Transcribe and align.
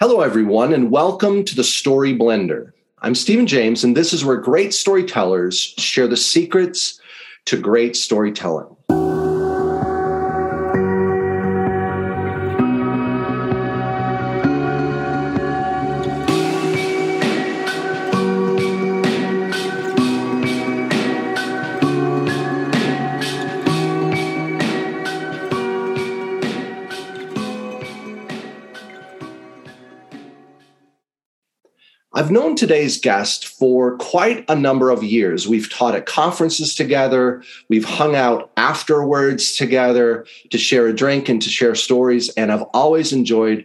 Hello, 0.00 0.22
everyone, 0.22 0.72
and 0.72 0.90
welcome 0.90 1.44
to 1.44 1.54
the 1.54 1.62
Story 1.62 2.12
Blender. 2.12 2.72
I'm 2.98 3.14
Steven 3.14 3.46
James, 3.46 3.84
and 3.84 3.96
this 3.96 4.12
is 4.12 4.24
where 4.24 4.36
great 4.36 4.74
storytellers 4.74 5.56
share 5.56 6.08
the 6.08 6.16
secrets 6.16 7.00
to 7.44 7.60
great 7.60 7.94
storytelling. 7.94 8.73
Known 32.34 32.56
today's 32.56 32.98
guest 32.98 33.46
for 33.46 33.96
quite 33.98 34.44
a 34.50 34.56
number 34.56 34.90
of 34.90 35.04
years. 35.04 35.46
We've 35.46 35.72
taught 35.72 35.94
at 35.94 36.04
conferences 36.04 36.74
together. 36.74 37.44
We've 37.70 37.84
hung 37.84 38.16
out 38.16 38.50
afterwards 38.56 39.56
together 39.56 40.26
to 40.50 40.58
share 40.58 40.88
a 40.88 40.92
drink 40.92 41.28
and 41.28 41.40
to 41.40 41.48
share 41.48 41.76
stories. 41.76 42.28
And 42.30 42.50
I've 42.50 42.64
always 42.74 43.12
enjoyed 43.12 43.64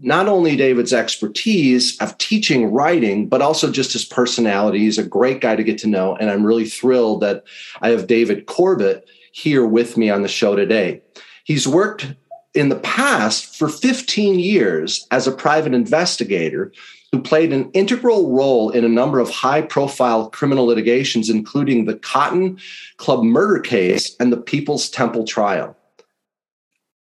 not 0.00 0.28
only 0.28 0.56
David's 0.56 0.94
expertise 0.94 1.98
of 2.00 2.16
teaching 2.16 2.72
writing, 2.72 3.28
but 3.28 3.42
also 3.42 3.70
just 3.70 3.92
his 3.92 4.04
personality. 4.04 4.78
He's 4.78 4.96
a 4.96 5.04
great 5.04 5.42
guy 5.42 5.54
to 5.54 5.64
get 5.64 5.76
to 5.78 5.88
know. 5.88 6.16
And 6.16 6.30
I'm 6.30 6.46
really 6.46 6.66
thrilled 6.66 7.20
that 7.20 7.44
I 7.82 7.90
have 7.90 8.06
David 8.06 8.46
Corbett 8.46 9.06
here 9.32 9.66
with 9.66 9.98
me 9.98 10.08
on 10.08 10.22
the 10.22 10.28
show 10.28 10.56
today. 10.56 11.02
He's 11.44 11.68
worked 11.68 12.14
in 12.54 12.70
the 12.70 12.76
past 12.80 13.56
for 13.56 13.68
15 13.68 14.38
years 14.38 15.06
as 15.10 15.26
a 15.26 15.32
private 15.32 15.74
investigator 15.74 16.72
who 17.12 17.22
played 17.22 17.52
an 17.52 17.70
integral 17.72 18.30
role 18.30 18.70
in 18.70 18.84
a 18.84 18.88
number 18.88 19.18
of 19.18 19.30
high 19.30 19.62
profile 19.62 20.28
criminal 20.28 20.66
litigations, 20.66 21.30
including 21.30 21.84
the 21.84 21.96
Cotton 21.96 22.58
Club 22.98 23.24
murder 23.24 23.60
case 23.60 24.14
and 24.20 24.32
the 24.32 24.36
People's 24.36 24.90
Temple 24.90 25.24
trial. 25.24 25.74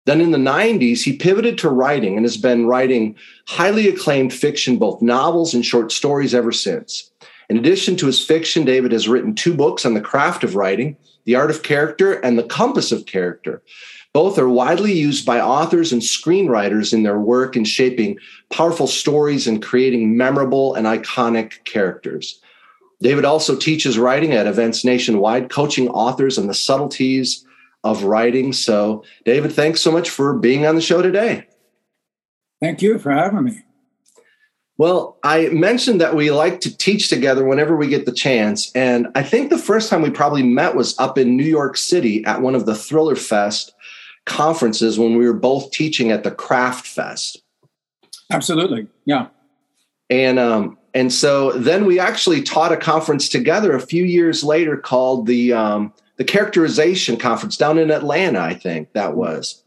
Then 0.04 0.20
in 0.20 0.32
the 0.32 0.38
90s, 0.38 1.02
he 1.02 1.16
pivoted 1.16 1.58
to 1.58 1.68
writing 1.68 2.16
and 2.16 2.24
has 2.24 2.36
been 2.36 2.66
writing 2.66 3.14
highly 3.46 3.88
acclaimed 3.88 4.32
fiction, 4.32 4.78
both 4.78 5.00
novels 5.00 5.54
and 5.54 5.64
short 5.64 5.92
stories, 5.92 6.34
ever 6.34 6.52
since. 6.52 7.10
In 7.48 7.56
addition 7.56 7.96
to 7.96 8.06
his 8.06 8.24
fiction, 8.24 8.64
David 8.64 8.92
has 8.92 9.08
written 9.08 9.34
two 9.34 9.54
books 9.54 9.84
on 9.84 9.94
the 9.94 10.00
craft 10.00 10.42
of 10.42 10.56
writing 10.56 10.96
The 11.24 11.36
Art 11.36 11.50
of 11.50 11.62
Character 11.62 12.14
and 12.14 12.38
The 12.38 12.44
Compass 12.44 12.90
of 12.90 13.06
Character, 13.06 13.62
both 14.12 14.38
are 14.38 14.48
widely 14.48 14.92
used 14.92 15.24
by 15.24 15.40
authors 15.40 15.92
and 15.92 16.02
screenwriters 16.02 16.92
in 16.92 17.02
their 17.02 17.18
work 17.18 17.56
in 17.56 17.64
shaping 17.64 18.18
powerful 18.50 18.86
stories 18.86 19.46
and 19.46 19.62
creating 19.62 20.16
memorable 20.16 20.74
and 20.74 20.86
iconic 20.86 21.64
characters. 21.64 22.40
David 23.00 23.24
also 23.24 23.56
teaches 23.56 23.98
writing 23.98 24.32
at 24.32 24.46
events 24.46 24.84
nationwide, 24.84 25.50
coaching 25.50 25.88
authors 25.88 26.38
on 26.38 26.46
the 26.46 26.54
subtleties 26.54 27.44
of 27.84 28.04
writing. 28.04 28.52
So, 28.52 29.02
David, 29.24 29.52
thanks 29.52 29.80
so 29.80 29.90
much 29.90 30.08
for 30.08 30.38
being 30.38 30.66
on 30.66 30.76
the 30.76 30.80
show 30.80 31.02
today. 31.02 31.46
Thank 32.60 32.80
you 32.80 32.98
for 32.98 33.10
having 33.10 33.42
me. 33.42 33.62
Well, 34.78 35.18
I 35.22 35.48
mentioned 35.48 36.00
that 36.00 36.14
we 36.14 36.30
like 36.30 36.60
to 36.60 36.76
teach 36.76 37.08
together 37.08 37.44
whenever 37.44 37.76
we 37.76 37.88
get 37.88 38.06
the 38.06 38.12
chance. 38.12 38.70
And 38.74 39.08
I 39.14 39.22
think 39.22 39.50
the 39.50 39.58
first 39.58 39.90
time 39.90 40.02
we 40.02 40.10
probably 40.10 40.42
met 40.42 40.76
was 40.76 40.98
up 40.98 41.18
in 41.18 41.36
New 41.36 41.44
York 41.44 41.76
City 41.76 42.24
at 42.24 42.40
one 42.40 42.54
of 42.54 42.66
the 42.66 42.74
Thriller 42.74 43.16
Fest 43.16 43.71
conferences 44.26 44.98
when 44.98 45.16
we 45.16 45.26
were 45.26 45.32
both 45.32 45.70
teaching 45.70 46.10
at 46.10 46.24
the 46.24 46.30
Craft 46.30 46.86
Fest. 46.86 47.42
Absolutely, 48.30 48.86
yeah. 49.04 49.28
And 50.10 50.38
um, 50.38 50.78
and 50.94 51.12
so 51.12 51.52
then 51.52 51.84
we 51.84 51.98
actually 51.98 52.42
taught 52.42 52.72
a 52.72 52.76
conference 52.76 53.28
together 53.28 53.74
a 53.74 53.80
few 53.80 54.04
years 54.04 54.44
later 54.44 54.76
called 54.76 55.26
the 55.26 55.52
um, 55.52 55.92
the 56.16 56.24
Characterization 56.24 57.16
Conference 57.16 57.56
down 57.56 57.78
in 57.78 57.90
Atlanta. 57.90 58.40
I 58.40 58.54
think 58.54 58.92
that 58.92 59.14
was. 59.16 59.62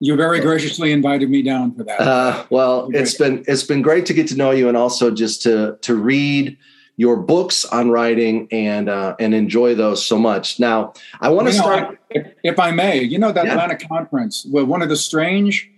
You 0.00 0.16
very 0.16 0.40
graciously 0.40 0.90
invited 0.90 1.30
me 1.30 1.42
down 1.42 1.76
for 1.76 1.84
that. 1.84 2.00
Uh, 2.00 2.44
well, 2.50 2.90
it's 2.92 3.14
been 3.14 3.44
it's 3.46 3.62
been 3.62 3.82
great 3.82 4.04
to 4.06 4.14
get 4.14 4.26
to 4.28 4.36
know 4.36 4.50
you, 4.50 4.68
and 4.68 4.76
also 4.76 5.10
just 5.10 5.42
to 5.42 5.78
to 5.82 5.94
read 5.94 6.58
your 7.02 7.16
books 7.16 7.64
on 7.64 7.90
writing 7.90 8.46
and 8.52 8.88
uh, 8.88 9.16
and 9.18 9.34
enjoy 9.34 9.74
those 9.74 10.06
so 10.06 10.16
much. 10.16 10.60
Now, 10.60 10.92
I 11.20 11.30
want 11.30 11.48
to 11.48 11.52
start. 11.52 11.90
Know, 11.90 11.96
if, 12.10 12.32
if, 12.44 12.58
I 12.60 12.70
may, 12.70 13.02
you 13.02 13.18
know 13.18 13.32
that 13.32 13.44
yeah. 13.44 13.54
Atlanta 13.54 13.76
conference. 13.76 14.46
Well, 14.48 14.66
one 14.66 14.82
of 14.82 14.88
the 14.88 14.96
strange 14.96 15.68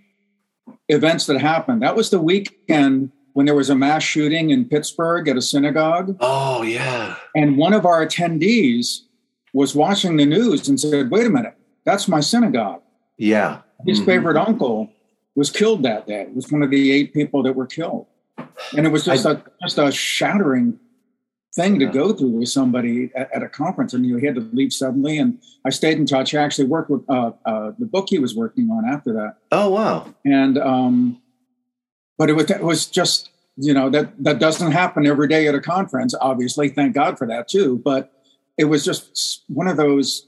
events 0.90 1.24
that 1.24 1.40
happened. 1.40 1.80
That 1.80 1.96
was 1.96 2.10
the 2.10 2.20
weekend 2.20 3.10
when 3.32 3.46
there 3.46 3.54
was 3.54 3.70
a 3.70 3.74
mass 3.74 4.02
shooting 4.02 4.50
in 4.50 4.66
Pittsburgh 4.66 5.26
at 5.26 5.38
a 5.38 5.40
synagogue. 5.40 6.14
Oh 6.20 6.62
yeah. 6.62 7.16
And 7.34 7.56
one 7.56 7.72
of 7.72 7.86
our 7.86 8.06
attendees 8.06 9.00
was 9.54 9.74
watching 9.74 10.18
the 10.18 10.26
news 10.26 10.68
and 10.68 10.78
said, 10.78 11.10
"Wait 11.10 11.24
a 11.24 11.30
minute, 11.30 11.56
that's 11.84 12.06
my 12.06 12.20
synagogue." 12.20 12.82
Yeah. 13.16 13.62
His 13.86 13.98
mm-hmm. 13.98 14.10
favorite 14.10 14.36
uncle 14.36 14.90
was 15.34 15.50
killed 15.50 15.84
that 15.84 16.06
day. 16.06 16.20
It 16.20 16.34
was 16.34 16.52
one 16.52 16.62
of 16.62 16.70
the 16.70 16.92
eight 16.92 17.14
people 17.14 17.42
that 17.44 17.54
were 17.54 17.66
killed, 17.66 18.08
and 18.76 18.86
it 18.86 18.90
was 18.90 19.06
just 19.06 19.24
I, 19.24 19.32
a 19.32 19.42
just 19.62 19.78
a 19.78 19.90
shattering 19.90 20.78
thing 21.54 21.78
to 21.78 21.86
go 21.86 22.12
through 22.12 22.30
with 22.30 22.48
somebody 22.48 23.10
at, 23.14 23.32
at, 23.32 23.42
a 23.42 23.48
conference, 23.48 23.94
and 23.94 24.04
you 24.04 24.18
had 24.18 24.34
to 24.34 24.40
leave 24.52 24.72
suddenly. 24.72 25.18
And 25.18 25.40
I 25.64 25.70
stayed 25.70 25.98
in 25.98 26.06
touch. 26.06 26.34
I 26.34 26.42
actually 26.42 26.66
worked 26.66 26.90
with 26.90 27.08
uh, 27.08 27.32
uh, 27.44 27.72
the 27.78 27.86
book 27.86 28.06
he 28.10 28.18
was 28.18 28.34
working 28.34 28.70
on 28.70 28.84
after 28.84 29.12
that. 29.14 29.36
Oh 29.52 29.70
wow! 29.70 30.12
And 30.24 30.58
um, 30.58 31.22
but 32.18 32.28
it 32.28 32.34
was 32.34 32.50
it 32.50 32.62
was 32.62 32.86
just 32.86 33.30
you 33.56 33.72
know 33.72 33.88
that 33.90 34.12
that 34.22 34.38
doesn't 34.38 34.72
happen 34.72 35.06
every 35.06 35.28
day 35.28 35.46
at 35.46 35.54
a 35.54 35.60
conference. 35.60 36.14
Obviously, 36.20 36.68
thank 36.68 36.94
God 36.94 37.18
for 37.18 37.26
that 37.28 37.48
too. 37.48 37.80
But 37.84 38.12
it 38.58 38.64
was 38.64 38.84
just 38.84 39.44
one 39.48 39.68
of 39.68 39.76
those 39.76 40.26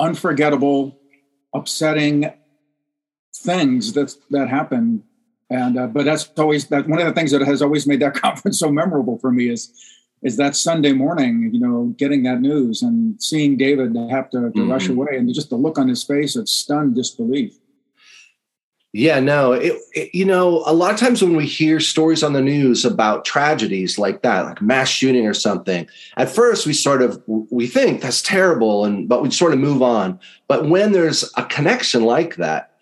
unforgettable, 0.00 0.98
upsetting 1.54 2.32
things 3.36 3.92
that 3.92 4.14
that 4.30 4.48
happened 4.48 5.02
and 5.54 5.78
uh, 5.78 5.86
but 5.86 6.04
that's 6.04 6.28
always 6.36 6.66
that 6.68 6.88
one 6.88 7.00
of 7.00 7.06
the 7.06 7.12
things 7.12 7.30
that 7.30 7.42
has 7.42 7.62
always 7.62 7.86
made 7.86 8.00
that 8.00 8.14
conference 8.26 8.58
so 8.58 8.70
memorable 8.70 9.18
for 9.18 9.30
me 9.30 9.48
is 9.48 9.72
is 10.22 10.38
that 10.38 10.56
Sunday 10.56 10.92
morning, 10.92 11.50
you 11.52 11.60
know, 11.60 11.94
getting 11.98 12.22
that 12.22 12.40
news 12.40 12.82
and 12.82 13.22
seeing 13.22 13.58
David 13.58 13.94
have 14.10 14.30
to, 14.30 14.40
to 14.40 14.46
mm-hmm. 14.46 14.70
rush 14.72 14.88
away 14.88 15.18
and 15.18 15.32
just 15.34 15.50
the 15.50 15.56
look 15.56 15.78
on 15.78 15.86
his 15.86 16.02
face 16.02 16.34
of 16.34 16.48
stunned 16.48 16.94
disbelief. 16.94 17.54
Yeah, 18.94 19.20
no, 19.20 19.52
it, 19.52 19.74
it, 19.92 20.14
you 20.14 20.24
know, 20.24 20.62
a 20.66 20.72
lot 20.72 20.94
of 20.94 21.00
times 21.00 21.20
when 21.20 21.36
we 21.36 21.46
hear 21.46 21.78
stories 21.78 22.22
on 22.22 22.32
the 22.32 22.40
news 22.40 22.84
about 22.84 23.24
tragedies 23.24 23.98
like 23.98 24.22
that, 24.22 24.46
like 24.46 24.62
mass 24.62 24.88
shooting 24.88 25.26
or 25.26 25.34
something, 25.34 25.86
at 26.16 26.30
first 26.30 26.64
we 26.64 26.72
sort 26.72 27.02
of 27.02 27.20
we 27.26 27.66
think 27.66 28.00
that's 28.00 28.22
terrible, 28.22 28.84
and 28.84 29.08
but 29.08 29.20
we 29.20 29.32
sort 29.32 29.52
of 29.52 29.58
move 29.58 29.82
on. 29.82 30.20
But 30.46 30.68
when 30.68 30.92
there's 30.92 31.30
a 31.36 31.44
connection 31.44 32.04
like 32.04 32.36
that, 32.36 32.73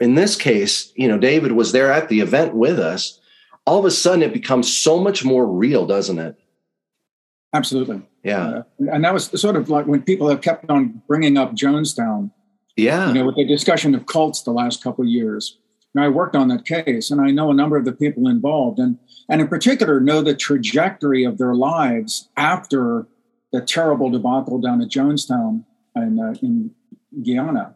in 0.00 0.14
this 0.14 0.36
case, 0.36 0.92
you 0.96 1.08
know, 1.08 1.18
David 1.18 1.52
was 1.52 1.72
there 1.72 1.92
at 1.92 2.08
the 2.08 2.20
event 2.20 2.54
with 2.54 2.78
us. 2.78 3.20
All 3.66 3.78
of 3.78 3.84
a 3.84 3.90
sudden, 3.90 4.22
it 4.22 4.32
becomes 4.32 4.74
so 4.74 4.98
much 4.98 5.24
more 5.24 5.46
real, 5.46 5.86
doesn't 5.86 6.18
it? 6.18 6.36
Absolutely. 7.54 8.02
Yeah. 8.22 8.46
Uh, 8.46 8.62
and 8.92 9.04
that 9.04 9.14
was 9.14 9.26
sort 9.40 9.56
of 9.56 9.68
like 9.68 9.86
when 9.86 10.02
people 10.02 10.28
have 10.28 10.40
kept 10.40 10.68
on 10.70 11.02
bringing 11.06 11.36
up 11.36 11.54
Jonestown. 11.54 12.30
Yeah. 12.76 13.08
You 13.08 13.14
know, 13.14 13.26
with 13.26 13.36
the 13.36 13.46
discussion 13.46 13.94
of 13.94 14.06
cults 14.06 14.42
the 14.42 14.52
last 14.52 14.82
couple 14.82 15.04
of 15.04 15.10
years. 15.10 15.58
And 15.94 16.04
I 16.04 16.08
worked 16.08 16.36
on 16.36 16.48
that 16.48 16.64
case, 16.64 17.10
and 17.10 17.20
I 17.20 17.30
know 17.30 17.50
a 17.50 17.54
number 17.54 17.76
of 17.76 17.84
the 17.84 17.92
people 17.92 18.28
involved, 18.28 18.78
and 18.78 18.98
and 19.28 19.40
in 19.40 19.48
particular 19.48 20.00
know 20.00 20.20
the 20.20 20.34
trajectory 20.34 21.24
of 21.24 21.38
their 21.38 21.54
lives 21.54 22.28
after 22.36 23.08
the 23.52 23.62
terrible 23.62 24.10
debacle 24.10 24.60
down 24.60 24.82
at 24.82 24.90
Jonestown 24.90 25.64
in 25.96 26.20
uh, 26.20 26.34
in 26.42 26.72
Guyana 27.24 27.74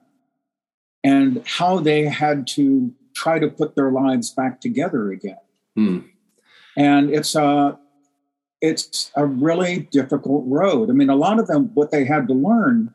and 1.05 1.43
how 1.47 1.79
they 1.79 2.05
had 2.05 2.47
to 2.47 2.93
try 3.15 3.39
to 3.39 3.49
put 3.49 3.75
their 3.75 3.91
lives 3.91 4.31
back 4.31 4.61
together 4.61 5.11
again. 5.11 5.39
Hmm. 5.75 5.99
And 6.77 7.11
it's 7.11 7.35
a 7.35 7.79
it's 8.61 9.11
a 9.17 9.27
really 9.27 9.89
difficult 9.91 10.45
road. 10.47 10.89
I 10.89 10.93
mean, 10.93 11.11
a 11.11 11.17
lot 11.17 11.41
of 11.41 11.49
them, 11.49 11.71
what 11.75 11.91
they 11.91 12.05
had 12.05 12.29
to 12.29 12.35
learn. 12.35 12.95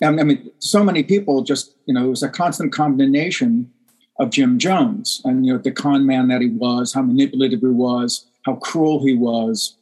And 0.00 0.20
I 0.20 0.24
mean, 0.24 0.50
so 0.58 0.82
many 0.82 1.04
people 1.04 1.42
just, 1.42 1.76
you 1.86 1.94
know, 1.94 2.04
it 2.04 2.10
was 2.10 2.24
a 2.24 2.28
constant 2.28 2.72
condemnation 2.72 3.70
of 4.18 4.30
Jim 4.30 4.58
Jones 4.58 5.22
and, 5.24 5.46
you 5.46 5.52
know, 5.52 5.58
the 5.58 5.70
con 5.70 6.06
man 6.06 6.26
that 6.28 6.40
he 6.40 6.48
was, 6.48 6.92
how 6.92 7.02
manipulative 7.02 7.60
he 7.60 7.66
was, 7.66 8.26
how 8.44 8.56
cruel 8.56 9.04
he 9.04 9.14
was, 9.14 9.76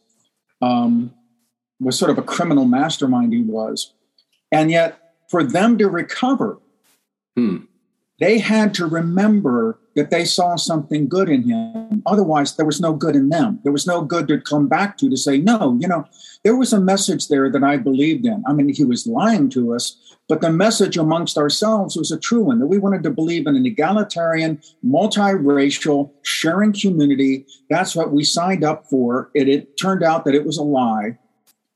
um, 0.61 1.13
was 1.81 1.99
sort 1.99 2.11
of 2.11 2.19
a 2.19 2.23
criminal 2.23 2.67
mastermind 2.67 3.33
he 3.33 3.43
was. 3.43 3.95
And 4.53 4.71
yet, 4.71 5.15
for 5.31 5.43
them 5.43 5.79
to 5.79 5.89
recover 5.89 6.59
Hmm. 7.37 7.57
they 8.21 8.39
had 8.39 8.75
to 8.75 8.87
remember 8.87 9.79
that 9.97 10.11
they 10.11 10.25
saw 10.25 10.57
something 10.57 11.09
good 11.09 11.29
in 11.29 11.43
him. 11.43 12.03
Otherwise, 12.07 12.57
there 12.57 12.67
was 12.67 12.81
no 12.81 12.93
good 12.93 13.17
in 13.17 13.29
them. 13.29 13.61
There 13.63 13.73
was 13.73 13.87
no 13.87 14.03
good 14.03 14.29
to 14.29 14.41
come 14.41 14.69
back 14.69 14.97
to 14.99 15.09
to 15.09 15.17
say, 15.17 15.39
no, 15.39 15.77
you 15.81 15.89
know, 15.89 16.05
there 16.43 16.57
was 16.57 16.73
a 16.73 16.81
message 16.81 17.29
there 17.29 17.51
that 17.51 17.63
I 17.63 17.77
believed 17.77 18.27
in. 18.27 18.43
I 18.47 18.53
mean, 18.53 18.73
he 18.73 18.85
was 18.85 19.07
lying 19.07 19.49
to 19.51 19.75
us, 19.75 20.17
but 20.29 20.41
the 20.41 20.51
message 20.51 20.97
amongst 20.97 21.39
ourselves 21.39 21.97
was 21.97 22.11
a 22.11 22.19
true 22.19 22.43
one 22.43 22.59
that 22.59 22.67
we 22.67 22.79
wanted 22.79 23.03
to 23.05 23.11
believe 23.11 23.47
in 23.47 23.57
an 23.57 23.67
egalitarian, 23.67 24.61
multiracial, 24.85 26.11
sharing 26.23 26.73
community. 26.73 27.47
That's 27.71 27.95
what 27.95 28.13
we 28.13 28.25
signed 28.25 28.65
up 28.65 28.87
for. 28.87 29.31
It, 29.35 29.49
it 29.49 29.79
turned 29.79 30.03
out 30.03 30.25
that 30.25 30.35
it 30.35 30.47
was 30.47 30.59
a 30.59 30.63
lie, 30.63 31.19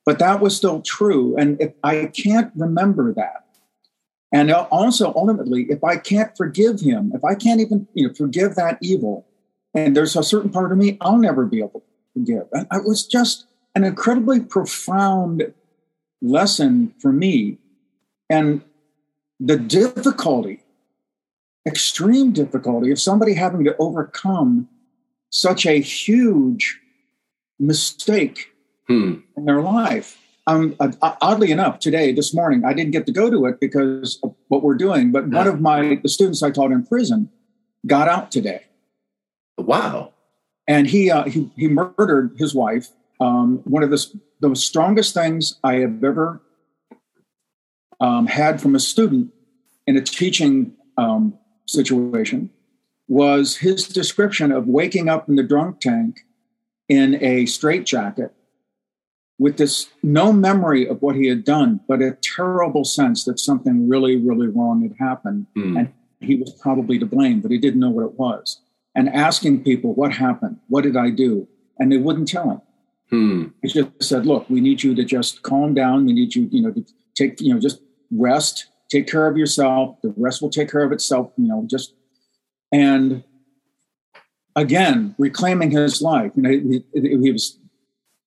but 0.05 0.19
that 0.19 0.40
was 0.40 0.56
still 0.56 0.82
true. 0.82 1.37
And 1.37 1.72
I 1.84 2.06
can't 2.06 2.50
remember 2.56 3.12
that, 3.14 3.44
and 4.31 4.53
also, 4.53 5.13
ultimately, 5.15 5.67
if 5.71 5.83
I 5.83 5.97
can't 5.97 6.37
forgive 6.37 6.81
him, 6.81 7.13
if 7.15 7.25
I 7.25 7.35
can't 7.35 7.61
even 7.61 7.89
you 7.95 8.09
know, 8.09 8.15
forgive 8.15 8.57
that 8.57 8.79
evil, 8.83 9.27
and 9.75 9.97
there's 9.97 10.17
a 10.17 10.23
certain 10.23 10.51
part 10.51 10.71
of 10.71 10.79
me 10.79 10.99
I'll 11.01 11.17
never 11.17 11.47
be 11.47 11.61
able 11.61 11.81
to 11.81 11.87
forgive. 12.13 12.47
And 12.53 12.67
it 12.71 12.85
was 12.85 13.07
just 13.07 13.47
an 13.75 13.85
incredibly 13.85 14.41
profound 14.41 15.55
lesson 16.21 16.95
for 17.01 17.13
me. 17.13 17.59
And 18.29 18.63
the 19.41 19.57
difficulty, 19.57 20.61
extreme 21.67 22.33
difficulty 22.33 22.91
of 22.91 23.01
somebody 23.01 23.35
having 23.35 23.65
to 23.65 23.77
overcome 23.79 24.69
such 25.31 25.65
a 25.65 25.81
huge 25.81 26.81
mistake 27.59 28.51
hmm. 28.87 29.17
in 29.37 29.45
their 29.47 29.63
life 29.63 30.18
um, 30.49 30.75
oddly 31.03 31.50
enough, 31.50 31.79
today, 31.79 32.11
this 32.11 32.33
morning, 32.33 32.65
I 32.65 32.73
didn't 32.73 32.93
get 32.93 33.05
to 33.05 33.12
go 33.12 33.31
to 33.31 33.45
it 33.45 33.61
because 33.61 34.19
of 34.23 34.35
what 34.49 34.62
we're 34.62 34.77
doing. 34.77 35.12
But 35.12 35.29
one 35.29 35.47
of 35.47 35.61
my 35.61 36.00
the 36.03 36.09
students 36.09 36.43
I 36.43 36.50
taught 36.50 36.73
in 36.73 36.87
prison 36.87 37.29
got 37.87 38.09
out 38.09 38.33
today. 38.33 38.65
Wow! 39.59 40.15
And 40.67 40.87
he 40.87 41.11
uh, 41.11 41.25
he 41.25 41.50
he 41.55 41.69
murdered 41.69 42.35
his 42.39 42.55
wife. 42.55 42.89
Um, 43.21 43.59
one 43.65 43.83
of 43.83 43.91
the 43.91 44.03
the 44.41 44.56
strongest 44.56 45.12
things 45.12 45.59
I 45.62 45.75
have 45.75 46.03
ever 46.03 46.41
um, 48.01 48.27
had 48.27 48.59
from 48.62 48.75
a 48.75 48.81
student 48.81 49.31
in 49.87 49.99
a 49.99 50.03
teaching 50.03 50.73
um, 50.97 51.37
situation 51.67 52.49
was 53.06 53.59
his 53.59 53.87
description 53.87 54.51
of 54.51 54.67
waking 54.67 55.11
up 55.11 55.29
in 55.29 55.37
the 55.37 55.43
drunk 55.43 55.81
tank 55.81 56.21
in 56.89 57.23
a 57.23 57.44
straitjacket 57.44 58.33
with 59.38 59.56
this 59.56 59.88
no 60.02 60.32
memory 60.32 60.87
of 60.87 61.00
what 61.00 61.14
he 61.14 61.29
had 61.29 61.44
done, 61.44 61.81
but 61.87 62.02
a 62.02 62.17
terrible 62.23 62.85
sense 62.85 63.25
that 63.25 63.38
something 63.38 63.88
really, 63.88 64.17
really 64.17 64.49
wrong 64.49 64.82
had 64.82 64.94
happened. 64.99 65.46
Mm. 65.56 65.79
And 65.79 65.93
he 66.20 66.35
was 66.35 66.52
probably 66.61 66.99
to 66.99 67.06
blame, 67.06 67.40
but 67.40 67.50
he 67.50 67.58
didn't 67.58 67.81
know 67.81 67.90
what 67.90 68.05
it 68.05 68.19
was. 68.19 68.61
And 68.94 69.08
asking 69.08 69.62
people, 69.62 69.94
what 69.94 70.12
happened? 70.12 70.58
What 70.69 70.82
did 70.82 70.96
I 70.96 71.11
do? 71.11 71.46
And 71.79 71.93
they 71.93 71.99
wouldn't 71.99 72.29
tell 72.29 72.50
him. 72.50 72.61
Mm. 73.12 73.52
He 73.62 73.69
just 73.69 74.02
said, 74.02 74.26
look, 74.26 74.50
we 74.50 74.61
need 74.61 74.82
you 74.82 74.94
to 74.96 75.05
just 75.05 75.43
calm 75.43 75.73
down. 75.73 76.05
We 76.05 76.12
need 76.12 76.34
you, 76.34 76.49
you 76.50 76.62
know, 76.62 76.73
to 76.73 76.84
take, 77.14 77.41
you 77.41 77.55
know, 77.55 77.61
just 77.61 77.81
rest, 78.11 78.67
take 78.91 79.06
care 79.06 79.29
of 79.29 79.37
yourself. 79.37 79.96
The 80.02 80.12
rest 80.17 80.43
will 80.43 80.50
take 80.50 80.70
care 80.70 80.82
of 80.82 80.91
itself, 80.91 81.31
you 81.37 81.46
know, 81.46 81.64
just, 81.70 81.94
and 82.73 83.23
again, 84.56 85.14
reclaiming 85.17 85.70
his 85.70 86.02
life. 86.02 86.32
You 86.34 86.43
know, 86.43 86.50
he, 86.50 86.84
he 86.93 87.31
was 87.31 87.58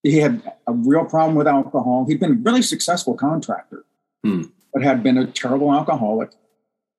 he 0.04 0.18
had 0.18 0.42
a 0.68 0.74
real 0.74 1.06
problem 1.06 1.36
with 1.36 1.48
alcohol. 1.48 2.06
He'd 2.08 2.20
been 2.20 2.32
a 2.32 2.50
really 2.50 2.62
successful 2.62 3.16
contractor, 3.16 3.86
hmm. 4.24 4.44
but 4.74 4.84
had 4.84 5.04
been 5.04 5.18
a 5.18 5.28
terrible 5.28 5.74
alcoholic. 5.74 6.32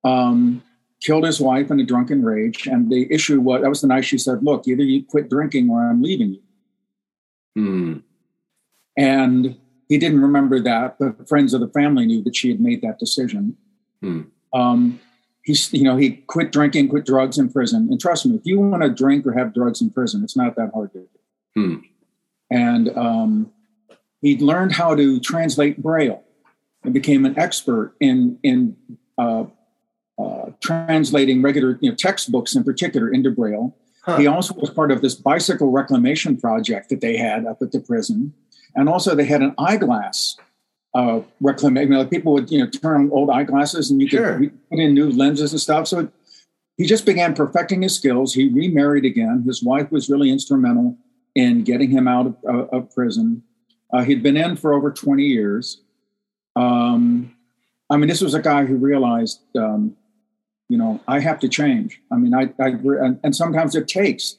Um, 0.05 0.63
killed 1.03 1.25
his 1.25 1.41
wife 1.41 1.71
in 1.71 1.81
a 1.81 1.85
drunken 1.85 2.25
rage. 2.25 2.67
And 2.67 2.91
the 2.91 3.13
issue 3.13 3.41
was 3.41 3.63
that 3.63 3.69
was 3.69 3.81
the 3.81 3.89
night 3.89 4.05
she 4.05 4.19
said, 4.19 4.43
Look, 4.43 4.67
either 4.69 4.83
you 4.83 5.05
quit 5.05 5.29
drinking 5.29 5.69
or 5.69 5.83
I'm 5.83 6.03
leaving 6.03 6.35
you. 6.35 6.43
Hmm. 7.55 7.99
And 8.97 9.57
he 9.89 9.99
didn't 9.99 10.21
remember 10.21 10.61
that, 10.61 10.97
but 10.99 11.29
friends 11.29 11.55
of 11.55 11.61
the 11.61 11.69
family 11.69 12.07
knew 12.07 12.23
that 12.25 12.37
she 12.37 12.49
had 12.49 12.61
made 12.61 12.83
that 12.83 12.99
decision. 12.99 13.57
Hmm. 14.01 14.23
Um, 14.53 15.01
he's, 15.43 15.73
you 15.73 15.83
know, 15.83 15.97
he 15.97 16.13
quit 16.29 16.53
drinking, 16.53 16.89
quit 16.89 17.05
drugs 17.05 17.39
in 17.39 17.51
prison. 17.51 17.89
And 17.91 18.01
trust 18.01 18.27
me, 18.27 18.37
if 18.37 18.43
you 18.45 18.61
want 18.61 18.83
to 18.83 18.91
drink 18.91 19.27
or 19.27 19.33
have 19.33 19.55
drugs 19.55 19.81
in 19.81 19.91
prison, 19.91 20.23
it's 20.23 20.37
not 20.37 20.57
that 20.57 20.71
hard 20.73 20.93
to 20.93 21.07
do. 21.55 21.83
And 22.53 22.95
um, 22.99 23.51
he 24.21 24.37
learned 24.37 24.73
how 24.73 24.95
to 24.95 25.19
translate 25.21 25.83
Braille 25.83 26.23
and 26.85 26.93
became 26.93 27.25
an 27.25 27.39
expert 27.39 27.95
in 27.99 28.39
in 28.43 28.77
uh, 29.17 29.45
uh, 30.19 30.51
translating 30.61 31.41
regular 31.41 31.79
you 31.81 31.89
know, 31.89 31.97
textbooks 31.97 32.55
in 32.55 32.63
particular 32.63 33.09
into 33.09 33.31
Braille. 33.31 33.75
Huh. 34.05 34.19
He 34.19 34.27
also 34.27 34.53
was 34.55 34.69
part 34.69 34.91
of 34.91 35.01
this 35.01 35.15
bicycle 35.15 35.71
reclamation 35.71 36.37
project 36.37 36.91
that 36.91 37.01
they 37.01 37.17
had 37.17 37.47
up 37.47 37.63
at 37.63 37.73
the 37.73 37.81
prison, 37.81 38.35
and 38.75 38.87
also 38.89 39.15
they 39.15 39.25
had 39.25 39.41
an 39.41 39.55
eyeglass 39.57 40.37
uh, 40.95 41.21
reclamation. 41.41 41.93
You 41.93 41.99
know, 41.99 42.07
people 42.07 42.35
would 42.35 42.51
you 42.51 42.59
know 42.59 42.69
turn 42.69 43.09
old 43.13 43.31
eyeglasses 43.31 43.91
and 43.91 44.03
you 44.03 44.09
sure. 44.09 44.39
could 44.39 44.69
put 44.69 44.79
in 44.79 44.93
new 44.93 45.11
lenses 45.11 45.53
and 45.53 45.61
stuff. 45.61 45.89
So 45.89 46.11
he 46.77 46.85
just 46.85 47.07
began 47.07 47.33
perfecting 47.33 47.81
his 47.81 47.97
skills. 47.97 48.35
He 48.35 48.49
remarried 48.49 49.07
again. 49.07 49.45
His 49.47 49.63
wife 49.63 49.91
was 49.91 50.11
really 50.11 50.31
instrumental 50.31 50.99
in 51.35 51.65
getting 51.65 51.91
him 51.91 52.07
out 52.07 52.27
of, 52.27 52.37
uh, 52.49 52.77
of 52.77 52.95
prison. 52.95 53.43
Uh, 53.93 54.03
he'd 54.03 54.23
been 54.23 54.37
in 54.37 54.57
for 54.57 54.73
over 54.73 54.91
20 54.91 55.23
years. 55.23 55.83
Um, 56.57 57.35
I 57.91 57.97
mean, 57.97 58.09
this 58.09 58.21
was 58.21 58.35
a 58.35 58.41
guy 58.41 58.65
who 58.65 58.77
realized, 58.77 59.41
um, 59.57 59.97
you 60.69 60.79
know, 60.79 61.01
I 61.07 61.21
have 61.21 61.39
to 61.41 61.49
change. 61.49 62.01
I 62.11 62.17
mean, 62.17 62.35
I, 62.35 62.53
I 62.61 62.69
and, 62.69 63.21
and 63.23 63.37
sometimes 63.37 63.75
it 63.75 63.89
takes, 63.89 64.39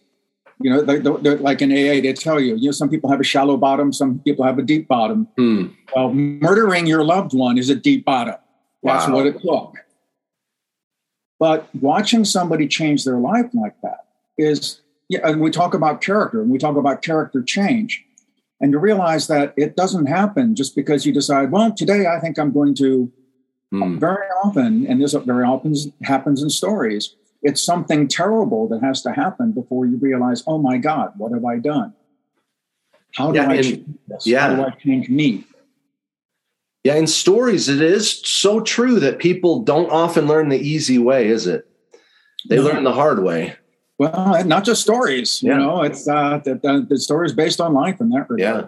you 0.59 0.69
know, 0.69 0.81
they, 0.81 0.99
they, 0.99 1.35
like 1.37 1.61
in 1.61 1.71
AA, 1.71 2.01
they 2.01 2.13
tell 2.13 2.39
you, 2.39 2.55
you 2.55 2.65
know, 2.65 2.71
some 2.71 2.89
people 2.89 3.09
have 3.09 3.19
a 3.19 3.23
shallow 3.23 3.57
bottom, 3.57 3.91
some 3.93 4.19
people 4.19 4.45
have 4.45 4.57
a 4.57 4.63
deep 4.63 4.87
bottom. 4.87 5.27
Hmm. 5.37 5.67
Well, 5.95 6.13
murdering 6.13 6.87
your 6.87 7.03
loved 7.03 7.33
one 7.33 7.57
is 7.57 7.69
a 7.69 7.75
deep 7.75 8.05
bottom. 8.05 8.35
That's 8.81 9.07
wow. 9.07 9.15
what 9.15 9.27
it 9.27 9.41
took. 9.41 9.75
But 11.39 11.67
watching 11.75 12.25
somebody 12.25 12.67
change 12.67 13.03
their 13.03 13.17
life 13.17 13.47
like 13.53 13.75
that 13.81 14.05
is 14.37 14.81
yeah, 15.13 15.19
and 15.29 15.39
we 15.39 15.51
talk 15.51 15.73
about 15.73 16.01
character 16.01 16.41
and 16.41 16.49
we 16.49 16.57
talk 16.57 16.75
about 16.75 17.01
character 17.03 17.41
change. 17.43 18.03
And 18.59 18.71
to 18.71 18.79
realize 18.79 19.27
that 19.27 19.53
it 19.57 19.75
doesn't 19.75 20.07
happen 20.07 20.55
just 20.55 20.75
because 20.75 21.05
you 21.05 21.13
decide, 21.13 21.51
well, 21.51 21.71
today 21.71 22.07
I 22.07 22.19
think 22.19 22.39
I'm 22.39 22.51
going 22.51 22.73
to 22.75 23.11
mm. 23.73 23.99
very 23.99 24.27
often, 24.43 24.87
and 24.87 25.01
this 25.01 25.13
very 25.13 25.43
often 25.43 25.75
happens 26.03 26.41
in 26.41 26.49
stories, 26.49 27.15
it's 27.43 27.61
something 27.61 28.07
terrible 28.07 28.67
that 28.69 28.81
has 28.81 29.01
to 29.03 29.11
happen 29.11 29.51
before 29.51 29.85
you 29.85 29.97
realize, 29.97 30.43
oh 30.47 30.57
my 30.57 30.77
God, 30.77 31.13
what 31.17 31.31
have 31.31 31.45
I 31.45 31.57
done? 31.57 31.93
How 33.15 33.31
do 33.31 33.37
yeah, 33.37 33.49
I 33.49 33.61
change 33.61 33.85
this? 34.07 34.25
Yeah. 34.25 34.47
How 34.47 34.55
do 34.55 34.63
I 34.63 34.69
change 34.71 35.09
me? 35.09 35.45
Yeah, 36.83 36.95
in 36.95 37.07
stories, 37.07 37.69
it 37.69 37.81
is 37.81 38.19
so 38.27 38.61
true 38.61 38.99
that 38.99 39.19
people 39.19 39.61
don't 39.61 39.89
often 39.91 40.25
learn 40.25 40.49
the 40.49 40.59
easy 40.59 40.97
way, 40.97 41.27
is 41.27 41.47
it? 41.47 41.67
They 42.49 42.57
no. 42.57 42.63
learn 42.63 42.83
the 42.83 42.93
hard 42.93 43.23
way. 43.23 43.55
Well, 44.11 44.43
not 44.45 44.65
just 44.65 44.81
stories. 44.81 45.41
Yeah. 45.41 45.53
You 45.53 45.57
know, 45.59 45.83
it's 45.83 46.07
uh, 46.07 46.39
the, 46.43 46.55
the, 46.55 46.85
the 46.89 46.97
stories 46.99 47.33
based 47.33 47.61
on 47.61 47.73
life 47.73 48.01
in 48.01 48.09
that 48.09 48.29
regard. 48.29 48.65
Yeah. 48.65 48.67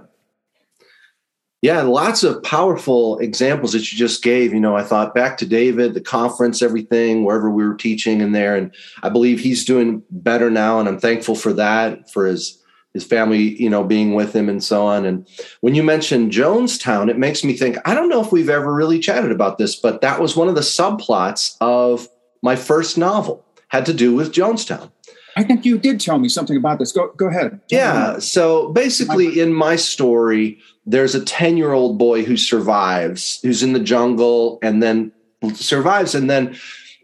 Yeah, 1.62 1.82
lots 1.82 2.24
of 2.24 2.44
powerful 2.44 3.18
examples 3.18 3.72
that 3.74 3.92
you 3.92 3.98
just 3.98 4.22
gave. 4.22 4.54
You 4.54 4.60
know, 4.60 4.76
I 4.76 4.84
thought 4.84 5.16
back 5.16 5.36
to 5.38 5.48
David, 5.48 5.96
the 5.96 6.02
conference, 6.02 6.62
everything, 6.62 7.24
wherever 7.24 7.50
we 7.50 7.68
were 7.68 7.74
teaching 7.74 8.22
in 8.22 8.34
there, 8.34 8.56
and 8.56 8.72
I 9.02 9.10
believe 9.10 9.40
he's 9.40 9.66
doing 9.66 10.04
better 10.12 10.52
now, 10.52 10.80
and 10.80 10.88
I'm 10.88 11.00
thankful 11.00 11.34
for 11.34 11.54
that, 11.54 12.12
for 12.12 12.28
his 12.28 12.62
his 12.94 13.04
family, 13.04 13.60
you 13.60 13.70
know, 13.70 13.84
being 13.84 14.14
with 14.14 14.34
him 14.34 14.48
and 14.48 14.64
so 14.64 14.86
on. 14.86 15.06
And 15.06 15.28
when 15.62 15.74
you 15.74 15.82
mentioned 15.82 16.32
Jonestown, 16.32 17.10
it 17.10 17.18
makes 17.18 17.44
me 17.44 17.58
think. 17.58 17.78
I 17.84 17.96
don't 17.96 18.10
know 18.10 18.22
if 18.22 18.32
we've 18.32 18.50
ever 18.50 18.72
really 18.72 19.00
chatted 19.00 19.32
about 19.32 19.58
this, 19.58 19.76
but 19.76 20.02
that 20.02 20.22
was 20.22 20.36
one 20.36 20.48
of 20.48 20.56
the 20.56 20.62
subplots 20.62 21.58
of 21.62 22.08
my 22.44 22.56
first 22.56 22.96
novel. 22.96 23.44
Had 23.70 23.88
to 23.88 23.94
do 23.94 24.14
with 24.14 24.32
Jonestown. 24.32 24.92
I 25.36 25.44
think 25.44 25.66
you 25.66 25.78
did 25.78 26.00
tell 26.00 26.18
me 26.18 26.30
something 26.30 26.56
about 26.56 26.80
this. 26.80 26.92
Go 26.92 27.12
go 27.18 27.28
ahead. 27.28 27.60
Tell 27.68 27.80
yeah. 27.80 28.20
So 28.20 28.72
basically, 28.72 29.40
in 29.40 29.54
my 29.54 29.76
story, 29.76 30.60
there's 30.86 31.16
a 31.16 31.24
10 31.24 31.58
year 31.58 31.74
old 31.74 31.98
boy 31.98 32.24
who 32.24 32.38
survives, 32.38 33.40
who's 33.42 33.64
in 33.64 33.74
the 33.74 33.80
jungle 33.80 34.60
and 34.62 34.82
then 34.82 35.12
survives. 35.54 36.16
And 36.16 36.30
then, 36.30 36.56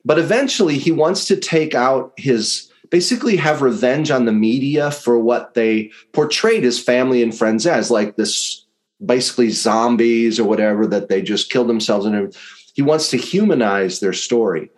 but 0.06 0.20
eventually 0.20 0.78
he 0.78 0.92
wants 0.92 1.26
to 1.28 1.36
take 1.36 1.76
out 1.76 2.14
his 2.18 2.72
basically 2.90 3.38
have 3.38 3.62
revenge 3.62 4.12
on 4.12 4.26
the 4.26 4.34
media 4.34 4.92
for 4.92 5.18
what 5.18 5.54
they 5.54 5.90
portrayed 6.12 6.64
his 6.64 6.82
family 6.82 7.24
and 7.24 7.36
friends 7.36 7.66
as 7.66 7.90
like 7.90 8.18
this 8.18 8.66
basically 9.04 9.50
zombies 9.50 10.40
or 10.40 10.44
whatever 10.44 10.86
that 10.86 11.08
they 11.08 11.22
just 11.22 11.50
killed 11.50 11.70
themselves 11.70 12.06
and 12.06 12.36
he 12.74 12.82
wants 12.82 13.10
to 13.10 13.18
humanize 13.18 14.02
their 14.02 14.14
story 14.14 14.70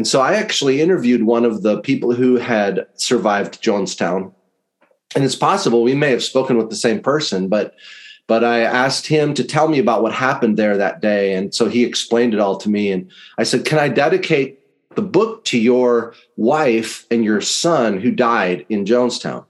and 0.00 0.08
so 0.08 0.22
I 0.22 0.36
actually 0.36 0.80
interviewed 0.80 1.24
one 1.24 1.44
of 1.44 1.60
the 1.60 1.78
people 1.82 2.14
who 2.14 2.36
had 2.36 2.86
survived 2.94 3.62
Jonestown. 3.62 4.32
And 5.14 5.22
it's 5.22 5.36
possible 5.36 5.82
we 5.82 5.94
may 5.94 6.10
have 6.10 6.22
spoken 6.22 6.56
with 6.56 6.70
the 6.70 6.74
same 6.74 7.00
person, 7.00 7.48
but 7.48 7.74
but 8.26 8.42
I 8.42 8.60
asked 8.60 9.06
him 9.06 9.34
to 9.34 9.44
tell 9.44 9.68
me 9.68 9.78
about 9.78 10.02
what 10.02 10.14
happened 10.14 10.56
there 10.56 10.78
that 10.78 11.02
day. 11.02 11.34
And 11.34 11.54
so 11.54 11.68
he 11.68 11.84
explained 11.84 12.32
it 12.32 12.40
all 12.40 12.56
to 12.56 12.70
me. 12.70 12.90
And 12.90 13.10
I 13.36 13.42
said, 13.42 13.66
Can 13.66 13.78
I 13.78 13.88
dedicate 13.88 14.60
the 14.94 15.02
book 15.02 15.44
to 15.44 15.58
your 15.58 16.14
wife 16.38 17.04
and 17.10 17.22
your 17.22 17.42
son 17.42 18.00
who 18.00 18.10
died 18.10 18.64
in 18.70 18.86
Jonestown? 18.86 19.44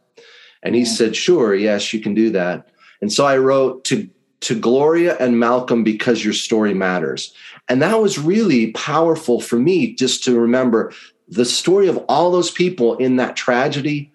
And 0.64 0.75
he 0.75 0.85
said, 0.85 1.14
Sure, 1.14 1.54
yes, 1.54 1.95
you 1.95 2.00
can 2.00 2.12
do 2.12 2.30
that. 2.30 2.71
And 3.00 3.12
so 3.12 3.25
I 3.25 3.37
wrote 3.37 3.85
to 3.85 4.11
to 4.40 4.59
Gloria 4.59 5.16
and 5.19 5.38
Malcolm 5.38 5.85
because 5.85 6.25
your 6.25 6.35
story 6.35 6.75
matters. 6.75 7.35
And 7.69 7.83
that 7.83 8.00
was 8.00 8.19
really 8.19 8.73
powerful 8.73 9.40
for 9.40 9.57
me 9.57 9.95
just 9.95 10.25
to 10.25 10.38
remember 10.38 10.93
the 11.29 11.45
story 11.45 11.87
of 11.87 11.99
all 12.09 12.31
those 12.31 12.50
people 12.50 12.97
in 12.97 13.17
that 13.17 13.37
tragedy. 13.37 14.12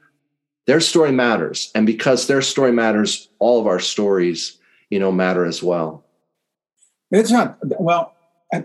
Their 0.68 0.82
story 0.82 1.12
matters. 1.12 1.72
And 1.76 1.86
because 1.86 2.28
their 2.28 2.42
story 2.42 2.72
matters, 2.72 3.30
all 3.40 3.60
of 3.60 3.68
our 3.68 3.80
stories, 3.80 4.58
you 4.90 5.00
know, 5.00 5.12
matter 5.12 5.46
as 5.46 5.64
well. 5.64 6.04
It's 7.12 7.32
not, 7.32 7.58
well, 7.80 8.14
uh, 8.54 8.62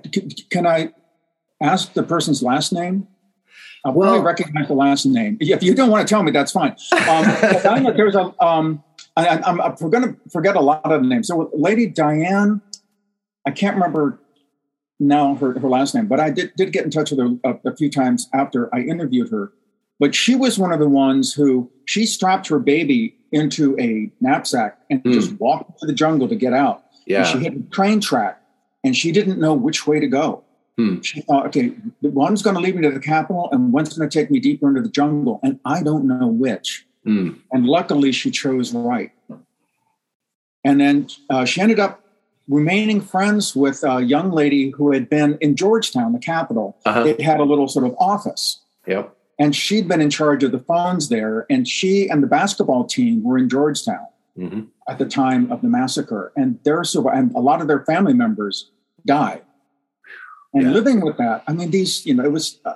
can 0.51 0.67
I 0.67 0.93
ask 1.61 1.93
the 1.93 2.03
person's 2.03 2.43
last 2.43 2.73
name? 2.73 3.07
I 3.85 3.91
well, 3.91 4.13
really 4.13 4.25
recognize 4.25 4.69
the 4.69 4.75
last 4.75 5.07
name. 5.07 5.39
If 5.41 5.63
you 5.63 5.75
don't 5.75 5.91
want 5.91 6.07
to 6.07 6.13
tell 6.13 6.23
me, 6.23 6.31
that's 6.31 6.53
fine. 6.53 6.77
Um, 7.09 7.25
there's 7.97 8.15
a, 8.15 8.35
um, 8.45 8.83
I, 9.17 9.41
am 9.49 9.57
going 9.79 10.03
to 10.03 10.17
forget 10.31 10.57
a 10.57 10.61
lot 10.61 10.85
of 10.85 11.03
the 11.03 11.07
names. 11.07 11.29
So, 11.29 11.51
Lady 11.55 11.87
Diane, 11.87 12.61
I 13.47 13.51
can't 13.51 13.75
remember 13.75 14.19
now 15.01 15.35
her, 15.37 15.59
her 15.59 15.69
last 15.69 15.95
name, 15.95 16.07
but 16.07 16.21
I 16.21 16.31
did, 16.31 16.53
did 16.57 16.73
get 16.73 16.85
in 16.85 16.91
touch 16.91 17.11
with 17.11 17.19
her 17.19 17.37
a, 17.45 17.71
a 17.71 17.77
few 17.77 17.91
times 17.91 18.29
after 18.33 18.73
I 18.75 18.81
interviewed 18.81 19.31
her. 19.31 19.53
But 19.99 20.15
she 20.15 20.35
was 20.35 20.59
one 20.59 20.73
of 20.73 20.79
the 20.79 20.89
ones 20.89 21.33
who 21.33 21.71
she 21.87 22.07
strapped 22.07 22.49
her 22.49 22.59
baby 22.59 23.17
into 23.33 23.79
a 23.79 24.11
knapsack 24.21 24.79
and 24.89 25.03
mm. 25.03 25.13
just 25.13 25.33
walked 25.39 25.81
to 25.81 25.87
the 25.87 25.93
jungle 25.93 26.29
to 26.29 26.37
get 26.37 26.53
out. 26.53 26.85
Yeah. 27.07 27.19
And 27.19 27.27
she 27.27 27.39
hit 27.39 27.55
a 27.55 27.61
train 27.71 28.01
track 28.01 28.41
and 28.85 28.97
she 28.97 29.13
didn't 29.13 29.39
know 29.39 29.55
which 29.55 29.87
way 29.87 30.01
to 30.01 30.07
go. 30.07 30.45
Hmm. 30.79 31.01
She 31.01 31.21
thought, 31.23 31.47
okay, 31.49 31.75
one's 32.01 32.43
going 32.43 32.55
to 32.55 32.63
lead 32.63 32.77
me 32.77 32.83
to 32.83 32.91
the 32.91 33.01
capital 33.01 33.49
and 33.53 33.73
one's 33.73 33.97
going 33.97 34.09
to 34.09 34.19
take 34.19 34.31
me 34.31 34.41
deeper 34.41 34.69
into 34.69 34.81
the 34.81 34.89
jungle. 34.89 35.41
And 35.43 35.61
I 35.65 35.83
don't 35.83 36.05
know 36.07 36.29
which. 36.29 36.87
Hmm. 37.05 37.33
And 37.51 37.67
luckily, 37.67 38.13
she 38.13 38.31
chose 38.31 38.73
right. 38.73 39.13
And 40.65 40.81
then 40.81 41.09
uh, 41.29 41.45
she 41.45 41.61
ended 41.61 41.81
up 41.81 42.03
remaining 42.49 43.01
friends 43.01 43.55
with 43.55 43.83
a 43.85 44.03
young 44.03 44.31
lady 44.31 44.71
who 44.71 44.93
had 44.93 45.09
been 45.09 45.39
in 45.41 45.57
Georgetown, 45.57 46.13
the 46.13 46.19
capital. 46.19 46.77
Uh-huh. 46.85 47.05
It 47.05 47.21
had 47.21 47.41
a 47.41 47.45
little 47.45 47.69
sort 47.69 47.87
of 47.87 47.95
office. 47.99 48.61
Yep. 48.87 49.17
And 49.39 49.55
she'd 49.55 49.89
been 49.89 50.01
in 50.01 50.11
charge 50.11 50.43
of 50.45 50.53
the 50.53 50.59
phones 50.59 51.09
there. 51.09 51.47
And 51.49 51.67
she 51.67 52.09
and 52.09 52.23
the 52.23 52.27
basketball 52.27 52.85
team 52.85 53.23
were 53.23 53.39
in 53.39 53.49
Georgetown 53.49 54.07
mm-hmm. 54.37 54.63
at 54.89 54.99
the 54.99 55.07
time 55.07 55.51
of 55.51 55.63
the 55.63 55.69
massacre. 55.69 56.33
And 56.37 56.59
their 56.65 56.83
and 57.13 57.35
a 57.35 57.41
lot 57.41 57.61
of 57.61 57.69
their 57.69 57.85
family 57.85 58.13
members 58.13 58.71
died. 59.07 59.43
And 60.53 60.65
yeah. 60.65 60.71
living 60.71 61.01
with 61.01 61.17
that, 61.19 61.45
I 61.47 61.53
mean, 61.53 61.71
these, 61.71 62.05
you 62.05 62.15
know, 62.15 62.25
it 62.25 62.33
was, 62.33 62.59
uh, 62.65 62.75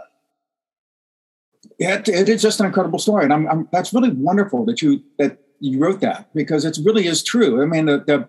it, 1.79 2.09
it 2.09 2.29
is 2.29 2.41
just 2.41 2.61
an 2.61 2.67
incredible 2.67 3.01
story. 3.01 3.25
And 3.25 3.33
I'm, 3.33 3.49
I'm, 3.49 3.69
that's 3.73 3.93
really 3.93 4.11
wonderful 4.11 4.65
that 4.67 4.81
you, 4.81 5.03
that 5.19 5.39
you 5.59 5.81
wrote 5.81 6.01
that 6.01 6.33
because 6.35 6.65
it 6.65 6.79
really 6.85 7.07
is 7.07 7.25
true. 7.25 7.61
I 7.61 7.67
mean, 7.67 7.87
the, 7.87 7.99
the, 7.99 8.29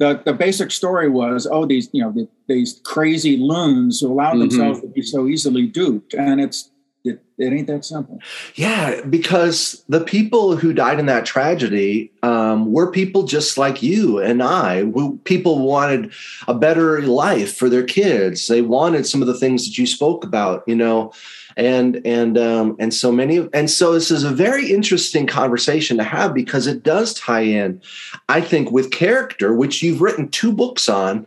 the, 0.00 0.22
the 0.24 0.32
basic 0.32 0.70
story 0.70 1.08
was, 1.10 1.46
oh, 1.46 1.66
these, 1.66 1.90
you 1.92 2.02
know, 2.02 2.10
the, 2.10 2.26
these 2.48 2.80
crazy 2.84 3.36
loons 3.36 4.00
who 4.00 4.10
allow 4.10 4.30
mm-hmm. 4.30 4.40
themselves 4.40 4.80
to 4.80 4.88
be 4.88 5.02
so 5.02 5.26
easily 5.26 5.66
duped. 5.66 6.14
And 6.14 6.40
it's, 6.40 6.70
it, 7.04 7.22
it 7.36 7.52
ain't 7.52 7.66
that 7.66 7.84
simple. 7.84 8.18
Yeah, 8.54 9.02
because 9.02 9.84
the 9.88 10.00
people 10.00 10.56
who 10.56 10.72
died 10.72 10.98
in 10.98 11.06
that 11.06 11.26
tragedy 11.26 12.12
um, 12.22 12.72
were 12.72 12.90
people 12.90 13.24
just 13.24 13.58
like 13.58 13.82
you 13.82 14.18
and 14.18 14.42
I. 14.42 14.84
We, 14.84 15.18
people 15.24 15.66
wanted 15.66 16.12
a 16.48 16.54
better 16.54 17.02
life 17.02 17.54
for 17.54 17.68
their 17.68 17.84
kids. 17.84 18.48
They 18.48 18.62
wanted 18.62 19.06
some 19.06 19.20
of 19.20 19.28
the 19.28 19.38
things 19.38 19.66
that 19.66 19.76
you 19.76 19.86
spoke 19.86 20.24
about, 20.24 20.64
you 20.66 20.76
know, 20.76 21.12
and 21.56 22.00
and 22.04 22.38
um, 22.38 22.76
and 22.78 22.92
so 22.92 23.12
many. 23.12 23.48
And 23.52 23.70
so 23.70 23.92
this 23.92 24.10
is 24.10 24.24
a 24.24 24.30
very 24.30 24.72
interesting 24.72 25.26
conversation 25.26 25.96
to 25.98 26.04
have 26.04 26.34
because 26.34 26.66
it 26.66 26.82
does 26.82 27.14
tie 27.14 27.42
in, 27.42 27.80
I 28.28 28.40
think, 28.40 28.70
with 28.70 28.90
character, 28.90 29.54
which 29.54 29.82
you've 29.82 30.00
written 30.00 30.28
two 30.28 30.52
books 30.52 30.88
on. 30.88 31.26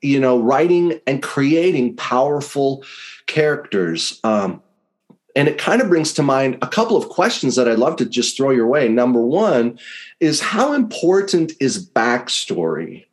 You 0.00 0.20
know, 0.20 0.38
writing 0.38 1.00
and 1.06 1.22
creating 1.22 1.96
powerful 1.96 2.84
characters. 3.26 4.20
Um, 4.22 4.62
and 5.36 5.48
it 5.48 5.58
kind 5.58 5.82
of 5.82 5.88
brings 5.88 6.12
to 6.14 6.22
mind 6.22 6.58
a 6.62 6.68
couple 6.68 6.96
of 6.96 7.08
questions 7.08 7.56
that 7.56 7.68
I'd 7.68 7.78
love 7.78 7.96
to 7.96 8.04
just 8.04 8.36
throw 8.36 8.50
your 8.50 8.66
way. 8.66 8.88
Number 8.88 9.20
one 9.20 9.78
is 10.20 10.40
how 10.40 10.74
important 10.74 11.52
is 11.60 11.84
backstory 11.84 13.06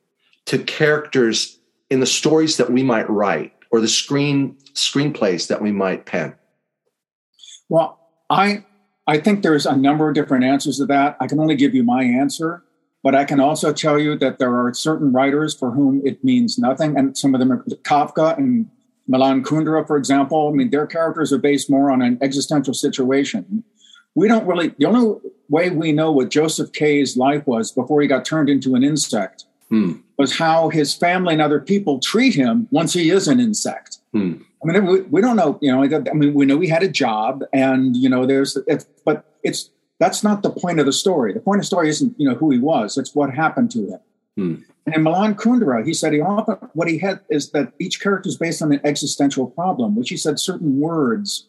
to 0.46 0.60
characters 0.60 1.60
in 1.90 2.00
the 2.00 2.06
stories 2.06 2.58
that 2.58 2.72
we 2.72 2.84
might 2.84 3.10
write 3.10 3.54
or 3.72 3.80
the 3.80 3.88
screen 3.88 4.56
screenplays 4.74 5.48
that 5.48 5.62
we 5.62 5.72
might 5.72 6.06
pen? 6.06 6.36
Well, 7.72 7.98
I 8.30 8.66
I 9.08 9.18
think 9.18 9.44
there's 9.44 9.66
a 9.66 9.78
number 9.78 10.10
of 10.10 10.14
different 10.14 10.44
answers 10.44 10.78
to 10.80 10.86
that. 10.88 11.16
I 11.22 11.28
can 11.28 11.40
only 11.40 11.56
give 11.56 11.74
you 11.74 11.84
my 11.84 12.04
answer, 12.04 12.64
but 13.02 13.16
I 13.16 13.24
can 13.24 13.40
also 13.40 13.72
tell 13.72 13.98
you 13.98 14.18
that 14.18 14.40
there 14.40 14.54
are 14.54 14.74
certain 14.74 15.14
writers 15.14 15.56
for 15.56 15.72
whom 15.72 16.02
it 16.06 16.22
means 16.22 16.60
nothing, 16.60 16.98
and 16.98 17.18
some 17.18 17.34
of 17.34 17.40
them 17.40 17.50
are 17.50 17.64
Kafka 17.64 18.38
and 18.38 18.70
Milan 19.08 19.42
Kundera, 19.42 19.88
for 19.88 19.96
example, 19.98 20.50
I 20.50 20.56
mean, 20.56 20.70
their 20.70 20.86
characters 20.86 21.32
are 21.34 21.38
based 21.38 21.70
more 21.70 21.92
on 21.92 22.02
an 22.02 22.18
existential 22.22 22.74
situation. 22.74 23.64
We 24.16 24.28
don't 24.28 24.46
really, 24.46 24.74
the 24.78 24.86
only 24.86 25.20
way 25.50 25.70
we 25.70 25.94
know 25.94 26.12
what 26.12 26.30
Joseph 26.30 26.74
K's 26.74 27.16
life 27.16 27.48
was 27.48 27.72
before 27.72 28.02
he 28.02 28.08
got 28.08 28.26
turned 28.26 28.50
into 28.50 28.76
an 28.76 28.84
insect 28.84 29.46
hmm. 29.70 29.94
was 30.18 30.38
how 30.38 30.70
his 30.70 30.94
family 30.94 31.34
and 31.34 31.42
other 31.42 31.60
people 31.60 32.00
treat 32.00 32.36
him 32.36 32.68
once 32.72 32.94
he 32.94 33.10
is 33.10 33.28
an 33.28 33.40
insect. 33.40 33.98
Hmm. 34.12 34.44
I 34.64 34.68
mean, 34.68 34.86
we, 34.86 35.02
we, 35.02 35.22
don't 35.22 35.36
know, 35.36 35.58
you 35.62 35.72
know, 35.72 35.84
I 35.84 36.14
mean, 36.14 36.34
we 36.34 36.46
know 36.46 36.60
he 36.60 36.68
had 36.68 36.84
a 36.84 36.88
job 36.88 37.44
and, 37.52 37.96
you 37.96 38.08
know, 38.08 38.26
there's, 38.26 38.58
it's, 38.68 38.86
but 39.06 39.26
it's, 39.44 39.72
that's 40.00 40.24
not 40.24 40.44
the 40.44 40.52
point 40.52 40.80
of 40.80 40.86
the 40.86 40.94
story. 40.94 41.34
The 41.34 41.40
point 41.40 41.58
of 41.58 41.62
the 41.62 41.68
story 41.68 41.90
isn't, 41.90 42.14
you 42.20 42.30
know, 42.30 42.36
who 42.36 42.52
he 42.52 42.60
was, 42.60 42.98
it's 42.98 43.16
what 43.16 43.34
happened 43.34 43.72
to 43.72 43.88
him. 43.88 44.00
Hmm. 44.38 44.56
And 44.86 44.96
in 44.96 45.04
Milan 45.04 45.36
Kundera, 45.36 45.86
he 45.86 45.94
said 45.94 46.14
he 46.14 46.22
often 46.22 46.58
what 46.74 46.88
he 46.88 46.98
had 46.98 47.22
is 47.30 47.52
that 47.52 47.74
each 47.80 48.02
character 48.02 48.30
is 48.30 48.38
based 48.38 48.62
on 48.62 48.72
an 48.72 48.82
existential 48.84 49.48
problem, 49.48 49.96
which 49.96 50.10
he 50.10 50.18
said 50.18 50.40
certain 50.40 50.80
words 50.80 51.48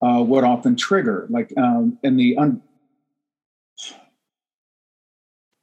uh, 0.00 0.22
would 0.22 0.44
often 0.44 0.76
trigger. 0.76 1.26
Like 1.28 1.52
um, 1.56 1.98
in 2.02 2.16
the 2.16 2.36
un- 2.36 2.62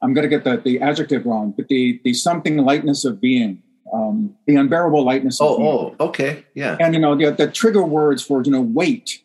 I'm 0.01 0.13
going 0.13 0.23
to 0.23 0.29
get 0.29 0.43
the, 0.43 0.57
the 0.57 0.81
adjective 0.81 1.25
wrong, 1.25 1.53
but 1.55 1.67
the 1.67 2.01
the 2.03 2.13
something 2.13 2.57
lightness 2.57 3.05
of 3.05 3.21
being, 3.21 3.61
um, 3.93 4.35
the 4.45 4.55
unbearable 4.55 5.03
lightness. 5.03 5.39
Oh, 5.41 5.95
oh, 5.99 6.05
okay, 6.07 6.45
yeah. 6.53 6.77
And 6.79 6.93
you 6.93 6.99
know 6.99 7.15
the, 7.15 7.31
the 7.31 7.51
trigger 7.51 7.83
words 7.83 8.23
for 8.23 8.41
you 8.43 8.51
know 8.51 8.61
weight 8.61 9.21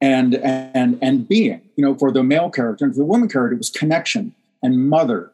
and 0.00 0.34
and 0.34 0.98
and 1.00 1.28
being. 1.28 1.62
You 1.76 1.84
know, 1.84 1.94
for 1.94 2.12
the 2.12 2.22
male 2.22 2.50
character 2.50 2.84
and 2.84 2.94
for 2.94 2.98
the 2.98 3.06
woman 3.06 3.28
character, 3.28 3.54
it 3.54 3.58
was 3.58 3.70
connection 3.70 4.34
and 4.62 4.88
mother 4.88 5.32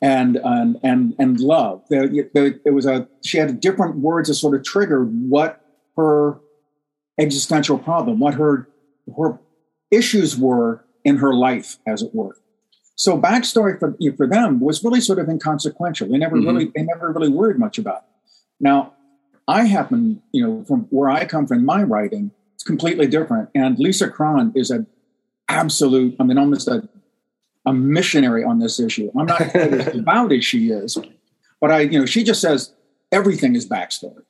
and 0.00 0.36
and 0.36 0.78
and 0.82 1.14
and 1.18 1.40
love. 1.40 1.82
There, 1.90 2.08
there, 2.32 2.58
there, 2.64 2.72
was 2.72 2.86
a 2.86 3.08
she 3.24 3.38
had 3.38 3.60
different 3.60 3.96
words 3.96 4.28
that 4.28 4.34
sort 4.34 4.54
of 4.54 4.64
triggered 4.64 5.08
what 5.28 5.60
her 5.96 6.38
existential 7.18 7.78
problem, 7.78 8.18
what 8.18 8.34
her 8.34 8.68
her 9.16 9.38
issues 9.90 10.36
were 10.36 10.84
in 11.04 11.18
her 11.18 11.34
life, 11.34 11.78
as 11.86 12.02
it 12.02 12.14
were. 12.14 12.36
So 12.96 13.20
backstory 13.20 13.78
for 13.78 13.94
you 13.98 14.10
know, 14.10 14.16
for 14.16 14.26
them 14.26 14.58
was 14.58 14.82
really 14.82 15.00
sort 15.00 15.18
of 15.18 15.28
inconsequential. 15.28 16.08
They 16.08 16.18
never 16.18 16.36
mm-hmm. 16.36 16.46
really 16.46 16.72
they 16.74 16.82
never 16.82 17.12
really 17.12 17.28
worried 17.28 17.58
much 17.58 17.78
about. 17.78 17.98
It. 17.98 18.32
Now, 18.60 18.94
I 19.46 19.64
happen, 19.64 20.22
you 20.32 20.44
know, 20.44 20.64
from 20.64 20.82
where 20.90 21.10
I 21.10 21.24
come 21.26 21.46
from, 21.46 21.64
my 21.64 21.82
writing, 21.82 22.32
it's 22.54 22.64
completely 22.64 23.06
different. 23.06 23.50
And 23.54 23.78
Lisa 23.78 24.08
Cron 24.08 24.52
is 24.56 24.70
an 24.70 24.86
absolute, 25.48 26.16
I 26.18 26.24
mean, 26.24 26.38
almost 26.38 26.68
a 26.68 26.88
a 27.66 27.72
missionary 27.72 28.44
on 28.44 28.60
this 28.60 28.80
issue. 28.80 29.10
I'm 29.18 29.26
not 29.26 29.40
as 29.54 29.92
devout 29.92 30.32
as 30.32 30.44
she 30.44 30.70
is, 30.70 30.96
but 31.60 31.70
I, 31.70 31.80
you 31.80 31.98
know, 31.98 32.06
she 32.06 32.24
just 32.24 32.40
says 32.40 32.72
everything 33.12 33.56
is 33.56 33.68
backstory. 33.68 34.22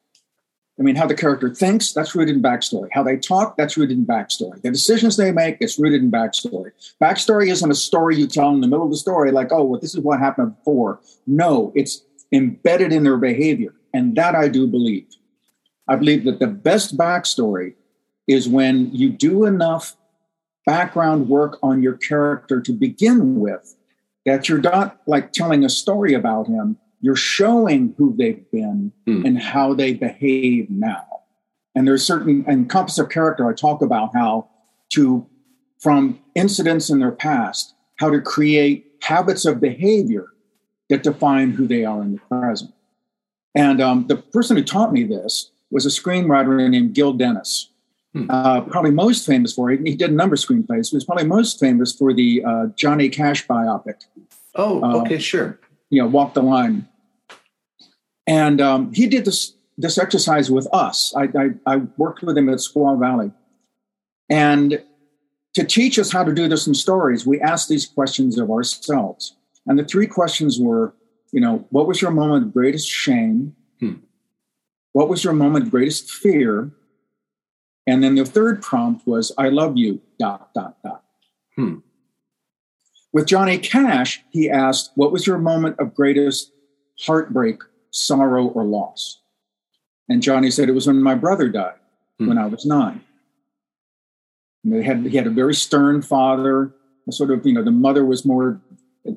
I 0.79 0.83
mean, 0.83 0.95
how 0.95 1.07
the 1.07 1.15
character 1.15 1.49
thinks, 1.55 1.93
that's 1.95 2.15
rooted 2.15 2.37
in 2.37 2.43
backstory. 2.43 2.89
How 2.93 3.03
they 3.03 3.17
talk, 3.17 3.57
that's 3.57 3.79
rooted 3.79 3.97
in 3.97 4.05
backstory. 4.05 4.61
The 4.61 4.71
decisions 4.71 5.17
they 5.17 5.33
make, 5.33 5.57
it's 5.61 5.79
rooted 5.79 6.03
in 6.03 6.11
backstory. 6.11 6.73
Backstory 7.01 7.51
isn't 7.51 7.71
a 7.71 7.75
story 7.75 8.17
you 8.17 8.27
tell 8.27 8.51
in 8.51 8.61
the 8.61 8.69
middle 8.69 8.85
of 8.85 8.91
the 8.91 8.99
story, 8.99 9.33
like, 9.33 9.53
oh, 9.53 9.65
well, 9.65 9.81
this 9.81 9.95
is 9.95 10.01
what 10.01 10.19
happened 10.19 10.55
before. 10.57 11.01
No, 11.27 11.73
it's 11.75 12.03
embedded 12.31 12.93
in 12.93 13.05
their 13.05 13.17
behavior. 13.17 13.75
And 13.95 14.15
that 14.17 14.35
I 14.35 14.49
do 14.49 14.67
believe. 14.67 15.07
I 15.89 15.97
believe 15.97 16.25
that 16.25 16.41
the 16.41 16.47
best 16.47 16.97
backstory 16.99 17.75
is 18.27 18.49
when 18.49 18.93
you 18.93 19.09
do 19.09 19.45
enough 19.45 19.97
background 20.67 21.29
work 21.29 21.59
on 21.63 21.83
your 21.83 21.95
character 21.95 22.61
to 22.61 22.73
begin 22.73 23.41
with 23.41 23.77
that 24.27 24.49
you're 24.49 24.61
not 24.61 25.01
like 25.07 25.33
telling 25.33 25.65
a 25.65 25.69
story 25.69 26.13
about 26.13 26.49
him 26.49 26.77
you're 27.01 27.17
showing 27.17 27.95
who 27.99 28.15
they've 28.17 28.51
been 28.51 28.93
mm. 29.07 29.25
and 29.25 29.39
how 29.39 29.75
they 29.75 29.93
behave 29.93 30.69
now 30.71 31.05
and 31.75 31.87
there's 31.87 32.05
certain 32.05 32.45
and 32.47 32.71
compass 32.71 32.99
of 32.99 33.09
character 33.09 33.49
i 33.49 33.53
talk 33.53 33.83
about 33.83 34.11
how 34.15 34.49
to 34.89 35.27
from 35.79 36.19
incidents 36.35 36.91
in 36.91 36.99
their 36.99 37.13
past 37.13 37.75
how 37.97 38.11
to 38.11 38.21
create 38.21 38.87
habits 39.03 39.45
of 39.45 39.61
behavior 39.61 40.27
that 40.89 41.03
define 41.03 41.51
who 41.51 41.67
they 41.67 41.85
are 41.85 42.03
in 42.03 42.13
the 42.13 42.21
present 42.29 42.73
and 43.55 43.81
um, 43.81 44.07
the 44.07 44.17
person 44.17 44.57
who 44.57 44.65
taught 44.65 44.93
me 44.93 45.05
this 45.05 45.51
was 45.71 45.87
a 45.87 45.89
screenwriter 45.89 46.69
named 46.69 46.95
gill 46.95 47.13
dennis 47.13 47.71
Hmm. 48.17 48.31
Uh, 48.31 48.63
probably 48.63 48.93
most 48.93 49.27
famous 49.27 49.53
for 49.53 49.71
it. 49.71 49.87
He 49.87 49.95
did 49.95 50.11
a 50.11 50.15
number 50.15 50.35
of 50.35 50.41
screenplays. 50.41 50.89
He 50.91 50.97
was 50.97 51.05
probably 51.05 51.27
most 51.27 51.61
famous 51.61 51.95
for 51.95 52.15
the 52.15 52.43
uh, 52.47 52.67
Johnny 52.75 53.11
Cash 53.11 53.47
biopic. 53.47 54.05
Oh, 54.55 54.83
uh, 54.83 55.03
okay, 55.03 55.19
sure. 55.19 55.61
You 55.91 56.03
know, 56.03 56.09
Walk 56.09 56.35
the 56.35 56.43
Line. 56.43 56.89
And 58.27 58.61
um, 58.61 58.93
he 58.93 59.07
did 59.07 59.25
this 59.25 59.55
this 59.79 59.99
exercise 59.99 60.51
with 60.51 60.67
us. 60.73 61.15
I, 61.15 61.25
I, 61.25 61.49
I 61.67 61.77
worked 61.99 62.23
with 62.23 62.37
him 62.37 62.49
at 62.49 62.59
Squaw 62.59 62.99
Valley, 62.99 63.31
and 64.29 64.83
to 65.57 65.65
teach 65.65 65.99
us 65.99 66.13
how 66.13 66.23
to 66.23 66.35
do 66.35 66.49
this 66.49 66.67
in 66.67 66.75
stories, 66.75 67.27
we 67.27 67.41
asked 67.41 67.69
these 67.69 67.87
questions 67.87 68.39
of 68.39 68.51
ourselves. 68.51 69.35
And 69.67 69.79
the 69.79 69.85
three 69.85 70.07
questions 70.07 70.61
were, 70.61 70.95
you 71.33 71.41
know, 71.41 71.67
what 71.71 71.87
was 71.87 72.03
your 72.03 72.11
moment 72.11 72.45
of 72.45 72.53
greatest 72.53 72.89
shame? 72.89 73.57
Hmm. 73.81 73.95
What 74.93 75.09
was 75.09 75.25
your 75.25 75.33
moment 75.33 75.65
of 75.65 75.71
greatest 75.71 76.11
fear? 76.11 76.71
And 77.87 78.05
then 78.05 78.17
the 78.17 78.27
third 78.27 78.63
prompt 78.63 79.07
was, 79.07 79.33
I 79.39 79.49
love 79.49 79.79
you, 79.79 80.03
dot, 80.19 80.53
dot, 80.55 80.77
dot. 80.85 81.05
Hmm. 81.55 81.77
With 83.17 83.25
Johnny 83.25 83.57
Cash, 83.57 84.23
he 84.29 84.51
asked, 84.51 84.91
What 84.95 85.11
was 85.11 85.27
your 85.27 85.39
moment 85.39 85.77
of 85.79 85.95
greatest 85.95 86.53
heartbreak, 87.01 87.63
sorrow, 87.91 88.49
or 88.49 88.63
loss? 88.63 89.23
And 90.07 90.23
Johnny 90.23 90.51
said, 90.51 90.69
It 90.69 90.73
was 90.73 90.87
when 90.87 91.03
my 91.03 91.15
brother 91.15 91.49
died 91.49 91.79
hmm. 92.19 92.29
when 92.29 92.37
I 92.37 92.45
was 92.45 92.67
nine. 92.67 93.01
Had, 94.71 95.07
he 95.07 95.17
had 95.17 95.27
a 95.27 95.31
very 95.31 95.55
stern 95.55 96.03
father. 96.03 96.75
Sort 97.09 97.31
of, 97.31 97.47
you 97.47 97.55
know, 97.55 97.65
the 97.65 97.71
mother 97.71 98.05
was 98.05 98.27
more 98.27 98.61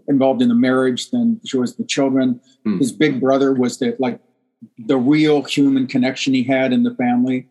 involved 0.07 0.41
in 0.41 0.47
the 0.47 0.55
marriage 0.55 1.09
than 1.09 1.41
she 1.45 1.57
was 1.57 1.75
the 1.75 1.83
children. 1.83 2.39
Hmm. 2.63 2.77
His 2.77 2.93
big 2.93 3.19
brother 3.19 3.53
was 3.53 3.79
the 3.79 3.97
like 3.99 4.21
the 4.77 4.95
real 4.95 5.43
human 5.43 5.87
connection 5.87 6.33
he 6.33 6.43
had 6.43 6.71
in 6.71 6.83
the 6.83 6.95
family. 6.95 7.49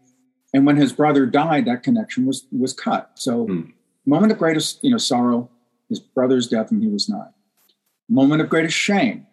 And 0.55 0.65
when 0.65 0.79
his 0.79 0.95
brother 0.95 1.27
died, 1.27 1.67
that 1.67 1.83
connection 1.83 2.25
was 2.25 2.47
was 2.51 2.73
cut. 2.73 3.11
So, 3.17 3.45
hmm. 3.45 3.61
moment 4.07 4.33
of 4.33 4.39
greatest 4.39 4.83
you 4.83 4.91
know 4.91 4.97
sorrow, 4.97 5.51
his 5.89 6.01
brother's 6.01 6.47
death 6.47 6.71
when 6.71 6.81
he 6.81 6.89
was 6.89 7.09
nine. 7.09 7.33
Moment 8.09 8.41
of 8.41 8.49
greatest 8.49 8.77
shame, 8.77 9.27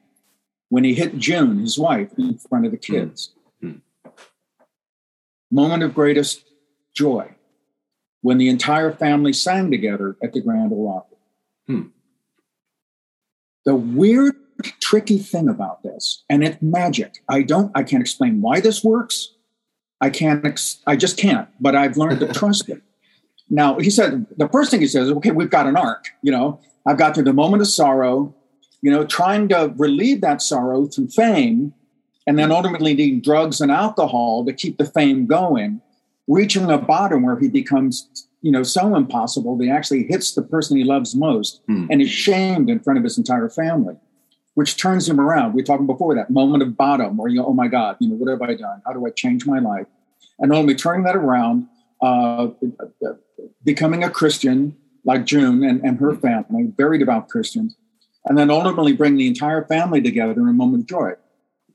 when 0.69 0.83
he 0.83 0.93
hit 0.93 1.17
June, 1.17 1.59
his 1.59 1.77
wife, 1.77 2.11
in 2.17 2.37
front 2.37 2.65
of 2.65 2.71
the 2.71 2.77
hmm. 2.77 2.93
kids. 2.93 3.33
Hmm. 3.61 3.77
Moment 5.51 5.83
of 5.83 5.93
greatest 5.93 6.43
joy, 6.93 7.31
when 8.21 8.37
the 8.37 8.49
entire 8.49 8.91
family 8.91 9.33
sang 9.33 9.69
together 9.71 10.17
at 10.23 10.33
the 10.33 10.41
Grand 10.41 10.71
Ole 10.73 10.89
Opry. 10.89 11.17
Hmm. 11.67 11.89
The 13.65 13.75
weird, 13.75 14.35
tricky 14.79 15.17
thing 15.17 15.49
about 15.49 15.83
this, 15.83 16.23
and 16.29 16.43
it's 16.43 16.61
magic. 16.61 17.23
I 17.27 17.41
don't, 17.41 17.71
I 17.75 17.83
can't 17.83 18.01
explain 18.01 18.41
why 18.41 18.59
this 18.59 18.83
works. 18.83 19.31
I 20.01 20.09
can't, 20.09 20.45
ex- 20.45 20.81
I 20.85 20.95
just 20.95 21.17
can't, 21.17 21.49
but 21.59 21.75
I've 21.75 21.97
learned 21.97 22.19
to 22.19 22.33
trust 22.33 22.69
it. 22.69 22.81
Now, 23.49 23.77
he 23.79 23.89
said, 23.89 24.25
the 24.37 24.49
first 24.49 24.71
thing 24.71 24.81
he 24.81 24.87
says, 24.87 25.09
okay, 25.09 25.31
we've 25.31 25.49
got 25.49 25.67
an 25.67 25.77
arc, 25.77 26.09
you 26.21 26.31
know, 26.31 26.59
I've 26.85 26.97
got 26.97 27.15
to 27.15 27.23
the 27.23 27.33
moment 27.33 27.61
of 27.61 27.67
sorrow, 27.67 28.33
you 28.81 28.91
know, 28.91 29.05
trying 29.05 29.49
to 29.49 29.73
relieve 29.77 30.21
that 30.21 30.41
sorrow 30.41 30.85
through 30.87 31.09
fame, 31.09 31.73
and 32.27 32.39
then 32.39 32.51
ultimately 32.51 32.93
needing 32.93 33.21
drugs 33.21 33.61
and 33.61 33.71
alcohol 33.71 34.45
to 34.45 34.53
keep 34.53 34.77
the 34.77 34.85
fame 34.85 35.27
going, 35.27 35.81
reaching 36.27 36.69
a 36.71 36.77
bottom 36.77 37.23
where 37.23 37.39
he 37.39 37.47
becomes, 37.47 38.27
you 38.41 38.51
know, 38.51 38.63
so 38.63 38.95
impossible 38.95 39.55
that 39.57 39.65
he 39.65 39.69
actually 39.69 40.05
hits 40.07 40.33
the 40.33 40.41
person 40.41 40.77
he 40.77 40.83
loves 40.83 41.15
most 41.15 41.61
hmm. 41.67 41.85
and 41.89 42.01
is 42.01 42.09
shamed 42.09 42.69
in 42.69 42.79
front 42.79 42.97
of 42.97 43.03
his 43.03 43.17
entire 43.17 43.49
family, 43.49 43.95
which 44.55 44.77
turns 44.77 45.07
him 45.07 45.19
around. 45.19 45.53
We 45.53 45.61
were 45.61 45.65
talking 45.65 45.85
before 45.85 46.15
that 46.15 46.31
moment 46.31 46.63
of 46.63 46.75
bottom 46.75 47.17
where 47.17 47.29
you 47.29 47.41
go, 47.41 47.47
oh 47.47 47.53
my 47.53 47.67
God, 47.67 47.97
you 47.99 48.09
know, 48.09 48.15
what 48.15 48.29
have 48.29 48.41
I 48.41 48.55
done? 48.55 48.81
How 48.85 48.93
do 48.93 49.05
I 49.05 49.11
change 49.11 49.45
my 49.45 49.59
life? 49.59 49.87
And 50.39 50.51
only 50.51 50.75
turning 50.75 51.03
that 51.03 51.15
around, 51.15 51.67
uh, 52.05 52.47
becoming 53.63 54.03
a 54.03 54.09
Christian 54.09 54.77
like 55.05 55.25
June 55.25 55.63
and, 55.63 55.83
and 55.83 55.99
her 55.99 56.15
family, 56.15 56.71
very 56.75 56.97
devout 56.97 57.29
Christians, 57.29 57.75
and 58.25 58.37
then 58.37 58.49
ultimately 58.49 58.93
bring 58.93 59.17
the 59.17 59.27
entire 59.27 59.65
family 59.65 60.01
together 60.01 60.41
in 60.41 60.49
a 60.49 60.53
moment 60.53 60.83
of 60.83 60.87
joy. 60.87 61.11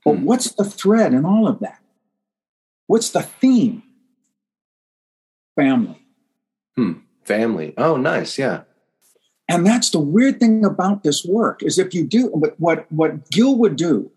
But 0.03 0.17
hmm. 0.17 0.25
what's 0.25 0.51
the 0.53 0.65
thread 0.65 1.13
in 1.13 1.25
all 1.25 1.47
of 1.47 1.59
that? 1.59 1.79
What's 2.87 3.09
the 3.09 3.21
theme? 3.21 3.83
Family. 5.55 6.05
Hmm. 6.75 6.93
Family. 7.23 7.73
Oh, 7.77 7.97
nice. 7.97 8.37
Yeah. 8.37 8.63
And 9.47 9.65
that's 9.65 9.89
the 9.89 9.99
weird 9.99 10.39
thing 10.39 10.63
about 10.65 11.03
this 11.03 11.25
work 11.25 11.61
is 11.61 11.77
if 11.77 11.93
you 11.93 12.05
do 12.05 12.27
what 12.27 12.59
what, 12.59 12.91
what 12.91 13.29
Gill 13.29 13.57
would 13.57 13.75
do, 13.75 14.11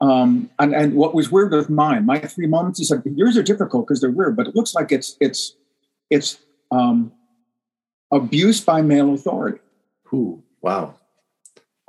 um, 0.00 0.50
and, 0.58 0.74
and 0.74 0.94
what 0.94 1.14
was 1.14 1.30
weird 1.30 1.52
with 1.52 1.68
mine, 1.68 2.06
my 2.06 2.18
three 2.18 2.46
moments, 2.46 2.78
he 2.78 2.84
said, 2.84 3.02
yours 3.04 3.36
are 3.36 3.42
difficult 3.42 3.86
because 3.86 4.00
they're 4.00 4.10
weird, 4.10 4.36
but 4.36 4.46
it 4.46 4.56
looks 4.56 4.74
like 4.74 4.92
it's 4.92 5.16
it's 5.20 5.54
it's 6.08 6.38
um, 6.70 7.12
abuse 8.12 8.60
by 8.60 8.82
male 8.82 9.12
authority. 9.12 9.58
Who? 10.04 10.42
wow. 10.62 10.94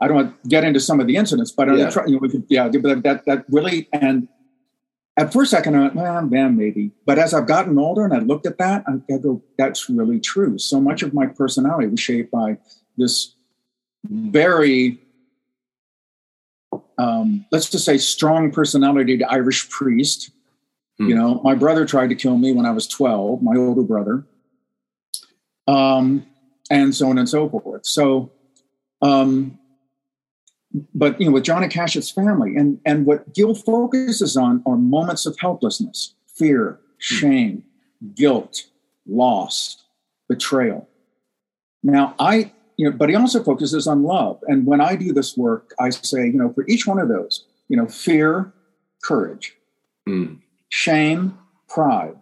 I 0.01 0.07
don't 0.07 0.15
want 0.15 0.43
to 0.43 0.49
get 0.49 0.63
into 0.63 0.79
some 0.79 0.99
of 0.99 1.05
the 1.05 1.15
incidents, 1.15 1.51
but 1.51 1.67
yeah, 1.77 1.89
try, 1.89 2.05
you 2.07 2.19
know, 2.19 2.27
could, 2.27 2.45
yeah, 2.49 2.67
but 2.69 3.03
that 3.03 3.25
that 3.25 3.45
really 3.49 3.87
and 3.93 4.27
at 5.15 5.31
first 5.31 5.53
I 5.53 5.61
kind 5.61 5.75
of 5.75 5.93
well, 5.93 6.21
man, 6.23 6.57
maybe, 6.57 6.91
but 7.05 7.19
as 7.19 7.35
I've 7.35 7.45
gotten 7.45 7.77
older 7.77 8.03
and 8.03 8.13
I 8.13 8.17
looked 8.17 8.47
at 8.47 8.57
that, 8.57 8.83
I, 8.87 8.93
I 9.13 9.17
go, 9.19 9.43
that's 9.59 9.89
really 9.89 10.19
true. 10.19 10.57
So 10.57 10.81
much 10.81 11.03
of 11.03 11.13
my 11.13 11.27
personality 11.27 11.87
was 11.87 11.99
shaped 11.99 12.31
by 12.31 12.57
this 12.97 13.35
very, 14.05 14.97
um, 17.01 17.45
let's 17.51 17.69
just 17.69 17.85
say, 17.85 17.97
strong 17.97 18.51
personality 18.51 19.17
to 19.17 19.31
Irish 19.31 19.69
priest. 19.69 20.31
Hmm. 20.97 21.09
You 21.09 21.15
know, 21.15 21.41
my 21.43 21.55
brother 21.55 21.85
tried 21.85 22.09
to 22.09 22.15
kill 22.15 22.37
me 22.37 22.51
when 22.51 22.65
I 22.65 22.71
was 22.71 22.87
twelve. 22.87 23.41
My 23.41 23.55
older 23.55 23.83
brother 23.83 24.25
um, 25.67 26.25
and 26.69 26.95
so 26.95 27.09
on 27.09 27.17
and 27.17 27.27
so 27.27 27.49
forth. 27.49 27.85
So, 27.85 28.31
um, 29.01 29.57
but 30.93 31.19
you 31.19 31.25
know, 31.27 31.33
with 31.33 31.43
Johnny 31.43 31.67
Cash's 31.67 32.11
family, 32.11 32.55
and 32.55 32.79
and 32.85 33.05
what 33.05 33.33
Gill 33.33 33.55
focuses 33.55 34.37
on 34.37 34.63
are 34.65 34.77
moments 34.77 35.25
of 35.25 35.37
helplessness, 35.39 36.13
fear, 36.35 36.79
shame, 36.97 37.63
guilt, 38.15 38.65
loss, 39.05 39.83
betrayal. 40.29 40.87
Now, 41.83 42.15
I 42.19 42.53
you 42.81 42.89
know, 42.89 42.97
but 42.97 43.09
he 43.09 43.15
also 43.15 43.43
focuses 43.43 43.85
on 43.85 44.01
love. 44.01 44.39
And 44.47 44.65
when 44.65 44.81
I 44.81 44.95
do 44.95 45.13
this 45.13 45.37
work, 45.37 45.75
I 45.79 45.91
say, 45.91 46.25
you 46.25 46.33
know, 46.33 46.51
for 46.51 46.65
each 46.67 46.87
one 46.87 46.97
of 46.97 47.09
those, 47.09 47.45
you 47.67 47.77
know, 47.77 47.85
fear, 47.85 48.51
courage, 49.03 49.55
mm. 50.09 50.39
shame, 50.69 51.37
pride, 51.67 52.15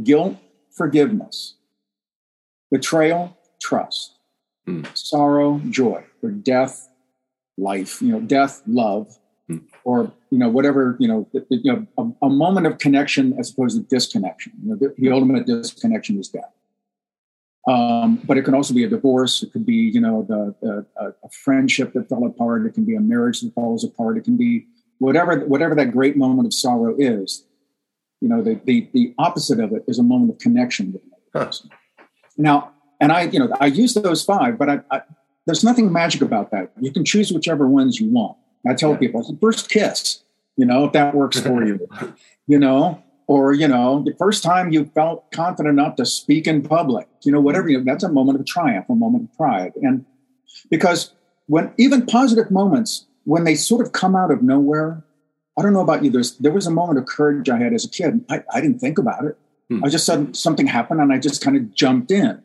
guilt, 0.00 0.36
forgiveness, 0.70 1.54
Betrayal, 2.70 3.36
trust. 3.60 4.16
Mm. 4.66 4.84
Sorrow, 4.96 5.60
joy. 5.70 6.04
Or 6.22 6.30
death, 6.30 6.88
life. 7.56 8.00
You 8.00 8.12
know, 8.12 8.20
death, 8.20 8.62
love. 8.66 9.18
Mm. 9.50 9.62
Or 9.84 10.12
you 10.30 10.38
know, 10.38 10.48
whatever. 10.48 10.96
You 11.00 11.08
know, 11.08 11.28
you 11.50 11.72
know, 11.72 11.86
a, 11.98 12.26
a, 12.26 12.30
moment 12.30 12.66
of 12.66 12.78
connection 12.78 13.36
as 13.38 13.50
opposed 13.50 13.76
to 13.76 13.82
disconnection. 13.84 14.52
You 14.62 14.70
know, 14.70 14.76
the, 14.76 14.94
the 14.98 15.10
ultimate 15.10 15.46
disconnection 15.46 16.18
is 16.18 16.28
death. 16.28 16.52
Um, 17.66 18.20
but 18.24 18.36
it 18.36 18.42
can 18.42 18.54
also 18.54 18.74
be 18.74 18.84
a 18.84 18.88
divorce. 18.88 19.42
It 19.42 19.52
could 19.52 19.64
be, 19.64 19.74
you 19.74 20.00
know, 20.00 20.24
the, 20.28 20.54
the 20.60 20.86
a 21.00 21.30
friendship 21.30 21.94
that 21.94 22.08
fell 22.08 22.24
apart. 22.26 22.66
It 22.66 22.74
can 22.74 22.84
be 22.84 22.94
a 22.94 23.00
marriage 23.00 23.40
that 23.40 23.54
falls 23.54 23.84
apart. 23.84 24.18
It 24.18 24.24
can 24.24 24.36
be 24.36 24.66
whatever 24.98 25.40
whatever 25.40 25.74
that 25.74 25.92
great 25.92 26.16
moment 26.16 26.46
of 26.46 26.52
sorrow 26.52 26.94
is. 26.98 27.46
You 28.20 28.28
know, 28.28 28.42
the 28.42 28.60
the, 28.64 28.88
the 28.92 29.14
opposite 29.18 29.60
of 29.60 29.72
it 29.72 29.84
is 29.88 29.98
a 29.98 30.02
moment 30.02 30.32
of 30.32 30.38
connection 30.38 30.92
with 30.92 31.02
another 31.04 31.46
person. 31.46 31.70
Now, 32.36 32.72
and 33.00 33.12
I, 33.12 33.22
you 33.22 33.38
know, 33.38 33.50
I 33.60 33.66
use 33.66 33.94
those 33.94 34.22
five, 34.22 34.58
but 34.58 34.68
I, 34.68 34.80
I, 34.90 35.02
there's 35.46 35.64
nothing 35.64 35.92
magic 35.92 36.22
about 36.22 36.50
that. 36.50 36.72
You 36.80 36.92
can 36.92 37.04
choose 37.04 37.32
whichever 37.32 37.66
ones 37.66 38.00
you 38.00 38.10
want. 38.10 38.36
I 38.68 38.74
tell 38.74 38.92
yeah. 38.92 38.98
people, 38.98 39.36
first 39.40 39.68
kiss, 39.68 40.22
you 40.56 40.64
know, 40.64 40.86
if 40.86 40.92
that 40.92 41.14
works 41.14 41.40
for 41.40 41.64
you, 41.64 41.86
you 42.46 42.58
know, 42.58 43.02
or 43.26 43.52
you 43.52 43.68
know, 43.68 44.02
the 44.04 44.14
first 44.18 44.42
time 44.42 44.72
you 44.72 44.84
felt 44.94 45.30
confident 45.32 45.78
enough 45.78 45.96
to 45.96 46.06
speak 46.06 46.46
in 46.46 46.62
public, 46.62 47.08
you 47.24 47.32
know, 47.32 47.40
whatever. 47.40 47.68
You 47.68 47.78
know, 47.78 47.84
that's 47.84 48.04
a 48.04 48.12
moment 48.12 48.40
of 48.40 48.46
triumph, 48.46 48.86
a 48.88 48.94
moment 48.94 49.30
of 49.30 49.36
pride, 49.36 49.72
and 49.76 50.04
because 50.70 51.14
when 51.46 51.72
even 51.76 52.06
positive 52.06 52.50
moments, 52.50 53.06
when 53.24 53.44
they 53.44 53.54
sort 53.54 53.84
of 53.84 53.92
come 53.92 54.16
out 54.16 54.30
of 54.30 54.42
nowhere, 54.42 55.04
I 55.58 55.62
don't 55.62 55.72
know 55.72 55.80
about 55.80 56.04
you. 56.04 56.10
There's 56.10 56.36
there 56.38 56.52
was 56.52 56.66
a 56.66 56.70
moment 56.70 56.98
of 56.98 57.06
courage 57.06 57.48
I 57.48 57.58
had 57.58 57.72
as 57.72 57.84
a 57.84 57.90
kid. 57.90 58.24
I, 58.28 58.42
I 58.52 58.60
didn't 58.60 58.78
think 58.78 58.98
about 58.98 59.24
it. 59.24 59.38
Hmm. 59.68 59.84
I 59.84 59.88
just 59.88 60.06
said 60.06 60.36
something 60.36 60.66
happened 60.66 61.00
and 61.00 61.12
I 61.12 61.18
just 61.18 61.42
kind 61.42 61.56
of 61.56 61.74
jumped 61.74 62.10
in. 62.10 62.42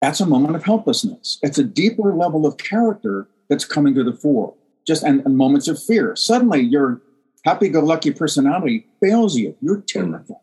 That's 0.00 0.20
a 0.20 0.26
moment 0.26 0.54
of 0.54 0.64
helplessness. 0.64 1.38
It's 1.42 1.58
a 1.58 1.64
deeper 1.64 2.14
level 2.14 2.46
of 2.46 2.58
character 2.58 3.28
that's 3.48 3.64
coming 3.64 3.94
to 3.94 4.04
the 4.04 4.12
fore. 4.12 4.54
Just 4.86 5.02
and, 5.02 5.24
and 5.24 5.36
moments 5.36 5.66
of 5.66 5.82
fear. 5.82 6.14
Suddenly 6.14 6.60
your 7.44 7.52
happy-go-lucky 7.52 8.12
personality 8.12 8.86
fails 9.00 9.36
you. 9.36 9.56
You're 9.60 9.76
hmm. 9.76 9.86
terrified. 9.86 10.36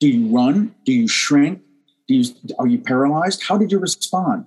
Do 0.00 0.08
you 0.08 0.34
run? 0.34 0.74
Do 0.84 0.92
you 0.92 1.08
shrink? 1.08 1.62
Do 2.06 2.14
you, 2.14 2.32
are 2.58 2.66
you 2.66 2.78
paralyzed? 2.78 3.42
How 3.42 3.58
did 3.58 3.72
you 3.72 3.78
respond? 3.78 4.46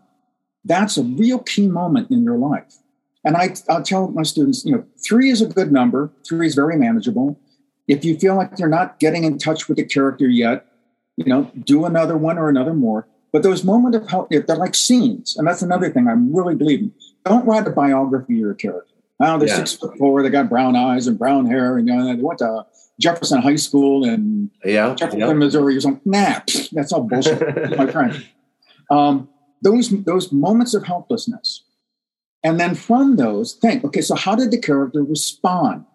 That's 0.63 0.97
a 0.97 1.03
real 1.03 1.39
key 1.39 1.67
moment 1.67 2.11
in 2.11 2.23
your 2.23 2.37
life. 2.37 2.77
And 3.23 3.37
I, 3.37 3.55
I'll 3.69 3.83
tell 3.83 4.09
my 4.09 4.23
students, 4.23 4.65
you 4.65 4.71
know, 4.71 4.85
three 5.03 5.29
is 5.29 5.41
a 5.41 5.47
good 5.47 5.71
number. 5.71 6.11
Three 6.27 6.47
is 6.47 6.55
very 6.55 6.75
manageable 6.75 7.39
if 7.87 8.05
you 8.05 8.17
feel 8.17 8.35
like 8.35 8.57
you're 8.57 8.69
not 8.69 8.99
getting 8.99 9.25
in 9.25 9.37
touch 9.37 9.67
with 9.67 9.77
the 9.77 9.83
character 9.83 10.27
yet, 10.27 10.65
you 11.17 11.25
know, 11.25 11.51
do 11.65 11.85
another 11.85 12.17
one 12.17 12.37
or 12.37 12.47
another 12.47 12.73
more. 12.73 13.07
But 13.33 13.43
those 13.43 13.63
moments 13.63 13.97
of 13.97 14.09
help, 14.09 14.29
they're 14.29 14.55
like 14.55 14.75
scenes. 14.75 15.35
And 15.37 15.47
that's 15.47 15.61
another 15.61 15.89
thing 15.89 16.07
I'm 16.07 16.33
really 16.33 16.55
believing. 16.55 16.93
Don't 17.25 17.45
write 17.45 17.67
a 17.67 17.71
biography 17.71 18.33
of 18.35 18.39
your 18.39 18.53
character. 18.53 18.90
Oh, 19.21 19.37
they're 19.37 19.47
yeah. 19.47 19.55
six 19.57 19.73
foot 19.73 19.97
four, 19.97 20.23
they 20.23 20.29
got 20.29 20.49
brown 20.49 20.75
eyes 20.75 21.07
and 21.07 21.17
brown 21.17 21.45
hair, 21.45 21.77
and 21.77 21.87
you 21.87 21.95
know, 21.95 22.05
they 22.05 22.21
went 22.21 22.39
to 22.39 22.65
Jefferson 22.99 23.41
High 23.41 23.55
School 23.55 24.03
in 24.03 24.49
yeah, 24.65 24.95
Jefferson, 24.95 25.19
yeah. 25.19 25.33
Missouri, 25.33 25.77
or 25.77 25.81
something. 25.81 26.01
Nah, 26.05 26.39
that's 26.71 26.91
all 26.91 27.03
bullshit, 27.03 27.77
my 27.77 27.91
friend. 27.91 28.25
Um, 28.89 29.29
those 29.61 29.89
those 30.03 30.33
moments 30.33 30.73
of 30.73 30.85
helplessness, 30.85 31.63
and 32.43 32.59
then 32.59 32.75
from 32.75 33.15
those, 33.15 33.53
think, 33.53 33.85
okay, 33.85 34.01
so 34.01 34.15
how 34.15 34.35
did 34.35 34.51
the 34.51 34.57
character 34.57 35.01
respond? 35.01 35.85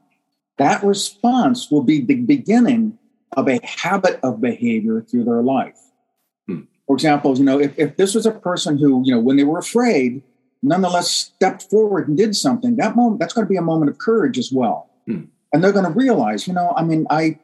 That 0.57 0.83
response 0.83 1.71
will 1.71 1.83
be 1.83 2.01
the 2.01 2.15
beginning 2.15 2.99
of 3.37 3.49
a 3.49 3.61
habit 3.63 4.19
of 4.23 4.41
behavior 4.41 5.03
through 5.03 5.25
their 5.25 5.43
life. 5.43 5.79
Hmm. 6.47 6.63
For 6.87 6.97
example, 6.97 7.37
you 7.37 7.45
know, 7.45 7.61
if, 7.61 7.79
if 7.79 7.97
this 7.97 8.15
was 8.15 8.25
a 8.25 8.31
person 8.31 8.79
who, 8.79 9.03
you 9.05 9.13
know, 9.13 9.21
when 9.21 9.37
they 9.37 9.45
were 9.45 9.59
afraid, 9.59 10.23
nonetheless 10.63 11.11
stepped 11.11 11.63
forward 11.65 12.09
and 12.09 12.17
did 12.17 12.35
something, 12.35 12.77
that 12.77 12.97
moment, 12.97 13.21
that's 13.21 13.35
going 13.35 13.47
to 13.47 13.51
be 13.51 13.57
a 13.57 13.63
moment 13.63 13.91
of 13.91 13.99
courage 13.99 14.39
as 14.39 14.51
well. 14.53 14.91
Hmm. 15.07 15.25
And 15.53 15.63
they're 15.63 15.73
going 15.73 15.85
to 15.87 15.91
realize, 15.91 16.47
you 16.47 16.53
know, 16.53 16.73
I 16.77 16.83
mean, 16.83 17.07
I, 17.11 17.39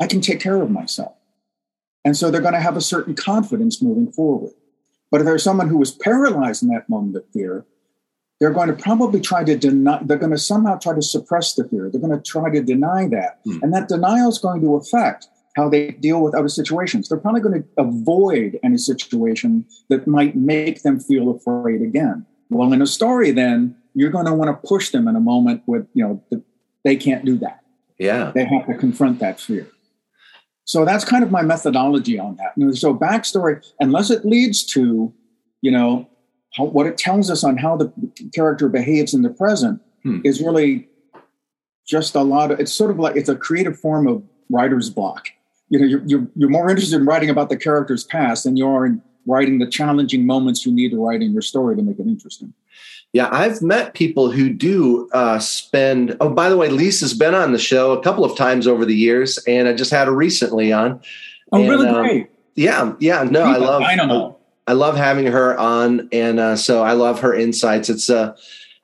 I 0.00 0.06
can 0.06 0.20
take 0.20 0.40
care 0.40 0.60
of 0.60 0.70
myself. 0.70 1.14
And 2.04 2.16
so 2.16 2.30
they're 2.30 2.40
going 2.40 2.54
to 2.54 2.60
have 2.60 2.76
a 2.76 2.80
certain 2.80 3.14
confidence 3.14 3.82
moving 3.82 4.10
forward. 4.10 4.52
But 5.10 5.20
if 5.20 5.26
there's 5.26 5.42
someone 5.42 5.68
who 5.68 5.78
was 5.78 5.90
paralyzed 5.90 6.62
in 6.62 6.68
that 6.70 6.88
moment 6.88 7.16
of 7.16 7.24
fear, 7.32 7.66
they're 8.38 8.52
going 8.52 8.68
to 8.68 8.74
probably 8.74 9.20
try 9.20 9.44
to 9.44 9.56
deny, 9.56 10.00
they're 10.02 10.16
going 10.16 10.32
to 10.32 10.38
somehow 10.38 10.78
try 10.78 10.94
to 10.94 11.02
suppress 11.02 11.54
the 11.54 11.68
fear. 11.68 11.90
They're 11.90 12.00
going 12.00 12.16
to 12.16 12.22
try 12.22 12.50
to 12.50 12.62
deny 12.62 13.06
that. 13.08 13.40
Hmm. 13.44 13.58
And 13.62 13.74
that 13.74 13.88
denial 13.88 14.30
is 14.30 14.38
going 14.38 14.62
to 14.62 14.76
affect 14.76 15.28
how 15.56 15.68
they 15.68 15.90
deal 15.90 16.22
with 16.22 16.34
other 16.34 16.48
situations. 16.48 17.08
They're 17.08 17.18
probably 17.18 17.40
going 17.40 17.62
to 17.62 17.68
avoid 17.76 18.58
any 18.62 18.78
situation 18.78 19.66
that 19.88 20.06
might 20.06 20.36
make 20.36 20.82
them 20.82 21.00
feel 21.00 21.30
afraid 21.30 21.82
again. 21.82 22.24
Well, 22.50 22.72
in 22.72 22.82
a 22.82 22.86
story, 22.86 23.30
then 23.30 23.76
you're 23.94 24.10
going 24.10 24.26
to 24.26 24.34
want 24.34 24.48
to 24.50 24.68
push 24.68 24.90
them 24.90 25.08
in 25.08 25.16
a 25.16 25.20
moment 25.20 25.62
with, 25.66 25.86
you 25.94 26.04
know, 26.04 26.22
the, 26.30 26.42
they 26.84 26.96
can't 26.96 27.24
do 27.24 27.38
that. 27.38 27.60
Yeah. 27.98 28.32
They 28.34 28.44
have 28.44 28.66
to 28.66 28.74
confront 28.74 29.20
that 29.20 29.40
fear. 29.40 29.68
So 30.64 30.84
that's 30.84 31.04
kind 31.04 31.24
of 31.24 31.30
my 31.30 31.42
methodology 31.42 32.18
on 32.18 32.36
that. 32.36 32.76
So 32.76 32.94
backstory, 32.94 33.64
unless 33.80 34.10
it 34.10 34.24
leads 34.24 34.64
to, 34.66 35.12
you 35.62 35.70
know, 35.70 36.08
how, 36.54 36.64
what 36.64 36.86
it 36.86 36.98
tells 36.98 37.30
us 37.30 37.44
on 37.44 37.56
how 37.56 37.76
the 37.76 37.92
character 38.34 38.68
behaves 38.68 39.14
in 39.14 39.22
the 39.22 39.30
present 39.30 39.80
hmm. 40.02 40.20
is 40.24 40.40
really 40.40 40.88
just 41.86 42.14
a 42.14 42.22
lot 42.22 42.50
of 42.50 42.60
it's 42.60 42.72
sort 42.72 42.90
of 42.90 42.98
like 42.98 43.16
it's 43.16 43.28
a 43.28 43.36
creative 43.36 43.78
form 43.78 44.06
of 44.06 44.22
writer's 44.48 44.90
block 44.90 45.28
you 45.68 45.78
know 45.78 45.86
you're, 45.86 46.02
you're, 46.06 46.26
you're 46.36 46.48
more 46.48 46.70
interested 46.70 46.96
in 46.96 47.06
writing 47.06 47.30
about 47.30 47.48
the 47.48 47.56
character's 47.56 48.04
past 48.04 48.44
than 48.44 48.56
you 48.56 48.66
are 48.66 48.86
in 48.86 49.02
writing 49.30 49.58
the 49.58 49.66
challenging 49.66 50.26
moments 50.26 50.66
you 50.66 50.72
need 50.72 50.90
to 50.90 51.02
write 51.02 51.22
in 51.22 51.32
your 51.32 51.42
story 51.42 51.76
to 51.76 51.82
make 51.82 51.98
it 51.98 52.06
interesting 52.06 52.52
yeah 53.12 53.28
i've 53.32 53.62
met 53.62 53.94
people 53.94 54.30
who 54.30 54.50
do 54.50 55.08
uh, 55.12 55.38
spend 55.38 56.16
oh 56.20 56.28
by 56.28 56.48
the 56.48 56.56
way 56.56 56.68
lisa's 56.68 57.14
been 57.14 57.34
on 57.34 57.52
the 57.52 57.58
show 57.58 57.92
a 57.92 58.02
couple 58.02 58.24
of 58.24 58.36
times 58.36 58.66
over 58.66 58.84
the 58.84 58.96
years 58.96 59.38
and 59.46 59.68
i 59.68 59.72
just 59.72 59.90
had 59.90 60.06
her 60.06 60.14
recently 60.14 60.72
on 60.72 61.00
oh 61.52 61.60
and, 61.60 61.70
really 61.70 61.86
um, 61.86 62.02
great 62.02 62.30
yeah 62.54 62.92
yeah 62.98 63.22
no 63.22 63.42
i 63.42 63.56
love 63.56 63.82
dynamo. 63.82 64.36
I 64.70 64.74
love 64.74 64.96
having 64.96 65.26
her 65.26 65.58
on, 65.58 66.08
and 66.12 66.38
uh, 66.38 66.54
so 66.54 66.84
I 66.84 66.92
love 66.92 67.20
her 67.20 67.34
insights. 67.34 67.88
It's 67.88 68.08
a 68.08 68.18
uh, 68.18 68.36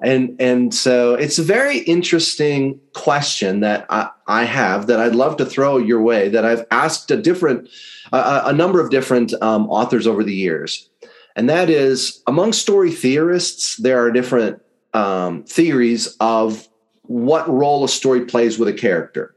and 0.03 0.37
and 0.41 0.75
so 0.75 1.15
it's 1.15 1.39
a 1.39 1.43
very 1.43 1.79
interesting 1.79 2.79
question 2.93 3.61
that 3.61 3.87
I, 3.89 4.11
I 4.27 4.45
have 4.45 4.89
that 4.89 5.01
I'd 5.01 5.15
love 5.15 5.39
to 5.39 5.47
throw 5.47 5.79
your 5.79 6.03
way. 6.03 6.29
That 6.29 6.45
I've 6.45 6.67
asked 6.71 7.11
a 7.11 7.17
different 7.17 7.69
uh, 8.13 8.43
a 8.45 8.53
number 8.53 8.81
of 8.81 8.91
different 8.91 9.33
um, 9.43 9.69
authors 9.71 10.07
over 10.07 10.23
the 10.23 10.35
years, 10.35 10.91
and 11.35 11.49
that 11.49 11.71
is 11.71 12.23
among 12.27 12.53
story 12.53 12.91
theorists 12.91 13.77
there 13.77 14.05
are 14.05 14.11
different 14.11 14.61
um, 14.93 15.45
theories 15.45 16.15
of 16.21 16.69
what 17.03 17.49
role 17.49 17.85
a 17.85 17.89
story 17.89 18.25
plays 18.25 18.59
with 18.59 18.69
a 18.69 18.75
character. 18.75 19.35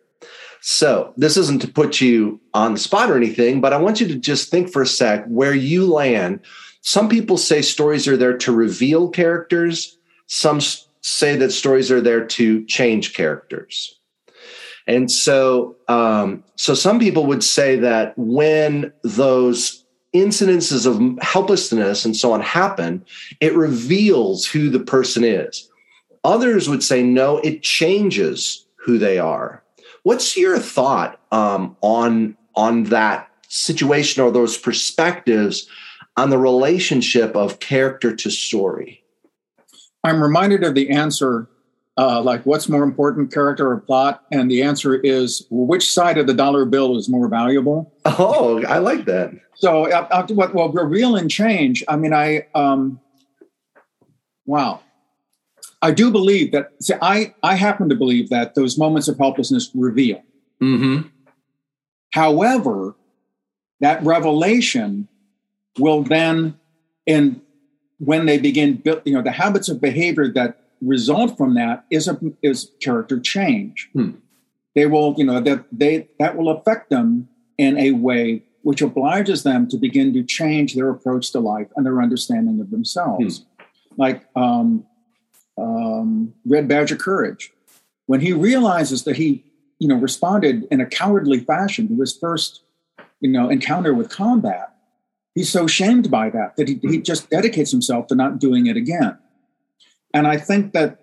So, 0.62 1.14
this 1.16 1.38
isn't 1.38 1.62
to 1.62 1.70
put 1.70 2.02
you 2.02 2.42
on 2.54 2.74
the 2.74 2.80
spot 2.80 3.10
or 3.10 3.16
anything, 3.16 3.62
but 3.62 3.72
I 3.72 3.78
want 3.78 4.02
you 4.02 4.08
to 4.10 4.16
just 4.16 4.52
think 4.52 4.72
for 4.72 4.82
a 4.82 4.88
sec 4.88 5.26
where 5.28 5.54
you 5.54 5.86
land. 5.86 6.42
Some 6.82 7.10
people 7.10 7.38
say 7.38 7.62
stories 7.62 8.08
are 8.08 8.18
there 8.18 8.38
to 8.38 8.52
reveal 8.52 9.10
characters, 9.10 9.99
some 10.30 10.62
say 11.02 11.36
that 11.36 11.52
stories 11.52 11.92
are 11.92 12.02
there 12.02 12.26
to 12.26 12.64
change 12.66 13.14
characters. 13.14 13.96
And 14.88 15.12
so, 15.12 15.76
um, 15.88 16.44
so 16.56 16.74
some 16.74 17.00
people 17.00 17.26
would 17.26 17.44
say 17.44 17.76
that 17.78 18.14
when 18.18 18.94
those 19.04 19.84
incidences 20.16 20.86
of 20.86 21.22
helplessness 21.22 22.06
and 22.06 22.16
so 22.16 22.32
on 22.32 22.42
happen, 22.42 23.06
it 23.40 23.54
reveals 23.54 24.46
who 24.46 24.70
the 24.70 24.80
person 24.80 25.24
is. 25.24 25.70
Others 26.24 26.70
would 26.70 26.84
say, 26.84 27.04
no, 27.04 27.38
it 27.40 27.62
changes 27.62 28.66
who 28.78 28.98
they 28.98 29.20
are. 29.20 29.64
What's 30.04 30.38
your 30.38 30.58
thought 30.60 31.20
um, 31.32 31.76
on 31.82 32.36
on 32.56 32.86
that 32.86 33.30
situation 33.48 34.24
or 34.24 34.32
those 34.32 34.58
perspectives 34.58 35.68
on 36.18 36.30
the 36.30 36.38
relationship 36.38 37.36
of 37.36 37.60
character 37.60 38.16
to 38.16 38.30
story? 38.30 39.04
I'm 40.04 40.22
reminded 40.22 40.64
of 40.64 40.76
the 40.76 40.90
answer, 40.90 41.50
uh, 41.98 42.22
like 42.22 42.46
what's 42.46 42.70
more 42.70 42.84
important, 42.84 43.34
character 43.34 43.70
or 43.70 43.80
plot? 43.80 44.24
And 44.32 44.50
the 44.50 44.62
answer 44.62 44.96
is 44.96 45.46
which 45.50 45.92
side 45.92 46.18
of 46.18 46.28
the 46.28 46.34
dollar 46.34 46.66
bill 46.66 46.98
is 46.98 47.10
more 47.10 47.28
valuable? 47.28 47.94
Oh, 48.06 48.64
I 48.66 48.78
like 48.78 49.06
that. 49.06 49.32
So, 49.56 49.92
uh, 49.92 50.28
what 50.28 50.54
well, 50.54 50.70
reveal 50.72 51.16
and 51.16 51.30
change. 51.30 51.84
I 51.88 51.98
mean, 51.98 52.14
I 52.14 52.48
um, 52.56 53.00
wow. 54.46 54.82
I 55.82 55.92
do 55.92 56.12
believe 56.12 56.52
that. 56.52 56.72
See, 56.82 56.94
I 57.02 57.34
I 57.44 57.56
happen 57.56 57.90
to 57.90 57.96
believe 57.96 58.30
that 58.30 58.56
those 58.56 58.78
moments 58.78 59.08
of 59.08 59.18
helplessness 59.18 59.70
reveal. 59.74 60.24
Mm-hmm. 60.62 61.08
However, 62.14 62.96
that 63.80 64.04
revelation 64.04 65.08
will 65.78 66.04
then, 66.04 66.60
in 67.06 67.42
when 68.00 68.26
they 68.26 68.38
begin, 68.38 68.82
you 69.06 69.14
know, 69.14 69.22
the 69.22 69.32
habits 69.32 69.70
of 69.70 69.80
behavior 69.80 70.32
that 70.34 70.60
result 70.82 71.38
from 71.38 71.54
that 71.56 71.86
is 71.90 72.08
a 72.08 72.18
is 72.42 72.72
character 72.82 73.20
change. 73.20 73.90
Hmm. 73.94 74.12
They 74.76 74.86
will, 74.86 75.16
you 75.18 75.26
know, 75.26 75.40
that 75.42 75.66
they 75.72 76.10
that 76.20 76.36
will 76.36 76.50
affect 76.50 76.90
them 76.90 77.30
in 77.58 77.78
a 77.78 77.92
way 77.92 78.44
which 78.62 78.82
obliges 78.82 79.44
them 79.44 79.68
to 79.70 79.78
begin 79.78 80.14
to 80.14 80.24
change 80.24 80.76
their 80.76 80.90
approach 80.90 81.32
to 81.32 81.40
life 81.40 81.68
and 81.76 81.86
their 81.86 82.02
understanding 82.02 82.60
of 82.60 82.72
themselves. 82.72 83.40
Hmm. 83.40 83.64
Like 83.98 84.26
um, 84.36 84.86
um, 85.58 86.34
Red 86.46 86.68
Badge 86.68 86.92
of 86.92 87.00
Courage, 87.00 87.52
when 88.06 88.22
he 88.22 88.32
realizes 88.32 89.04
that 89.04 89.18
he, 89.18 89.44
you 89.80 89.88
know, 89.88 89.96
responded 89.96 90.68
in 90.72 90.80
a 90.80 90.86
cowardly 90.86 91.40
fashion 91.40 91.88
to 91.90 92.00
his 92.00 92.16
first, 92.16 92.62
you 93.20 93.30
know, 93.30 93.50
encounter 93.50 93.94
with 93.94 94.10
combat, 94.10 94.69
he's 95.40 95.50
so 95.50 95.68
shamed 95.68 96.12
by 96.12 96.30
that 96.30 96.58
that 96.58 96.68
he, 96.68 96.78
he 96.82 96.98
just 96.98 97.30
dedicates 97.30 97.72
himself 97.72 98.08
to 98.08 98.14
not 98.14 98.40
doing 98.40 98.68
it 98.68 98.76
again. 98.76 99.18
And 100.14 100.28
I 100.28 100.36
think 100.36 100.74
that 100.74 101.00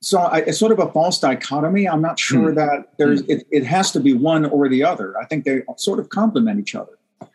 so 0.00 0.20
I, 0.20 0.38
it's 0.38 0.58
sort 0.58 0.72
of 0.72 0.78
a 0.78 0.90
false 0.90 1.20
dichotomy. 1.20 1.86
I'm 1.86 2.00
not 2.00 2.18
sure 2.18 2.50
mm. 2.50 2.54
that 2.54 2.96
there's 2.96 3.22
mm. 3.22 3.28
it, 3.28 3.46
it 3.50 3.64
has 3.64 3.92
to 3.92 4.00
be 4.00 4.14
one 4.14 4.46
or 4.46 4.70
the 4.70 4.82
other. 4.84 5.18
I 5.18 5.26
think 5.26 5.44
they 5.44 5.62
sort 5.76 5.98
of 5.98 6.08
complement 6.08 6.60
each 6.60 6.74
other, 6.74 6.92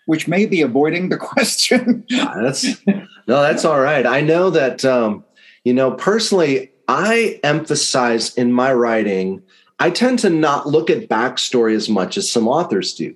which 0.08 0.28
may 0.28 0.48
be 0.48 0.64
avoiding 0.64 1.10
the 1.10 1.18
question. 1.32 2.04
that's 2.10 2.66
no, 2.88 3.42
that's 3.44 3.64
all 3.64 3.80
right. 3.80 4.08
I 4.08 4.22
know 4.22 4.50
that 4.50 4.84
um, 4.84 5.24
you 5.64 5.74
know, 5.74 5.92
personally, 5.92 6.72
I 6.88 7.40
emphasize 7.44 8.36
in 8.36 8.52
my 8.52 8.74
writing, 8.74 9.44
I 9.80 9.92
tend 9.92 10.18
to 10.20 10.32
not 10.32 10.66
look 10.66 10.90
at 10.90 11.08
backstory 11.08 11.76
as 11.76 11.90
much 11.90 12.18
as 12.18 12.32
some 12.32 12.48
authors 12.48 12.96
do. 12.96 13.16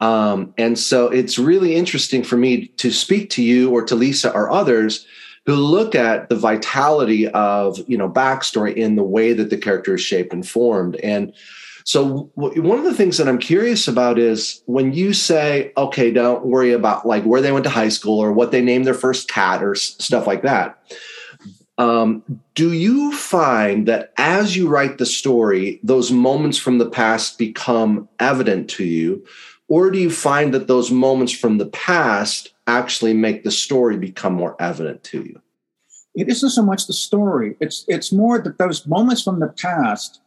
Um, 0.00 0.52
and 0.58 0.78
so 0.78 1.08
it's 1.08 1.38
really 1.38 1.76
interesting 1.76 2.22
for 2.22 2.36
me 2.36 2.66
to 2.66 2.90
speak 2.90 3.30
to 3.30 3.42
you 3.42 3.70
or 3.70 3.82
to 3.84 3.94
Lisa 3.94 4.32
or 4.32 4.50
others 4.50 5.06
who 5.46 5.54
look 5.54 5.94
at 5.94 6.28
the 6.28 6.36
vitality 6.36 7.28
of 7.28 7.78
you 7.88 7.96
know 7.96 8.08
backstory 8.08 8.74
in 8.74 8.96
the 8.96 9.02
way 9.02 9.32
that 9.32 9.50
the 9.50 9.56
character 9.56 9.94
is 9.94 10.00
shaped 10.00 10.32
and 10.32 10.48
formed 10.48 10.96
and 10.96 11.32
so 11.86 12.30
one 12.34 12.78
of 12.78 12.84
the 12.84 12.94
things 12.94 13.18
that 13.18 13.28
i'm 13.28 13.38
curious 13.38 13.86
about 13.86 14.18
is 14.18 14.62
when 14.66 14.92
you 14.92 15.12
say 15.12 15.72
okay 15.76 16.10
don't 16.10 16.46
worry 16.46 16.72
about 16.72 17.06
like 17.06 17.24
where 17.24 17.42
they 17.42 17.52
went 17.52 17.64
to 17.64 17.70
high 17.70 17.88
school 17.88 18.18
or 18.18 18.32
what 18.32 18.52
they 18.52 18.62
named 18.62 18.86
their 18.86 18.94
first 18.94 19.28
cat 19.28 19.62
or 19.62 19.74
stuff 19.74 20.26
like 20.26 20.42
that 20.42 20.78
um, 21.76 22.22
do 22.54 22.72
you 22.72 23.12
find 23.12 23.88
that 23.88 24.12
as 24.16 24.56
you 24.56 24.68
write 24.68 24.98
the 24.98 25.06
story, 25.06 25.80
those 25.82 26.12
moments 26.12 26.56
from 26.56 26.78
the 26.78 26.88
past 26.88 27.36
become 27.36 28.08
evident 28.20 28.70
to 28.70 28.84
you? 28.84 29.26
Or 29.68 29.90
do 29.90 29.98
you 29.98 30.10
find 30.10 30.52
that 30.52 30.66
those 30.66 30.90
moments 30.90 31.32
from 31.32 31.58
the 31.58 31.66
past 31.66 32.52
actually 32.66 33.14
make 33.14 33.44
the 33.44 33.50
story 33.50 33.96
become 33.96 34.34
more 34.34 34.56
evident 34.60 35.02
to 35.04 35.22
you? 35.22 35.40
It 36.14 36.28
isn't 36.28 36.50
so 36.50 36.62
much 36.62 36.86
the 36.86 36.92
story. 36.92 37.56
It's 37.60 37.84
it's 37.88 38.12
more 38.12 38.38
that 38.38 38.58
those 38.58 38.86
moments 38.86 39.22
from 39.22 39.40
the 39.40 39.48
past 39.48 40.20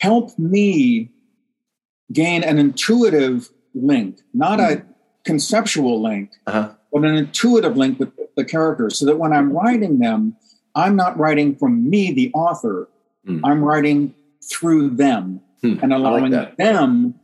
help 0.00 0.36
me 0.38 1.10
gain 2.12 2.42
an 2.42 2.58
intuitive 2.58 3.50
link, 3.74 4.20
not 4.32 4.60
a 4.60 4.84
conceptual 5.24 6.02
link, 6.02 6.32
uh-huh. 6.46 6.70
but 6.92 7.04
an 7.04 7.14
intuitive 7.14 7.76
link 7.76 7.98
with 8.00 8.10
the 8.36 8.44
characters, 8.44 8.98
so 8.98 9.06
that 9.06 9.18
when 9.18 9.32
I'm 9.32 9.52
writing 9.52 9.98
them, 9.98 10.36
I'm 10.74 10.96
not 10.96 11.16
writing 11.18 11.54
from 11.54 11.88
me, 11.88 12.12
the 12.12 12.32
author. 12.34 12.88
Mm. 13.26 13.40
I'm 13.44 13.62
writing 13.62 14.14
through 14.42 14.90
them 14.90 15.40
hmm. 15.62 15.78
and 15.82 15.92
allowing 15.92 16.32
like 16.32 16.56
them 16.56 17.14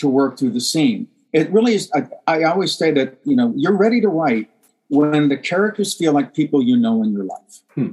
to 0.00 0.08
work 0.08 0.38
through 0.38 0.50
the 0.50 0.60
scene. 0.60 1.06
It 1.32 1.50
really 1.52 1.74
is. 1.74 1.90
I, 1.94 2.08
I, 2.26 2.42
always 2.44 2.76
say 2.76 2.90
that 2.92 3.18
you 3.24 3.36
know 3.36 3.52
you're 3.56 3.76
ready 3.76 4.00
to 4.00 4.08
write 4.08 4.50
when 4.88 5.28
the 5.28 5.36
characters 5.36 5.94
feel 5.94 6.12
like 6.12 6.34
people 6.34 6.62
you 6.62 6.76
know 6.76 7.02
in 7.02 7.12
your 7.12 7.24
life, 7.24 7.60
hmm. 7.74 7.90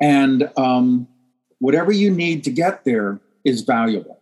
and 0.00 0.50
um, 0.56 1.06
whatever 1.60 1.92
you 1.92 2.10
need 2.10 2.42
to 2.44 2.50
get 2.50 2.84
there 2.84 3.20
is 3.44 3.60
valuable, 3.60 4.20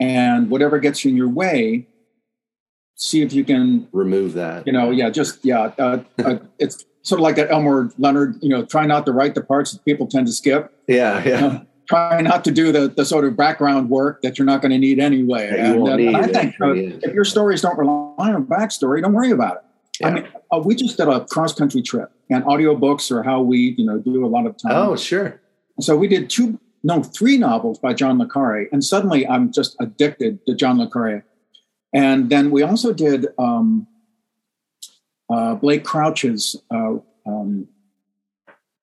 and 0.00 0.48
whatever 0.48 0.78
gets 0.78 1.04
you 1.04 1.10
in 1.10 1.16
your 1.18 1.28
way, 1.28 1.86
see 2.94 3.20
if 3.20 3.34
you 3.34 3.44
can 3.44 3.86
remove 3.92 4.32
that. 4.34 4.66
You 4.66 4.72
know, 4.72 4.90
yeah, 4.90 5.10
just 5.10 5.44
yeah, 5.44 5.72
uh, 5.78 6.02
uh, 6.18 6.38
it's 6.58 6.86
sort 7.02 7.20
of 7.20 7.22
like 7.22 7.36
that 7.36 7.50
Elmore 7.50 7.90
Leonard. 7.98 8.36
You 8.40 8.48
know, 8.48 8.64
try 8.64 8.86
not 8.86 9.04
to 9.04 9.12
write 9.12 9.34
the 9.34 9.42
parts 9.42 9.72
that 9.72 9.84
people 9.84 10.06
tend 10.06 10.28
to 10.28 10.32
skip. 10.32 10.72
Yeah, 10.86 11.22
yeah. 11.22 11.22
You 11.22 11.40
know, 11.40 11.66
try 11.88 12.20
not 12.20 12.44
to 12.44 12.50
do 12.50 12.72
the, 12.72 12.88
the 12.88 13.04
sort 13.04 13.24
of 13.24 13.36
background 13.36 13.90
work 13.90 14.22
that 14.22 14.38
you're 14.38 14.46
not 14.46 14.60
going 14.60 14.72
to 14.72 14.78
need 14.78 14.98
anyway. 14.98 15.48
And, 15.48 15.88
uh, 15.88 15.96
need 15.96 16.14
I 16.14 16.26
think 16.26 16.60
uh, 16.60 16.72
if 16.74 17.14
your 17.14 17.24
stories 17.24 17.62
don't 17.62 17.78
rely 17.78 18.32
on 18.32 18.46
backstory, 18.46 19.02
don't 19.02 19.12
worry 19.12 19.30
about 19.30 19.56
it. 19.56 19.62
Yeah. 20.00 20.08
I 20.08 20.10
mean, 20.10 20.28
uh, 20.52 20.58
we 20.64 20.74
just 20.74 20.96
did 20.96 21.08
a 21.08 21.24
cross 21.24 21.54
country 21.54 21.82
trip, 21.82 22.10
and 22.28 22.44
audiobooks 22.44 23.10
are 23.10 23.22
how 23.22 23.40
we, 23.40 23.74
you 23.78 23.86
know, 23.86 23.98
do 23.98 24.24
a 24.24 24.28
lot 24.28 24.46
of 24.46 24.56
time. 24.56 24.72
Oh, 24.72 24.96
sure. 24.96 25.40
So 25.80 25.96
we 25.96 26.08
did 26.08 26.28
two, 26.28 26.58
no, 26.82 27.02
three 27.02 27.38
novels 27.38 27.78
by 27.78 27.94
John 27.94 28.18
le 28.18 28.28
Carre, 28.28 28.66
and 28.72 28.84
suddenly 28.84 29.26
I'm 29.26 29.52
just 29.52 29.76
addicted 29.80 30.44
to 30.46 30.54
John 30.54 30.78
le 30.78 30.90
Carre. 30.90 31.24
And 31.92 32.28
then 32.28 32.50
we 32.50 32.62
also 32.62 32.92
did 32.92 33.28
um, 33.38 33.86
uh, 35.30 35.54
Blake 35.54 35.84
Crouch's. 35.84 36.56
Uh, 36.70 36.96
um, 37.26 37.68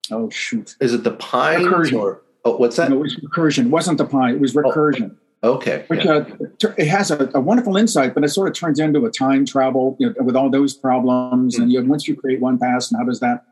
oh 0.09 0.29
shoot! 0.31 0.75
Is 0.79 0.93
it 0.93 1.03
the 1.03 1.11
Pine 1.11 1.67
or 1.67 2.22
Oh, 2.45 2.57
what's 2.57 2.75
that? 2.75 2.89
No, 2.89 2.97
it 2.97 2.99
was 2.99 3.15
recursion. 3.15 3.65
It 3.65 3.69
wasn't 3.69 3.97
the 3.97 4.05
pine. 4.05 4.35
It 4.35 4.41
was 4.41 4.55
oh, 4.55 4.61
recursion. 4.61 5.15
Oh, 5.43 5.53
okay. 5.55 5.85
Which 5.87 6.05
yeah. 6.05 6.25
uh, 6.63 6.73
it 6.77 6.87
has 6.87 7.11
a, 7.11 7.29
a, 7.33 7.39
wonderful 7.39 7.77
insight, 7.77 8.13
but 8.13 8.23
it 8.23 8.29
sort 8.29 8.47
of 8.47 8.53
turns 8.53 8.79
into 8.79 9.05
a 9.05 9.11
time 9.11 9.45
travel 9.45 9.95
you 9.99 10.07
know, 10.07 10.15
with 10.23 10.35
all 10.35 10.49
those 10.49 10.73
problems. 10.73 11.55
Mm-hmm. 11.55 11.63
And 11.63 11.71
you, 11.71 11.85
once 11.85 12.07
you 12.07 12.15
create 12.15 12.39
one 12.39 12.57
past, 12.57 12.91
and 12.91 12.99
how 12.99 13.05
does 13.05 13.19
that? 13.19 13.45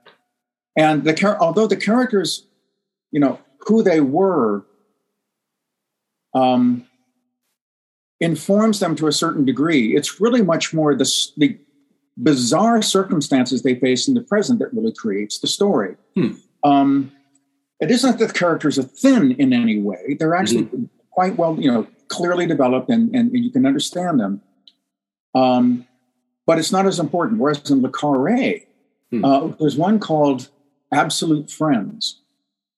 And 0.77 1.04
the 1.04 1.38
although 1.39 1.67
the 1.67 1.75
characters, 1.75 2.45
you 3.12 3.19
know, 3.19 3.39
who 3.60 3.84
they 3.84 3.99
were, 3.99 4.65
um, 6.34 6.86
informs 8.21 8.80
them 8.80 8.95
to 8.95 9.08
a 9.08 9.12
certain 9.12 9.43
degree. 9.43 9.95
It's 9.95 10.21
really 10.21 10.41
much 10.43 10.73
more 10.73 10.95
the, 10.95 11.12
the 11.38 11.58
bizarre 12.21 12.82
circumstances 12.82 13.63
they 13.63 13.75
face 13.75 14.08
in 14.08 14.13
the 14.13 14.21
present 14.21 14.60
that 14.60 14.71
really 14.73 14.93
creates 14.93 15.39
the 15.39 15.47
story. 15.47 15.95
Hmm. 16.15 16.32
Um, 16.63 17.12
it 17.82 17.89
isn't 17.89 18.20
that 18.20 18.28
the 18.28 18.34
characters 18.34 18.78
are 18.78 18.84
thin 18.84 19.32
in 19.34 19.52
any 19.52 19.80
way. 19.82 20.15
They're 20.17 20.36
actually 20.36 20.65
mm-hmm. 20.65 20.86
quite 21.10 21.36
well, 21.36 21.60
you 21.60 21.70
know, 21.70 21.88
clearly 22.08 22.46
developed 22.46 22.89
and, 22.89 23.13
and 23.15 23.32
you 23.34 23.50
can 23.50 23.65
understand 23.65 24.20
them. 24.20 24.41
Um, 25.34 25.88
but 26.46 26.60
it's 26.60 26.72
not 26.72 26.86
as 26.86 27.00
important. 27.00 27.39
Whereas 27.39 27.70
in 27.72 27.82
Le 27.82 27.89
Carre, 27.89 28.62
hmm. 29.10 29.26
uh, 29.26 29.48
there's 29.60 29.78
one 29.78 30.00
called 30.00 30.50
Absolute 30.91 31.50
Friends. 31.50 32.22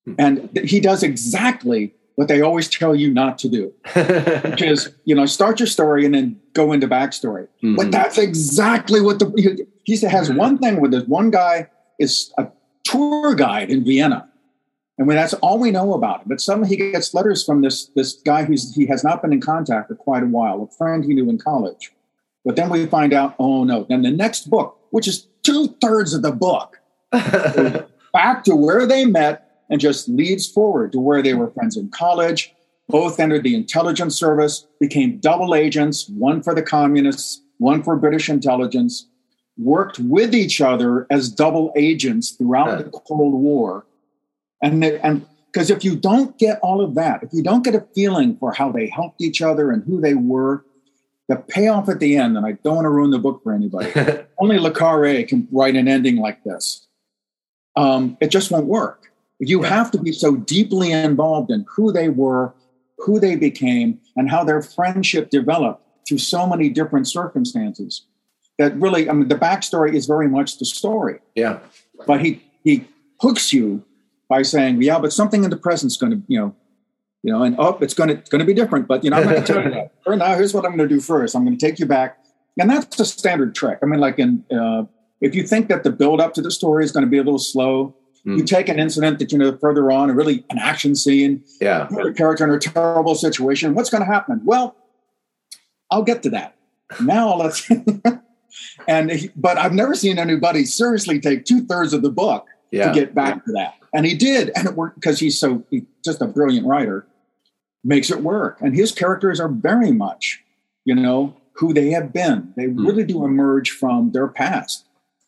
Hmm. 0.05 0.13
And 0.17 0.55
th- 0.55 0.69
he 0.69 0.79
does 0.79 1.03
exactly 1.03 1.93
what 2.15 2.27
they 2.27 2.41
always 2.41 2.69
tell 2.69 2.95
you 2.95 3.11
not 3.11 3.39
to 3.39 3.49
do, 3.49 3.73
which 4.51 4.61
is, 4.61 4.93
you 5.05 5.15
know, 5.15 5.25
start 5.25 5.59
your 5.59 5.67
story 5.67 6.05
and 6.05 6.13
then 6.13 6.39
go 6.53 6.71
into 6.71 6.87
backstory. 6.87 7.47
Mm-hmm. 7.63 7.75
But 7.75 7.91
that's 7.91 8.17
exactly 8.19 9.01
what 9.01 9.19
the, 9.19 9.33
he, 9.83 9.97
he 9.97 10.05
has 10.05 10.31
one 10.31 10.59
thing 10.59 10.79
with 10.79 10.91
this 10.91 11.03
one 11.05 11.31
guy 11.31 11.69
is 11.99 12.31
a 12.37 12.47
tour 12.83 13.33
guide 13.33 13.71
in 13.71 13.83
Vienna 13.83 14.29
and 14.97 15.07
when 15.07 15.17
that's 15.17 15.33
all 15.35 15.57
we 15.57 15.71
know 15.71 15.93
about 15.93 16.21
him. 16.21 16.27
But 16.27 16.41
suddenly 16.41 16.69
he 16.69 16.75
gets 16.75 17.13
letters 17.13 17.43
from 17.43 17.61
this, 17.61 17.87
this 17.95 18.13
guy 18.13 18.43
who's 18.43 18.75
he 18.75 18.85
has 18.87 19.03
not 19.03 19.21
been 19.21 19.33
in 19.33 19.41
contact 19.41 19.87
for 19.87 19.95
quite 19.95 20.23
a 20.23 20.27
while, 20.27 20.61
a 20.61 20.75
friend 20.75 21.03
he 21.03 21.13
knew 21.13 21.29
in 21.29 21.37
college. 21.37 21.93
But 22.45 22.55
then 22.55 22.69
we 22.69 22.85
find 22.85 23.13
out, 23.13 23.35
oh 23.39 23.63
no. 23.63 23.85
Then 23.89 24.03
the 24.03 24.11
next 24.11 24.49
book, 24.49 24.77
which 24.91 25.07
is 25.07 25.27
two 25.41 25.75
thirds 25.81 26.13
of 26.13 26.21
the 26.21 26.31
book, 26.31 26.79
back 27.11 28.43
to 28.43 28.55
where 28.55 28.85
they 28.85 29.05
met 29.05 29.63
and 29.69 29.81
just 29.81 30.07
leads 30.09 30.45
forward 30.47 30.91
to 30.91 30.99
where 30.99 31.21
they 31.21 31.33
were 31.33 31.49
friends 31.51 31.77
in 31.77 31.89
college. 31.89 32.53
Both 32.89 33.19
entered 33.19 33.43
the 33.43 33.55
intelligence 33.55 34.15
service, 34.19 34.67
became 34.79 35.17
double 35.17 35.55
agents, 35.55 36.07
one 36.09 36.43
for 36.43 36.53
the 36.53 36.61
communists, 36.61 37.41
one 37.57 37.81
for 37.81 37.95
British 37.95 38.29
intelligence, 38.29 39.07
worked 39.57 39.99
with 39.99 40.35
each 40.35 40.59
other 40.59 41.07
as 41.09 41.29
double 41.29 41.71
agents 41.75 42.31
throughout 42.31 42.77
the 42.79 42.89
Cold 42.91 43.41
War 43.41 43.85
and 44.63 44.83
and 44.83 45.25
because 45.51 45.69
if 45.69 45.83
you 45.83 45.95
don't 45.95 46.35
get 46.39 46.59
all 46.61 46.81
of 46.81 46.95
that, 46.95 47.21
if 47.21 47.29
you 47.31 47.43
don't 47.43 47.63
get 47.63 47.75
a 47.75 47.85
feeling 47.93 48.35
for 48.37 48.51
how 48.51 48.71
they 48.71 48.87
helped 48.87 49.21
each 49.21 49.39
other 49.39 49.69
and 49.71 49.83
who 49.83 50.01
they 50.01 50.15
were, 50.15 50.65
the 51.29 51.35
payoff 51.35 51.89
at 51.89 51.99
the 51.99 52.17
end, 52.17 52.35
and 52.35 52.45
I 52.45 52.53
don't 52.63 52.77
want 52.77 52.85
to 52.85 52.89
ruin 52.89 53.11
the 53.11 53.19
book 53.19 53.43
for 53.43 53.53
anybody, 53.53 53.91
only 54.39 54.57
Le 54.57 54.71
Carre 54.71 55.23
can 55.25 55.47
write 55.51 55.75
an 55.75 55.87
ending 55.87 56.15
like 56.15 56.43
this. 56.43 56.87
Um, 57.75 58.17
it 58.19 58.31
just 58.31 58.49
won't 58.49 58.65
work. 58.65 59.11
You 59.37 59.61
have 59.61 59.91
to 59.91 59.99
be 59.99 60.11
so 60.11 60.37
deeply 60.37 60.91
involved 60.91 61.51
in 61.51 61.65
who 61.69 61.91
they 61.91 62.09
were, 62.09 62.53
who 62.97 63.19
they 63.19 63.35
became, 63.35 63.99
and 64.15 64.31
how 64.31 64.43
their 64.43 64.61
friendship 64.61 65.29
developed 65.29 65.83
through 66.07 66.19
so 66.19 66.47
many 66.47 66.69
different 66.69 67.07
circumstances 67.07 68.05
that 68.57 68.75
really, 68.75 69.09
I 69.09 69.13
mean, 69.13 69.27
the 69.27 69.35
backstory 69.35 69.93
is 69.93 70.05
very 70.07 70.27
much 70.27 70.57
the 70.57 70.65
story. 70.65 71.19
Yeah. 71.35 71.59
But 72.07 72.21
he 72.21 72.43
he 72.63 72.85
hooks 73.19 73.53
you 73.53 73.83
by 74.33 74.41
saying, 74.41 74.81
yeah, 74.81 74.97
but 74.97 75.13
something 75.13 75.43
in 75.43 75.51
the 75.51 75.57
present's 75.57 75.95
going 75.95 76.11
to, 76.11 76.19
you 76.27 76.39
know, 76.39 76.55
you 77.21 77.31
know, 77.31 77.43
and 77.43 77.55
oh, 77.59 77.77
it's 77.81 77.93
going 77.93 78.09
to, 78.09 78.15
it's 78.15 78.31
going 78.31 78.39
to 78.39 78.45
be 78.45 78.53
different, 78.55 78.87
but 78.87 79.03
you 79.03 79.11
know, 79.11 79.17
I'm 79.17 79.25
going 79.25 79.43
to 79.43 79.53
tell 79.53 79.63
you 79.63 79.69
that. 79.69 79.93
Or 80.07 80.15
now, 80.15 80.33
here's 80.33 80.55
what 80.55 80.65
I'm 80.65 80.75
going 80.75 80.89
to 80.89 80.95
do 80.95 80.99
first. 80.99 81.35
I'm 81.35 81.45
going 81.45 81.55
to 81.55 81.63
take 81.63 81.77
you 81.77 81.85
back, 81.85 82.17
and 82.59 82.67
that's 82.67 82.99
a 82.99 83.05
standard 83.05 83.53
trick. 83.53 83.77
I 83.83 83.85
mean, 83.85 83.99
like 83.99 84.17
in, 84.17 84.43
uh, 84.51 84.85
if 85.21 85.35
you 85.35 85.45
think 85.45 85.69
that 85.69 85.83
the 85.83 85.91
build 85.91 86.19
up 86.19 86.33
to 86.33 86.41
the 86.41 86.49
story 86.49 86.83
is 86.83 86.91
going 86.91 87.05
to 87.05 87.09
be 87.09 87.19
a 87.19 87.23
little 87.23 87.37
slow, 87.37 87.95
mm. 88.25 88.39
you 88.39 88.43
take 88.43 88.69
an 88.69 88.79
incident 88.79 89.19
that 89.19 89.31
you 89.31 89.37
know 89.37 89.55
further 89.57 89.91
on, 89.91 90.09
and 90.09 90.17
really 90.17 90.43
an 90.49 90.57
action 90.57 90.95
scene, 90.95 91.43
yeah, 91.61 91.85
put 91.85 92.07
a 92.07 92.11
character 92.11 92.43
in 92.43 92.49
a 92.49 92.59
terrible 92.59 93.13
situation. 93.13 93.75
What's 93.75 93.91
going 93.91 94.03
to 94.03 94.11
happen? 94.11 94.41
Well, 94.43 94.75
I'll 95.91 96.03
get 96.03 96.23
to 96.23 96.31
that. 96.31 96.55
Now 96.99 97.35
let's. 97.35 97.69
and 98.87 99.31
but 99.35 99.59
I've 99.59 99.73
never 99.73 99.93
seen 99.93 100.17
anybody 100.17 100.65
seriously 100.65 101.19
take 101.19 101.45
two 101.45 101.65
thirds 101.65 101.93
of 101.93 102.01
the 102.01 102.11
book 102.11 102.47
yeah. 102.73 102.87
to 102.87 102.99
get 102.99 103.15
back 103.15 103.35
yeah. 103.35 103.41
to 103.45 103.51
that. 103.53 103.75
And 103.93 104.05
he 104.05 104.15
did, 104.15 104.51
and 104.55 104.67
it 104.67 104.75
worked 104.75 104.95
because 104.95 105.19
he's 105.19 105.39
so 105.39 105.63
he's 105.69 105.83
just 106.03 106.21
a 106.21 106.27
brilliant 106.27 106.65
writer. 106.65 107.05
Makes 107.83 108.09
it 108.09 108.21
work, 108.21 108.59
and 108.61 108.75
his 108.75 108.91
characters 108.91 109.39
are 109.39 109.49
very 109.49 109.91
much, 109.91 110.41
you 110.85 110.95
know, 110.95 111.35
who 111.53 111.73
they 111.73 111.91
have 111.91 112.13
been. 112.13 112.53
They 112.55 112.65
mm. 112.65 112.85
really 112.85 113.03
do 113.03 113.25
emerge 113.25 113.71
from 113.71 114.11
their 114.13 114.27
past. 114.27 114.85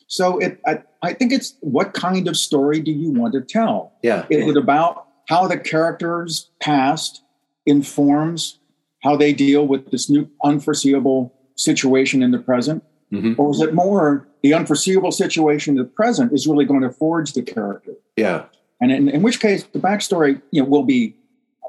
So 0.07 0.37
it, 0.39 0.59
I, 0.65 0.81
I 1.01 1.13
think 1.13 1.33
it's 1.33 1.55
what 1.59 1.93
kind 1.93 2.27
of 2.27 2.37
story 2.37 2.79
do 2.79 2.91
you 2.91 3.11
want 3.11 3.33
to 3.33 3.41
tell? 3.41 3.93
Yeah, 4.03 4.25
is 4.29 4.47
it 4.47 4.57
about 4.57 5.07
how 5.27 5.47
the 5.47 5.57
characters' 5.57 6.49
past 6.59 7.23
informs 7.65 8.59
how 9.03 9.15
they 9.15 9.33
deal 9.33 9.67
with 9.67 9.91
this 9.91 10.09
new 10.09 10.29
unforeseeable 10.43 11.33
situation 11.55 12.23
in 12.23 12.31
the 12.31 12.39
present? 12.39 12.83
Mm-hmm. 13.11 13.39
Or 13.39 13.51
is 13.51 13.61
it 13.61 13.73
more 13.73 14.27
the 14.41 14.53
unforeseeable 14.53 15.11
situation 15.11 15.77
in 15.77 15.83
the 15.83 15.89
present 15.89 16.33
is 16.33 16.47
really 16.47 16.65
going 16.65 16.81
to 16.81 16.91
forge 16.91 17.33
the 17.33 17.41
character? 17.41 17.93
Yeah. 18.15 18.45
And 18.81 18.91
in, 18.91 19.09
in 19.09 19.21
which 19.21 19.39
case, 19.39 19.63
the 19.63 19.79
backstory 19.79 20.41
you 20.51 20.61
know, 20.61 20.67
will 20.67 20.83
be 20.83 21.15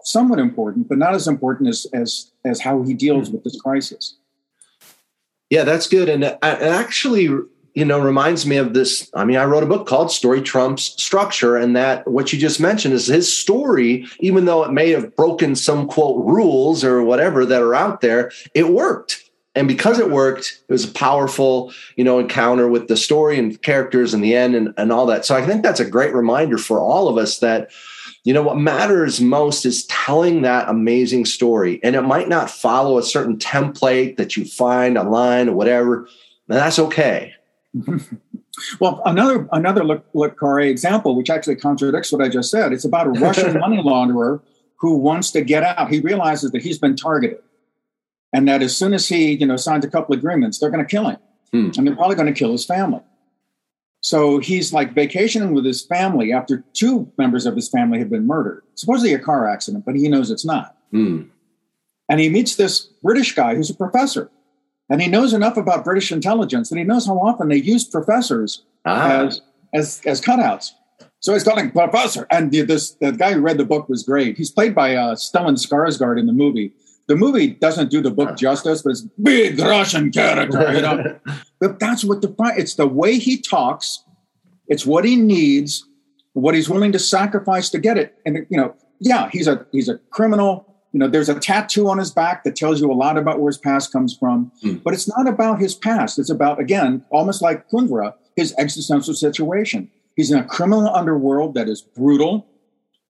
somewhat 0.02 0.38
important, 0.38 0.88
but 0.88 0.98
not 0.98 1.14
as 1.14 1.28
important 1.28 1.68
as 1.68 1.86
as 1.92 2.30
as 2.44 2.60
how 2.60 2.82
he 2.82 2.94
deals 2.94 3.26
mm-hmm. 3.26 3.36
with 3.36 3.44
this 3.44 3.60
crisis. 3.60 4.16
Yeah, 5.50 5.64
that's 5.64 5.88
good, 5.88 6.08
and 6.08 6.24
it 6.24 6.38
actually, 6.42 7.22
you 7.22 7.84
know, 7.84 8.00
reminds 8.00 8.46
me 8.46 8.56
of 8.56 8.74
this. 8.74 9.08
I 9.14 9.24
mean, 9.24 9.36
I 9.36 9.44
wrote 9.44 9.62
a 9.62 9.66
book 9.66 9.86
called 9.86 10.10
"Story 10.10 10.42
Trumps 10.42 11.00
Structure," 11.02 11.56
and 11.56 11.76
that 11.76 12.08
what 12.08 12.32
you 12.32 12.38
just 12.38 12.60
mentioned 12.60 12.94
is 12.94 13.06
his 13.06 13.32
story. 13.32 14.06
Even 14.18 14.44
though 14.44 14.64
it 14.64 14.72
may 14.72 14.90
have 14.90 15.14
broken 15.14 15.54
some 15.54 15.86
quote 15.86 16.24
rules 16.24 16.82
or 16.82 17.02
whatever 17.02 17.46
that 17.46 17.62
are 17.62 17.74
out 17.74 18.00
there, 18.00 18.32
it 18.54 18.68
worked 18.70 19.25
and 19.56 19.66
because 19.66 19.98
it 19.98 20.10
worked 20.10 20.60
it 20.68 20.72
was 20.72 20.84
a 20.84 20.92
powerful 20.92 21.72
you 21.96 22.04
know 22.04 22.18
encounter 22.18 22.68
with 22.68 22.88
the 22.88 22.96
story 22.96 23.38
and 23.38 23.60
characters 23.62 24.14
in 24.14 24.20
the 24.20 24.34
end 24.34 24.54
and, 24.54 24.72
and 24.76 24.92
all 24.92 25.06
that. 25.06 25.24
So 25.24 25.34
i 25.34 25.44
think 25.44 25.62
that's 25.62 25.80
a 25.80 25.88
great 25.88 26.14
reminder 26.14 26.58
for 26.58 26.78
all 26.78 27.08
of 27.08 27.16
us 27.18 27.38
that 27.40 27.70
you 28.24 28.32
know 28.32 28.42
what 28.42 28.56
matters 28.56 29.20
most 29.20 29.66
is 29.66 29.86
telling 29.86 30.42
that 30.42 30.68
amazing 30.68 31.24
story. 31.24 31.80
And 31.82 31.96
it 31.96 32.02
might 32.02 32.28
not 32.28 32.50
follow 32.50 32.98
a 32.98 33.02
certain 33.02 33.38
template 33.38 34.16
that 34.16 34.36
you 34.36 34.44
find 34.44 34.96
online 34.98 35.48
or 35.48 35.54
whatever 35.54 36.08
and 36.48 36.58
that's 36.58 36.78
okay. 36.78 37.34
Well 38.80 39.02
another 39.04 39.46
another 39.52 39.84
Le, 39.84 40.02
Le 40.14 40.30
Carre 40.30 40.60
example 40.60 41.14
which 41.14 41.28
actually 41.28 41.56
contradicts 41.56 42.10
what 42.10 42.22
i 42.22 42.28
just 42.30 42.50
said 42.50 42.72
it's 42.72 42.86
about 42.86 43.06
a 43.06 43.10
russian 43.10 43.58
money 43.60 43.76
launderer 43.76 44.40
who 44.76 44.96
wants 44.96 45.30
to 45.32 45.42
get 45.42 45.62
out. 45.62 45.90
He 45.90 46.00
realizes 46.00 46.50
that 46.52 46.62
he's 46.62 46.78
been 46.78 46.96
targeted 46.96 47.38
and 48.36 48.46
that 48.48 48.60
as 48.62 48.76
soon 48.80 48.92
as 48.98 49.04
he 49.08 49.20
you 49.40 49.46
know 49.50 49.56
signs 49.56 49.84
a 49.84 49.90
couple 49.90 50.14
agreements, 50.14 50.58
they're 50.58 50.70
going 50.76 50.84
to 50.86 50.90
kill 50.96 51.08
him, 51.12 51.18
Hmm. 51.52 51.70
and 51.76 51.86
they're 51.86 51.96
probably 52.00 52.16
going 52.20 52.32
to 52.34 52.38
kill 52.42 52.52
his 52.52 52.64
family. 52.64 53.02
So 54.00 54.38
he's 54.38 54.72
like 54.72 54.94
vacationing 54.94 55.52
with 55.54 55.64
his 55.64 55.84
family 55.84 56.32
after 56.32 56.64
two 56.74 57.10
members 57.18 57.44
of 57.46 57.56
his 57.56 57.68
family 57.68 57.98
have 57.98 58.10
been 58.10 58.26
murdered, 58.26 58.62
supposedly 58.74 59.14
a 59.14 59.18
car 59.18 59.48
accident, 59.48 59.84
but 59.84 59.96
he 59.96 60.08
knows 60.08 60.30
it's 60.30 60.44
not. 60.44 60.76
Hmm. 60.92 61.22
And 62.08 62.20
he 62.20 62.28
meets 62.28 62.54
this 62.54 62.74
British 63.02 63.34
guy 63.34 63.54
who's 63.56 63.70
a 63.70 63.74
professor, 63.74 64.30
and 64.90 65.02
he 65.02 65.08
knows 65.08 65.32
enough 65.32 65.56
about 65.56 65.84
British 65.84 66.12
intelligence 66.12 66.68
that 66.68 66.78
he 66.78 66.84
knows 66.84 67.06
how 67.06 67.18
often 67.18 67.48
they 67.48 67.56
use 67.74 67.84
professors 67.84 68.50
Ah. 68.84 69.24
as 69.26 69.40
as 69.74 70.00
as 70.06 70.20
cutouts. 70.20 70.66
So 71.18 71.32
he's 71.32 71.42
calling 71.42 71.72
professor, 71.72 72.26
and 72.30 72.52
the, 72.52 72.60
this 72.62 72.84
the 73.02 73.10
guy 73.10 73.32
who 73.32 73.40
read 73.40 73.58
the 73.58 73.64
book 73.64 73.88
was 73.88 74.04
great. 74.04 74.36
He's 74.36 74.52
played 74.58 74.74
by 74.82 74.94
uh, 74.94 75.16
Stellan 75.16 75.56
Skarsgård 75.64 76.20
in 76.20 76.26
the 76.26 76.32
movie. 76.44 76.68
The 77.08 77.16
movie 77.16 77.48
doesn't 77.48 77.90
do 77.90 78.00
the 78.00 78.10
book 78.10 78.36
justice, 78.36 78.82
but 78.82 78.90
it's 78.90 79.02
big 79.22 79.58
Russian 79.58 80.10
character, 80.10 80.72
you 80.72 80.80
know. 80.82 81.18
but 81.60 81.78
that's 81.78 82.04
what 82.04 82.20
the 82.20 82.28
fight 82.28 82.58
it's 82.58 82.74
the 82.74 82.86
way 82.86 83.18
he 83.18 83.40
talks, 83.40 84.02
it's 84.66 84.84
what 84.84 85.04
he 85.04 85.14
needs, 85.14 85.86
what 86.32 86.54
he's 86.54 86.68
willing 86.68 86.92
to 86.92 86.98
sacrifice 86.98 87.70
to 87.70 87.78
get 87.78 87.96
it. 87.96 88.18
And 88.26 88.46
you 88.50 88.56
know, 88.56 88.74
yeah, 88.98 89.28
he's 89.30 89.46
a 89.46 89.66
he's 89.72 89.88
a 89.88 89.98
criminal. 90.10 90.74
You 90.92 91.00
know, 91.00 91.08
there's 91.08 91.28
a 91.28 91.38
tattoo 91.38 91.88
on 91.88 91.98
his 91.98 92.10
back 92.10 92.44
that 92.44 92.56
tells 92.56 92.80
you 92.80 92.90
a 92.90 92.94
lot 92.94 93.18
about 93.18 93.38
where 93.38 93.50
his 93.50 93.58
past 93.58 93.92
comes 93.92 94.16
from. 94.16 94.50
Hmm. 94.62 94.76
But 94.76 94.94
it's 94.94 95.06
not 95.08 95.28
about 95.28 95.60
his 95.60 95.74
past. 95.74 96.18
It's 96.18 96.30
about 96.30 96.60
again, 96.60 97.04
almost 97.10 97.40
like 97.40 97.68
Kundera, 97.70 98.14
his 98.34 98.54
existential 98.58 99.14
situation. 99.14 99.90
He's 100.16 100.30
in 100.30 100.38
a 100.38 100.44
criminal 100.44 100.88
underworld 100.88 101.54
that 101.54 101.68
is 101.68 101.82
brutal. 101.82 102.46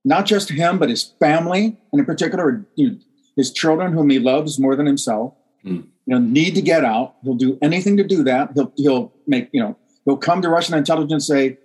Not 0.05 0.27
just 0.27 0.51
him, 0.51 0.79
but 0.79 0.89
his 0.89 1.15
family, 1.19 1.77
and 1.93 1.99
in 1.99 2.05
particular, 2.05 2.65
you 2.77 2.91
know, 2.91 2.99
his 3.37 3.53
children, 3.53 3.93
whom 3.93 4.11
he 4.11 4.19
loves 4.19 4.59
more 4.59 4.75
than 4.75 4.87
himself. 4.87 5.35
Hmm. 5.63 5.83
You 6.07 6.15
know, 6.15 6.19
need 6.19 6.55
to 6.55 6.63
get 6.63 6.85
out. 6.85 7.17
He'll 7.23 7.35
do 7.35 7.59
anything 7.63 7.97
to 7.99 8.05
do 8.05 8.25
that. 8.25 8.51
He'll 8.55 8.73
he'll 8.77 9.13
make 9.27 9.49
you 9.53 9.61
know 9.61 9.77
he'll 10.05 10.17
come 10.17 10.43
to 10.43 10.49
Russian 10.49 10.75
intelligence 10.75 11.27
say, 11.27 11.59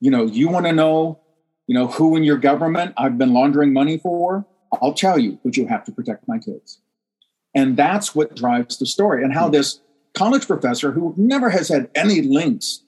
you 0.00 0.10
know, 0.10 0.26
you 0.26 0.48
want 0.48 0.66
to 0.66 0.72
know, 0.72 1.20
you 1.66 1.74
know, 1.74 1.86
who 1.86 2.16
in 2.16 2.24
your 2.24 2.36
government 2.36 2.94
I've 2.96 3.18
been 3.18 3.32
laundering 3.32 3.72
money 3.72 3.98
for. 3.98 4.44
I'll 4.82 4.92
tell 4.92 5.18
you, 5.18 5.38
but 5.44 5.56
you 5.56 5.66
have 5.68 5.84
to 5.84 5.92
protect 5.92 6.26
my 6.26 6.38
kids. 6.38 6.80
And 7.54 7.76
that's 7.76 8.14
what 8.14 8.34
drives 8.34 8.78
the 8.78 8.86
story, 8.86 9.22
and 9.22 9.32
how 9.32 9.48
this 9.48 9.80
college 10.14 10.46
professor 10.46 10.90
who 10.90 11.14
never 11.16 11.50
has 11.50 11.68
had 11.68 11.88
any 11.94 12.20
links 12.20 12.82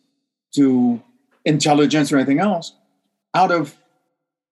to 0.55 1.01
intelligence 1.45 2.11
or 2.11 2.17
anything 2.17 2.41
else, 2.41 2.75
out 3.35 3.53
of 3.53 3.77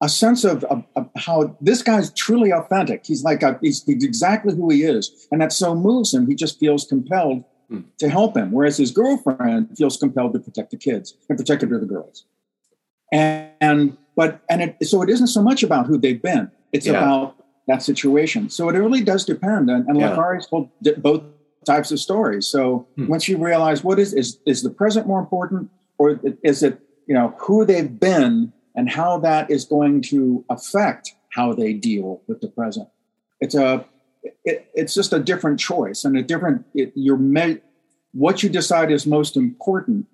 a 0.02 0.08
sense 0.08 0.44
of, 0.44 0.64
of, 0.64 0.84
of 0.96 1.08
how 1.16 1.56
this 1.60 1.82
guy's 1.82 2.12
truly 2.12 2.52
authentic. 2.52 3.06
He's 3.06 3.22
like 3.24 3.42
a, 3.42 3.58
he's, 3.62 3.82
he's 3.84 4.04
exactly 4.04 4.54
who 4.54 4.68
he 4.70 4.82
is, 4.82 5.26
and 5.30 5.40
that 5.40 5.52
so 5.52 5.74
moves 5.74 6.12
him. 6.12 6.26
He 6.26 6.34
just 6.34 6.58
feels 6.58 6.86
compelled 6.86 7.44
Hmm. 7.70 7.80
to 7.98 8.10
help 8.10 8.36
him, 8.36 8.52
whereas 8.52 8.76
his 8.76 8.90
girlfriend 8.90 9.70
feels 9.78 9.96
compelled 9.96 10.34
to 10.34 10.38
protect 10.38 10.70
the 10.70 10.76
kids, 10.76 11.16
in 11.30 11.36
particular 11.38 11.80
the 11.80 11.86
girls. 11.86 12.26
And, 13.10 13.48
and 13.62 13.96
but 14.16 14.42
and 14.50 14.60
it 14.60 14.86
so 14.86 15.00
it 15.00 15.08
isn't 15.08 15.28
so 15.28 15.42
much 15.42 15.62
about 15.62 15.86
who 15.86 15.96
they've 15.96 16.20
been; 16.20 16.50
it's 16.74 16.84
Yeah. 16.86 16.98
about 16.98 17.36
that 17.66 17.82
situation. 17.82 18.50
So 18.50 18.68
it 18.68 18.76
really 18.76 19.00
does 19.02 19.24
depend. 19.24 19.70
And, 19.70 19.86
and 19.88 19.98
Yeah. 19.98 20.10
le 20.10 20.16
Carré's 20.16 20.46
told 20.46 20.68
both 20.98 21.22
types 21.64 21.90
of 21.90 21.98
stories. 22.00 22.46
So 22.46 22.86
Hmm. 22.98 23.06
once 23.06 23.28
you 23.30 23.38
realize 23.38 23.82
what 23.82 23.98
is 23.98 24.12
is 24.12 24.38
is 24.44 24.62
the 24.62 24.68
present 24.68 25.06
more 25.06 25.18
important, 25.20 25.70
or 25.96 26.20
is 26.42 26.62
it 26.62 26.78
you 27.06 27.14
know 27.14 27.34
who 27.38 27.64
they've 27.64 27.98
been 27.98 28.52
and 28.74 28.90
how 28.90 29.18
that 29.18 29.50
is 29.50 29.64
going 29.64 30.02
to 30.02 30.44
affect 30.50 31.14
how 31.32 31.52
they 31.52 31.72
deal 31.72 32.22
with 32.26 32.40
the 32.40 32.48
present? 32.48 32.88
It's 33.40 33.54
a 33.54 33.84
it, 34.44 34.70
it's 34.74 34.94
just 34.94 35.12
a 35.12 35.18
different 35.18 35.60
choice 35.60 36.04
and 36.04 36.16
a 36.16 36.22
different 36.22 36.64
it, 36.74 36.92
you're 36.94 37.16
me- 37.16 37.60
what 38.12 38.42
you 38.42 38.48
decide 38.48 38.90
is 38.90 39.06
most 39.06 39.36
important 39.36 40.06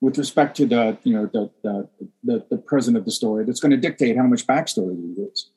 with 0.00 0.16
respect 0.18 0.56
to 0.58 0.66
the 0.66 0.96
you 1.02 1.12
know 1.12 1.26
the 1.32 1.50
the, 1.62 1.88
the, 2.24 2.46
the 2.50 2.58
present 2.58 2.96
of 2.96 3.04
the 3.04 3.10
story 3.10 3.44
that's 3.44 3.60
going 3.60 3.70
to 3.70 3.76
dictate 3.76 4.16
how 4.16 4.24
much 4.24 4.46
backstory 4.46 4.96
you 4.96 5.14
use. 5.16 5.50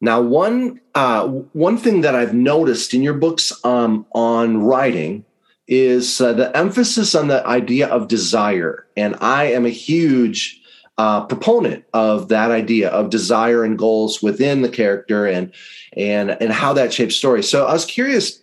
Now, 0.00 0.20
one 0.20 0.80
uh, 0.94 1.26
one 1.26 1.76
thing 1.76 2.02
that 2.02 2.14
I've 2.14 2.34
noticed 2.34 2.94
in 2.94 3.02
your 3.02 3.14
books 3.14 3.52
um, 3.64 4.06
on 4.12 4.58
writing 4.58 5.24
is 5.68 6.20
uh, 6.20 6.32
the 6.32 6.56
emphasis 6.56 7.14
on 7.14 7.28
the 7.28 7.46
idea 7.46 7.86
of 7.88 8.08
desire, 8.08 8.86
and 8.96 9.14
I 9.20 9.44
am 9.52 9.66
a 9.66 9.70
huge 9.70 10.60
uh, 10.96 11.24
proponent 11.26 11.84
of 11.92 12.28
that 12.28 12.50
idea 12.50 12.88
of 12.88 13.10
desire 13.10 13.62
and 13.62 13.78
goals 13.78 14.22
within 14.22 14.62
the 14.62 14.68
character, 14.68 15.26
and 15.26 15.52
and 15.96 16.30
and 16.30 16.50
how 16.52 16.72
that 16.72 16.92
shapes 16.92 17.14
story. 17.16 17.42
So, 17.42 17.66
I 17.66 17.72
was 17.74 17.84
curious, 17.84 18.42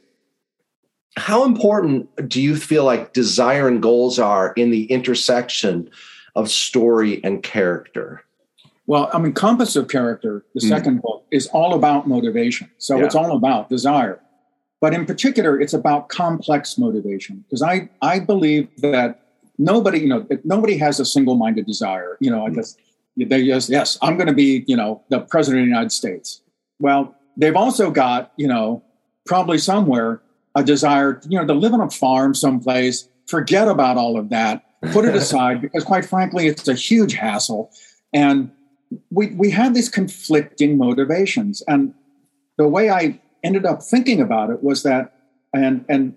how 1.18 1.44
important 1.46 2.30
do 2.30 2.42
you 2.42 2.56
feel 2.56 2.86
like 2.86 3.14
desire 3.14 3.68
and 3.68 3.82
goals 3.82 4.20
are 4.20 4.54
in 4.54 4.70
the 4.70 4.86
intersection 4.86 5.90
of 6.36 6.50
story 6.50 7.22
and 7.24 7.42
character? 7.42 8.22
Well, 8.88 9.10
I 9.12 9.18
mean, 9.18 9.34
Compass 9.34 9.76
of 9.76 9.88
Character, 9.88 10.46
the 10.54 10.62
Mm. 10.62 10.70
second 10.70 11.02
book, 11.02 11.24
is 11.32 11.48
all 11.48 11.74
about 11.74 12.08
motivation. 12.08 12.70
So 12.78 12.98
Yeah. 12.98 13.06
it's 13.06 13.16
all 13.16 13.36
about 13.36 13.68
desire. 13.68 14.20
But 14.86 14.94
in 14.94 15.08
particular, 15.08 15.60
it's 15.60 15.74
about 15.74 16.10
complex 16.10 16.78
motivation. 16.78 17.44
Because 17.48 17.64
I, 17.64 17.90
I 18.04 18.20
believe 18.20 18.70
that 18.82 19.20
nobody, 19.58 20.02
you 20.02 20.08
know, 20.08 20.28
nobody 20.44 20.78
has 20.78 21.00
a 21.00 21.06
single-minded 21.06 21.66
desire. 21.66 22.18
You 22.20 22.30
know, 22.30 22.46
I 22.46 22.52
mm. 22.52 22.58
guess 22.58 22.78
they 23.18 23.48
just, 23.48 23.68
yes, 23.68 23.98
I'm 24.04 24.16
going 24.16 24.28
to 24.28 24.34
be, 24.34 24.64
you 24.68 24.76
know, 24.76 25.02
the 25.10 25.22
president 25.22 25.62
of 25.62 25.66
the 25.66 25.70
United 25.70 25.92
States. 25.92 26.44
Well, 26.78 27.16
they've 27.36 27.56
also 27.56 27.90
got, 27.90 28.32
you 28.38 28.48
know, 28.48 28.84
probably 29.26 29.58
somewhere 29.58 30.22
a 30.54 30.64
desire, 30.64 31.20
you 31.28 31.40
know, 31.40 31.48
to 31.48 31.56
live 31.56 31.74
on 31.74 31.82
a 31.82 31.90
farm 31.90 32.36
someplace, 32.36 33.10
forget 33.26 33.68
about 33.68 33.98
all 33.98 34.20
of 34.20 34.30
that, 34.30 34.66
put 34.92 35.04
it 35.04 35.16
aside, 35.24 35.62
because 35.62 35.84
quite 35.84 36.06
frankly, 36.06 36.46
it's 36.46 36.68
a 36.68 36.76
huge 36.76 37.16
hassle. 37.16 37.72
And 38.14 38.52
we 39.10 39.32
we 39.32 39.50
have 39.50 39.74
these 39.74 39.90
conflicting 39.90 40.78
motivations 40.78 41.64
and 41.68 41.96
the 42.60 42.68
way 42.68 42.92
i 42.92 43.20
ended 43.46 43.66
up 43.66 43.82
thinking 43.84 44.20
about 44.22 44.50
it 44.50 44.64
was 44.64 44.84
that 44.84 45.14
and 45.54 45.86
and 45.88 46.16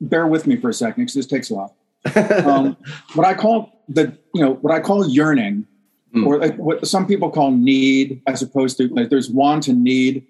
bear 0.00 0.26
with 0.26 0.46
me 0.46 0.56
for 0.56 0.68
a 0.70 0.74
second 0.74 1.02
because 1.04 1.14
this 1.14 1.26
takes 1.26 1.50
a 1.50 1.54
while. 1.54 1.76
Um, 2.44 2.76
what 3.14 3.26
i 3.26 3.34
call 3.34 3.84
the 3.88 4.16
you 4.34 4.42
know 4.42 4.54
what 4.54 4.72
i 4.72 4.80
call 4.80 5.08
yearning 5.08 5.66
Mm. 6.14 6.26
or 6.26 6.38
like 6.38 6.56
what 6.56 6.86
some 6.86 7.06
people 7.06 7.30
call 7.30 7.52
need 7.52 8.20
as 8.26 8.42
opposed 8.42 8.76
to 8.76 8.88
like 8.88 9.08
there's 9.08 9.30
want 9.30 9.66
and 9.66 9.82
need 9.82 10.26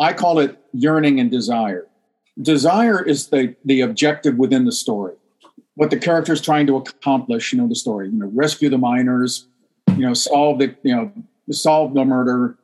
i 0.00 0.10
call 0.14 0.38
it 0.38 0.58
yearning 0.72 1.20
and 1.20 1.30
desire. 1.30 1.86
Desire 2.40 3.02
is 3.02 3.28
the 3.28 3.54
the 3.64 3.82
objective 3.82 4.36
within 4.36 4.64
the 4.64 4.72
story. 4.72 5.14
What 5.74 5.90
the 5.90 5.98
character 5.98 6.32
is 6.32 6.40
trying 6.40 6.66
to 6.68 6.76
accomplish 6.76 7.52
you 7.52 7.58
know 7.58 7.68
the 7.68 7.74
story 7.74 8.08
you 8.08 8.18
know 8.18 8.30
rescue 8.34 8.70
the 8.70 8.78
miners 8.78 9.46
you 9.90 10.06
know 10.06 10.14
solve 10.14 10.58
the 10.58 10.74
you 10.82 10.94
know 10.96 11.12
solve 11.50 11.92
the 11.92 12.04
murder 12.06 12.56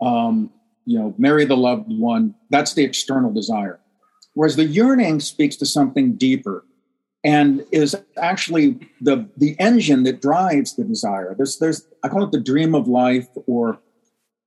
um, 0.00 0.50
you 0.90 0.98
know 0.98 1.14
marry 1.18 1.44
the 1.44 1.56
loved 1.56 1.86
one 1.88 2.34
that's 2.50 2.74
the 2.74 2.82
external 2.82 3.32
desire 3.32 3.78
whereas 4.34 4.56
the 4.56 4.64
yearning 4.64 5.20
speaks 5.20 5.56
to 5.56 5.66
something 5.66 6.14
deeper 6.16 6.64
and 7.22 7.64
is 7.70 7.94
actually 8.16 8.78
the 9.00 9.28
the 9.36 9.54
engine 9.60 10.02
that 10.02 10.20
drives 10.20 10.74
the 10.76 10.84
desire 10.84 11.34
there's 11.36 11.58
there's 11.58 11.86
i 12.02 12.08
call 12.08 12.24
it 12.24 12.32
the 12.32 12.40
dream 12.40 12.74
of 12.74 12.88
life 12.88 13.28
or 13.46 13.78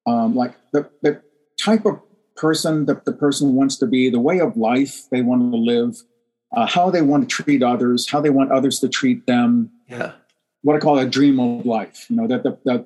um, 0.06 0.36
like 0.36 0.54
the, 0.74 0.90
the 1.02 1.22
type 1.58 1.86
of 1.86 1.98
person 2.36 2.86
that 2.88 3.06
the 3.06 3.14
person 3.14 3.56
wants 3.56 3.78
to 3.78 3.88
be 3.88 4.10
the 4.10 4.20
way 4.20 4.40
of 4.40 4.58
life 4.58 5.04
they 5.12 5.22
want 5.22 5.42
to 5.42 5.58
live 5.58 5.96
uh, 6.56 6.68
how 6.68 6.90
they 6.90 7.02
want 7.02 7.30
to 7.30 7.44
treat 7.44 7.64
others 7.64 8.10
how 8.10 8.20
they 8.20 8.30
want 8.30 8.52
others 8.52 8.80
to 8.80 8.90
treat 8.90 9.26
them 9.28 9.72
yeah. 9.88 10.12
what 10.62 10.76
I 10.76 10.80
call 10.80 11.00
a 11.00 11.06
dream 11.06 11.40
of 11.40 11.66
life. 11.66 12.06
You 12.10 12.18
know 12.18 12.28
that 12.28 12.44
the, 12.44 12.58
the 12.66 12.86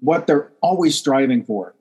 what 0.00 0.26
they're 0.26 0.50
always 0.60 0.96
striving 0.96 1.44
for, 1.44 1.74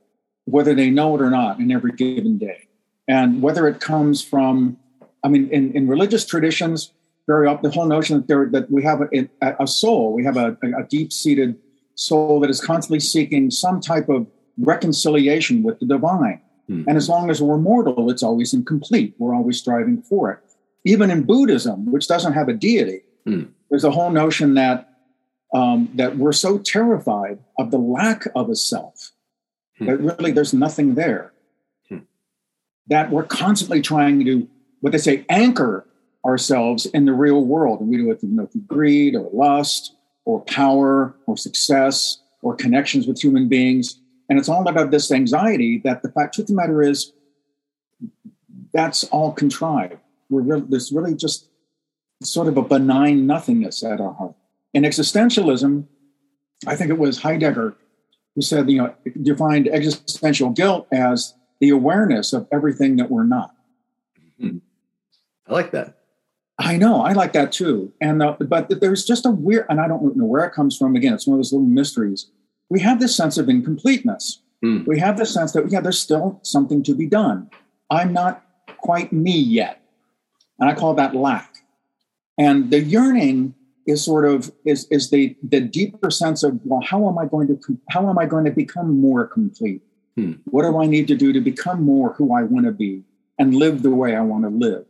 whether 0.51 0.73
they 0.75 0.89
know 0.89 1.15
it 1.15 1.21
or 1.21 1.29
not, 1.29 1.59
in 1.59 1.71
every 1.71 1.93
given 1.93 2.37
day, 2.37 2.67
and 3.07 3.41
whether 3.41 3.67
it 3.67 3.79
comes 3.79 4.23
from, 4.23 4.77
I 5.23 5.27
mean, 5.29 5.49
in, 5.49 5.73
in 5.73 5.87
religious 5.87 6.25
traditions, 6.25 6.91
very 7.27 7.47
often 7.47 7.63
the 7.69 7.75
whole 7.75 7.87
notion 7.87 8.17
that 8.17 8.27
there 8.27 8.47
that 8.51 8.69
we 8.69 8.83
have 8.83 9.01
a, 9.01 9.29
a 9.59 9.67
soul, 9.67 10.13
we 10.13 10.23
have 10.23 10.37
a, 10.37 10.57
a 10.77 10.83
deep 10.89 11.13
seated 11.13 11.55
soul 11.95 12.39
that 12.41 12.49
is 12.49 12.59
constantly 12.59 12.99
seeking 12.99 13.51
some 13.51 13.79
type 13.79 14.09
of 14.09 14.27
reconciliation 14.57 15.63
with 15.63 15.79
the 15.79 15.85
divine. 15.85 16.41
Hmm. 16.67 16.83
And 16.87 16.97
as 16.97 17.07
long 17.07 17.29
as 17.29 17.41
we're 17.41 17.57
mortal, 17.57 18.09
it's 18.11 18.23
always 18.23 18.53
incomplete. 18.53 19.15
We're 19.17 19.35
always 19.35 19.59
striving 19.59 20.01
for 20.01 20.31
it. 20.31 20.39
Even 20.83 21.11
in 21.11 21.23
Buddhism, 21.23 21.91
which 21.91 22.07
doesn't 22.07 22.33
have 22.33 22.49
a 22.49 22.53
deity, 22.53 23.01
Hmm. 23.25 23.43
there's 23.69 23.83
a 23.83 23.91
whole 23.91 24.09
notion 24.09 24.55
that 24.55 24.87
um, 25.53 25.89
that 25.95 26.17
we're 26.17 26.31
so 26.31 26.57
terrified 26.57 27.39
of 27.59 27.71
the 27.71 27.77
lack 27.77 28.25
of 28.35 28.49
a 28.49 28.55
self 28.55 29.11
Hmm. 29.81 29.87
that 29.87 29.99
really 29.99 30.31
there's 30.31 30.53
nothing 30.53 30.93
there. 30.95 31.33
Hmm. 31.89 31.99
That 32.87 33.09
we're 33.09 33.23
constantly 33.23 33.81
trying 33.81 34.23
to, 34.25 34.47
what 34.81 34.91
they 34.91 34.99
say, 34.99 35.25
anchor 35.27 35.87
ourselves 36.23 36.85
in 36.85 37.05
the 37.05 37.13
real 37.13 37.43
world, 37.43 37.81
and 37.81 37.89
we 37.89 37.97
do 37.97 38.11
it 38.11 38.19
through, 38.19 38.29
you 38.29 38.35
know, 38.35 38.45
through 38.45 38.61
greed 38.61 39.15
or 39.15 39.29
lust 39.33 39.95
or 40.25 40.41
power 40.41 41.15
or 41.25 41.35
success 41.35 42.21
or 42.43 42.55
connections 42.55 43.07
with 43.07 43.19
human 43.19 43.49
beings. 43.49 43.99
And 44.29 44.37
it's 44.37 44.47
all 44.47 44.67
about 44.67 44.91
this 44.91 45.11
anxiety 45.11 45.81
that 45.83 46.03
the 46.03 46.11
fact 46.11 46.35
truth 46.35 46.45
of 46.45 46.55
the 46.55 46.61
matter 46.61 46.81
is 46.83 47.11
that's 48.71 49.03
all 49.05 49.31
contrived. 49.31 49.97
We're 50.29 50.41
really, 50.41 50.65
there's 50.69 50.91
really 50.91 51.15
just 51.15 51.49
sort 52.23 52.47
of 52.47 52.55
a 52.55 52.61
benign 52.61 53.25
nothingness 53.25 53.83
at 53.83 53.99
our 53.99 54.13
heart. 54.13 54.35
In 54.73 54.83
existentialism, 54.83 55.85
I 56.67 56.75
think 56.75 56.91
it 56.91 56.99
was 56.99 57.19
Heidegger 57.19 57.75
who 58.35 58.41
said, 58.41 58.69
you 58.69 58.77
know, 58.77 58.95
defined 59.21 59.67
existential 59.67 60.49
guilt 60.49 60.87
as 60.91 61.33
the 61.59 61.69
awareness 61.69 62.33
of 62.33 62.47
everything 62.51 62.95
that 62.97 63.11
we're 63.11 63.23
not. 63.23 63.53
Mm-hmm. 64.39 64.57
I 65.47 65.53
like 65.53 65.71
that. 65.71 65.97
I 66.57 66.77
know, 66.77 67.01
I 67.01 67.13
like 67.13 67.33
that 67.33 67.51
too. 67.51 67.91
And 67.99 68.21
uh, 68.21 68.35
but 68.39 68.81
there's 68.81 69.05
just 69.05 69.25
a 69.25 69.31
weird, 69.31 69.65
and 69.69 69.81
I 69.81 69.87
don't 69.87 70.15
know 70.15 70.25
where 70.25 70.45
it 70.45 70.53
comes 70.53 70.77
from. 70.77 70.95
Again, 70.95 71.13
it's 71.13 71.25
one 71.25 71.35
of 71.35 71.39
those 71.39 71.51
little 71.51 71.67
mysteries. 71.67 72.29
We 72.69 72.79
have 72.81 72.99
this 72.99 73.15
sense 73.15 73.37
of 73.37 73.49
incompleteness. 73.49 74.41
Mm. 74.63 74.85
We 74.85 74.99
have 74.99 75.17
this 75.17 75.33
sense 75.33 75.53
that 75.53 75.71
yeah, 75.71 75.81
there's 75.81 75.99
still 75.99 76.39
something 76.43 76.83
to 76.83 76.93
be 76.93 77.07
done. 77.07 77.49
I'm 77.89 78.13
not 78.13 78.43
quite 78.77 79.11
me 79.11 79.37
yet, 79.37 79.81
and 80.59 80.69
I 80.69 80.75
call 80.75 80.93
that 80.95 81.15
lack. 81.15 81.55
And 82.37 82.69
the 82.71 82.79
yearning 82.79 83.55
is 83.87 84.03
sort 84.03 84.25
of 84.25 84.51
is 84.65 84.87
is 84.89 85.09
the 85.09 85.35
the 85.43 85.59
deeper 85.59 86.11
sense 86.11 86.43
of 86.43 86.59
well, 86.63 86.81
how 86.81 87.07
am 87.09 87.17
I 87.17 87.25
going 87.25 87.47
to 87.47 87.59
how 87.89 88.09
am 88.09 88.17
I 88.17 88.25
going 88.25 88.45
to 88.45 88.51
become 88.51 88.99
more 88.99 89.25
complete? 89.25 89.81
Hmm. 90.15 90.33
What 90.45 90.63
do 90.63 90.81
I 90.81 90.85
need 90.85 91.07
to 91.07 91.15
do 91.15 91.33
to 91.33 91.41
become 91.41 91.83
more 91.83 92.13
who 92.13 92.33
I 92.33 92.43
want 92.43 92.65
to 92.65 92.71
be 92.71 93.03
and 93.39 93.55
live 93.55 93.81
the 93.81 93.91
way 93.91 94.15
I 94.15 94.21
want 94.21 94.43
to 94.43 94.49
live? 94.49 94.85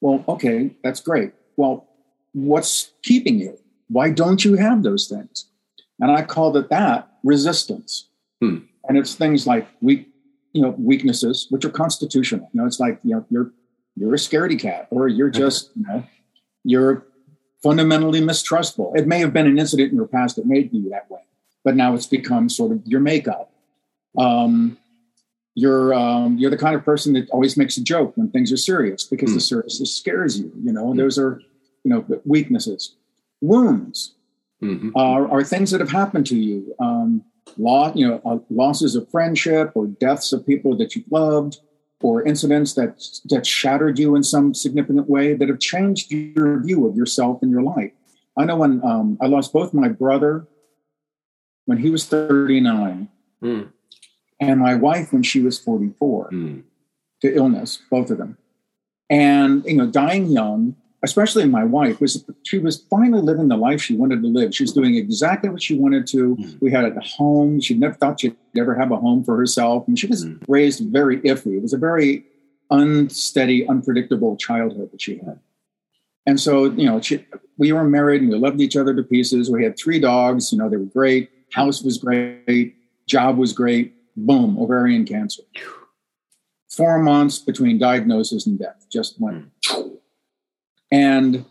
Well, 0.00 0.24
okay, 0.28 0.74
that's 0.82 1.00
great. 1.00 1.32
Well, 1.56 1.88
what's 2.32 2.92
keeping 3.02 3.38
you? 3.38 3.58
Why 3.88 4.10
don't 4.10 4.44
you 4.44 4.56
have 4.56 4.82
those 4.82 5.06
things? 5.06 5.46
And 6.00 6.10
I 6.10 6.22
called 6.22 6.56
it 6.56 6.70
that 6.70 7.08
resistance. 7.22 8.08
Hmm. 8.40 8.58
And 8.88 8.98
it's 8.98 9.14
things 9.14 9.46
like 9.46 9.68
weak, 9.80 10.08
you 10.52 10.62
know, 10.62 10.74
weaknesses, 10.78 11.46
which 11.50 11.64
are 11.64 11.70
constitutional. 11.70 12.50
You 12.52 12.62
know, 12.62 12.66
it's 12.66 12.80
like, 12.80 12.98
you 13.04 13.14
know, 13.14 13.26
you're 13.30 13.52
you're 13.94 14.14
a 14.14 14.18
scaredy 14.18 14.58
cat, 14.58 14.88
or 14.90 15.06
you're 15.08 15.30
just, 15.42 15.70
you 15.76 15.84
know, 15.86 16.04
you're 16.64 17.06
fundamentally 17.62 18.20
mistrustful. 18.20 18.92
It 18.94 19.06
may 19.06 19.18
have 19.20 19.32
been 19.32 19.46
an 19.46 19.58
incident 19.58 19.90
in 19.90 19.96
your 19.96 20.06
past 20.06 20.36
that 20.36 20.46
made 20.46 20.72
you 20.72 20.90
that 20.90 21.10
way, 21.10 21.20
but 21.64 21.76
now 21.76 21.94
it's 21.94 22.06
become 22.06 22.48
sort 22.48 22.72
of 22.72 22.82
your 22.86 23.00
makeup. 23.00 23.52
Um, 24.18 24.78
you're 25.54 25.92
um, 25.92 26.38
you're 26.38 26.50
the 26.50 26.56
kind 26.56 26.74
of 26.74 26.84
person 26.84 27.12
that 27.12 27.28
always 27.30 27.56
makes 27.56 27.76
a 27.76 27.82
joke 27.82 28.16
when 28.16 28.30
things 28.30 28.52
are 28.52 28.56
serious 28.56 29.04
because 29.04 29.30
mm. 29.30 29.34
the 29.34 29.40
hmm. 29.40 29.44
seriousness 29.44 29.94
scares 29.94 30.38
you. 30.38 30.50
You 30.62 30.72
know, 30.72 30.86
mm. 30.86 30.96
those 30.96 31.18
are 31.18 31.40
you 31.84 31.90
know 31.90 32.04
weaknesses. 32.24 32.94
Wounds 33.40 34.14
mm-hmm. 34.62 34.90
are, 34.94 35.28
are 35.30 35.44
things 35.44 35.70
that 35.72 35.80
have 35.80 35.90
happened 35.90 36.26
to 36.26 36.36
you. 36.36 36.74
Um, 36.78 37.24
loss, 37.58 37.96
you 37.96 38.08
know, 38.08 38.20
uh, 38.24 38.38
losses 38.50 38.94
of 38.94 39.10
friendship 39.10 39.72
or 39.74 39.86
deaths 39.86 40.32
of 40.32 40.46
people 40.46 40.76
that 40.76 40.94
you've 40.94 41.10
loved, 41.10 41.58
or 42.04 42.22
incidents 42.22 42.74
that 42.74 43.02
that 43.26 43.46
shattered 43.46 43.98
you 43.98 44.16
in 44.16 44.22
some 44.22 44.54
significant 44.54 45.08
way 45.08 45.34
that 45.34 45.48
have 45.48 45.60
changed 45.60 46.10
your 46.10 46.62
view 46.62 46.86
of 46.86 46.96
yourself 46.96 47.42
and 47.42 47.50
your 47.50 47.62
life. 47.62 47.92
I 48.36 48.44
know 48.44 48.56
when 48.56 48.82
um, 48.84 49.18
I 49.20 49.26
lost 49.26 49.52
both 49.52 49.74
my 49.74 49.88
brother 49.88 50.46
when 51.66 51.78
he 51.78 51.90
was 51.90 52.06
39. 52.06 53.08
Mm 53.42 53.68
and 54.42 54.58
my 54.58 54.74
wife 54.74 55.12
when 55.12 55.22
she 55.22 55.40
was 55.40 55.58
44 55.60 56.30
mm. 56.30 56.62
to 57.20 57.34
illness, 57.34 57.80
both 57.88 58.10
of 58.10 58.18
them. 58.18 58.36
And, 59.08 59.64
you 59.64 59.76
know, 59.76 59.86
dying 59.86 60.26
young, 60.26 60.74
especially 61.02 61.46
my 61.46 61.64
wife, 61.64 62.00
was 62.00 62.24
she 62.44 62.58
was 62.58 62.84
finally 62.90 63.20
living 63.20 63.48
the 63.48 63.56
life 63.56 63.82
she 63.82 63.96
wanted 63.96 64.22
to 64.22 64.28
live. 64.28 64.54
She 64.54 64.62
was 64.62 64.72
doing 64.72 64.94
exactly 64.96 65.50
what 65.50 65.62
she 65.62 65.78
wanted 65.78 66.06
to. 66.08 66.36
Mm. 66.36 66.60
We 66.60 66.70
had 66.70 66.84
a 66.84 67.00
home. 67.00 67.60
She 67.60 67.74
never 67.74 67.94
thought 67.94 68.20
she'd 68.20 68.36
ever 68.56 68.74
have 68.74 68.92
a 68.92 68.96
home 68.96 69.24
for 69.24 69.36
herself. 69.36 69.86
And 69.88 69.98
she 69.98 70.06
was 70.06 70.24
mm. 70.24 70.42
raised 70.46 70.84
very 70.92 71.18
iffy. 71.20 71.56
It 71.56 71.62
was 71.62 71.72
a 71.72 71.78
very 71.78 72.24
unsteady, 72.70 73.66
unpredictable 73.68 74.36
childhood 74.36 74.90
that 74.92 75.00
she 75.00 75.16
had. 75.18 75.40
And 76.24 76.38
so, 76.38 76.66
you 76.66 76.86
know, 76.86 77.00
she, 77.00 77.24
we 77.58 77.72
were 77.72 77.84
married 77.84 78.22
and 78.22 78.30
we 78.30 78.38
loved 78.38 78.60
each 78.60 78.76
other 78.76 78.94
to 78.94 79.02
pieces. 79.02 79.50
We 79.50 79.64
had 79.64 79.76
three 79.76 79.98
dogs, 79.98 80.52
you 80.52 80.58
know, 80.58 80.68
they 80.68 80.76
were 80.76 80.84
great. 80.84 81.30
House 81.52 81.82
was 81.82 81.98
great. 81.98 82.76
Job 83.06 83.36
was 83.36 83.52
great 83.52 83.94
boom, 84.16 84.58
ovarian 84.58 85.04
cancer. 85.04 85.42
Four 86.70 87.00
months 87.00 87.38
between 87.38 87.78
diagnosis 87.78 88.46
and 88.46 88.58
death, 88.58 88.86
just 88.90 89.20
went. 89.20 89.46
And 90.92 91.46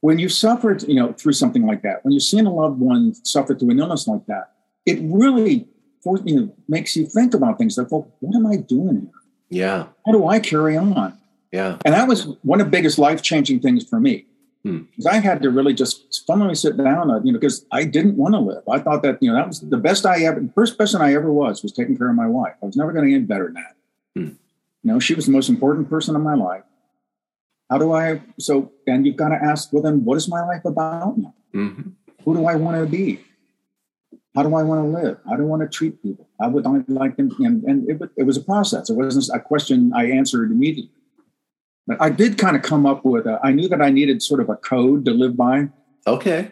when 0.00 0.20
you 0.20 0.28
suffered, 0.28 0.84
you 0.84 0.94
know, 0.94 1.12
through 1.12 1.32
something 1.32 1.66
like 1.66 1.82
that, 1.82 2.04
when 2.04 2.12
you've 2.12 2.22
seen 2.22 2.46
a 2.46 2.52
loved 2.54 2.78
one 2.78 3.12
suffer 3.24 3.54
through 3.54 3.70
an 3.70 3.80
illness 3.80 4.06
like 4.06 4.24
that, 4.26 4.52
it 4.86 5.00
really 5.02 5.66
for, 6.02 6.20
you 6.24 6.40
know, 6.40 6.54
makes 6.68 6.96
you 6.96 7.04
think 7.04 7.34
about 7.34 7.58
things 7.58 7.76
like, 7.76 7.90
well, 7.90 8.08
what 8.20 8.36
am 8.36 8.46
I 8.46 8.56
doing 8.56 9.00
here? 9.00 9.10
Yeah. 9.48 9.86
How 10.06 10.12
do 10.12 10.28
I 10.28 10.38
carry 10.38 10.76
on? 10.76 11.18
Yeah. 11.50 11.78
And 11.84 11.92
that 11.92 12.06
was 12.06 12.28
one 12.42 12.60
of 12.60 12.68
the 12.68 12.70
biggest 12.70 12.98
life 12.98 13.20
changing 13.20 13.60
things 13.60 13.84
for 13.84 13.98
me. 13.98 14.26
Because 14.62 15.04
hmm. 15.04 15.08
I 15.08 15.18
had 15.18 15.42
to 15.42 15.50
really 15.50 15.74
just 15.74 16.24
fundamentally 16.26 16.54
sit 16.54 16.76
down, 16.76 17.10
uh, 17.10 17.20
you 17.24 17.32
know, 17.32 17.38
because 17.38 17.66
I 17.72 17.84
didn't 17.84 18.16
want 18.16 18.34
to 18.34 18.40
live. 18.40 18.62
I 18.68 18.78
thought 18.78 19.02
that, 19.02 19.20
you 19.20 19.30
know, 19.30 19.36
that 19.36 19.46
was 19.46 19.60
the 19.60 19.76
best 19.76 20.06
I 20.06 20.24
ever, 20.24 20.44
first 20.54 20.78
person 20.78 21.00
I 21.00 21.14
ever 21.14 21.32
was, 21.32 21.62
was 21.62 21.72
taking 21.72 21.96
care 21.96 22.08
of 22.08 22.16
my 22.16 22.26
wife. 22.26 22.54
I 22.62 22.66
was 22.66 22.76
never 22.76 22.92
going 22.92 23.04
to 23.04 23.10
get 23.10 23.26
better 23.28 23.44
than 23.44 23.54
that. 23.54 23.76
Hmm. 24.14 24.28
You 24.82 24.92
know, 24.92 24.98
she 25.00 25.14
was 25.14 25.26
the 25.26 25.32
most 25.32 25.48
important 25.48 25.88
person 25.88 26.14
in 26.14 26.22
my 26.22 26.34
life. 26.34 26.62
How 27.70 27.78
do 27.78 27.92
I, 27.92 28.22
so, 28.38 28.72
and 28.86 29.06
you've 29.06 29.16
got 29.16 29.30
to 29.30 29.36
ask, 29.36 29.72
well, 29.72 29.82
then 29.82 30.04
what 30.04 30.16
is 30.16 30.28
my 30.28 30.44
life 30.44 30.64
about 30.64 31.18
now? 31.18 31.34
Mm-hmm. 31.54 31.90
Who 32.24 32.34
do 32.34 32.46
I 32.46 32.54
want 32.54 32.78
to 32.78 32.86
be? 32.86 33.20
How 34.34 34.42
do 34.42 34.54
I 34.54 34.62
want 34.62 34.84
to 34.84 35.02
live? 35.02 35.18
How 35.28 35.36
do 35.36 35.42
I 35.42 35.46
want 35.46 35.62
to 35.62 35.68
treat 35.68 36.02
people? 36.02 36.28
How 36.38 36.50
would 36.50 36.66
I 36.66 36.84
like 36.88 37.16
them? 37.16 37.34
And, 37.38 37.64
and 37.64 37.88
it, 37.88 38.00
it 38.16 38.22
was 38.24 38.36
a 38.36 38.42
process. 38.42 38.90
It 38.90 38.94
wasn't 38.94 39.34
a 39.34 39.40
question 39.40 39.92
I 39.94 40.10
answered 40.10 40.50
immediately. 40.50 40.92
But 41.86 42.00
I 42.00 42.10
did 42.10 42.36
kind 42.36 42.56
of 42.56 42.62
come 42.62 42.84
up 42.84 43.04
with 43.04 43.26
a, 43.26 43.40
I 43.42 43.52
knew 43.52 43.68
that 43.68 43.80
I 43.80 43.90
needed 43.90 44.22
sort 44.22 44.40
of 44.40 44.48
a 44.48 44.56
code 44.56 45.04
to 45.06 45.12
live 45.12 45.36
by. 45.36 45.68
Okay. 46.06 46.50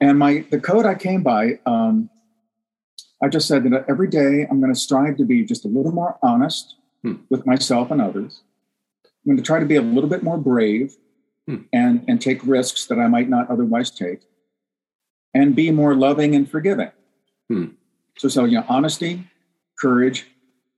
And 0.00 0.18
my 0.18 0.44
the 0.50 0.60
code 0.60 0.86
I 0.86 0.94
came 0.94 1.22
by, 1.22 1.58
um, 1.66 2.08
I 3.22 3.28
just 3.28 3.48
said 3.48 3.64
that 3.64 3.84
every 3.88 4.08
day 4.08 4.46
I'm 4.48 4.60
going 4.60 4.72
to 4.72 4.78
strive 4.78 5.16
to 5.16 5.24
be 5.24 5.44
just 5.44 5.64
a 5.64 5.68
little 5.68 5.92
more 5.92 6.18
honest 6.22 6.76
hmm. 7.02 7.16
with 7.28 7.44
myself 7.46 7.90
and 7.90 8.00
others. 8.00 8.42
I'm 9.28 9.34
going 9.34 9.44
to 9.44 9.46
try 9.46 9.60
to 9.60 9.66
be 9.66 9.76
a 9.76 9.82
little 9.82 10.08
bit 10.08 10.22
more 10.22 10.38
brave 10.38 10.96
hmm. 11.46 11.56
and 11.70 12.02
and 12.08 12.18
take 12.18 12.40
risks 12.46 12.86
that 12.86 12.98
I 12.98 13.08
might 13.08 13.28
not 13.28 13.50
otherwise 13.50 13.90
take, 13.90 14.22
and 15.34 15.54
be 15.54 15.70
more 15.70 15.94
loving 15.94 16.34
and 16.34 16.50
forgiving. 16.50 16.90
Hmm. 17.48 17.66
So, 18.16 18.28
so 18.28 18.46
you 18.46 18.56
know, 18.56 18.64
honesty, 18.70 19.24
courage, 19.78 20.28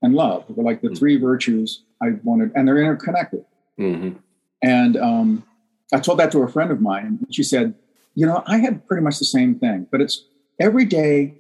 and 0.03 0.15
love 0.15 0.45
were 0.49 0.65
like 0.65 0.81
the 0.81 0.89
hmm. 0.89 0.95
three 0.95 1.17
virtues 1.17 1.85
I 2.03 2.17
wanted, 2.25 2.51
and 2.57 2.67
they're 2.67 2.79
interconnected. 2.79 3.45
Mm-hmm. 3.79 4.19
And 4.63 4.97
um, 4.97 5.45
I 5.93 6.01
told 6.01 6.19
that 6.19 6.33
to 6.33 6.43
a 6.43 6.49
friend 6.49 6.73
of 6.73 6.81
mine, 6.81 7.07
and 7.07 7.33
she 7.33 7.45
said, 7.45 7.75
You 8.17 8.27
know, 8.27 8.43
I 8.47 8.59
had 8.59 8.87
pretty 8.89 9.03
much 9.03 9.21
the 9.21 9.25
same 9.25 9.55
thing, 9.55 9.87
but 9.93 10.01
it's 10.01 10.25
every 10.59 10.87
day 10.87 11.37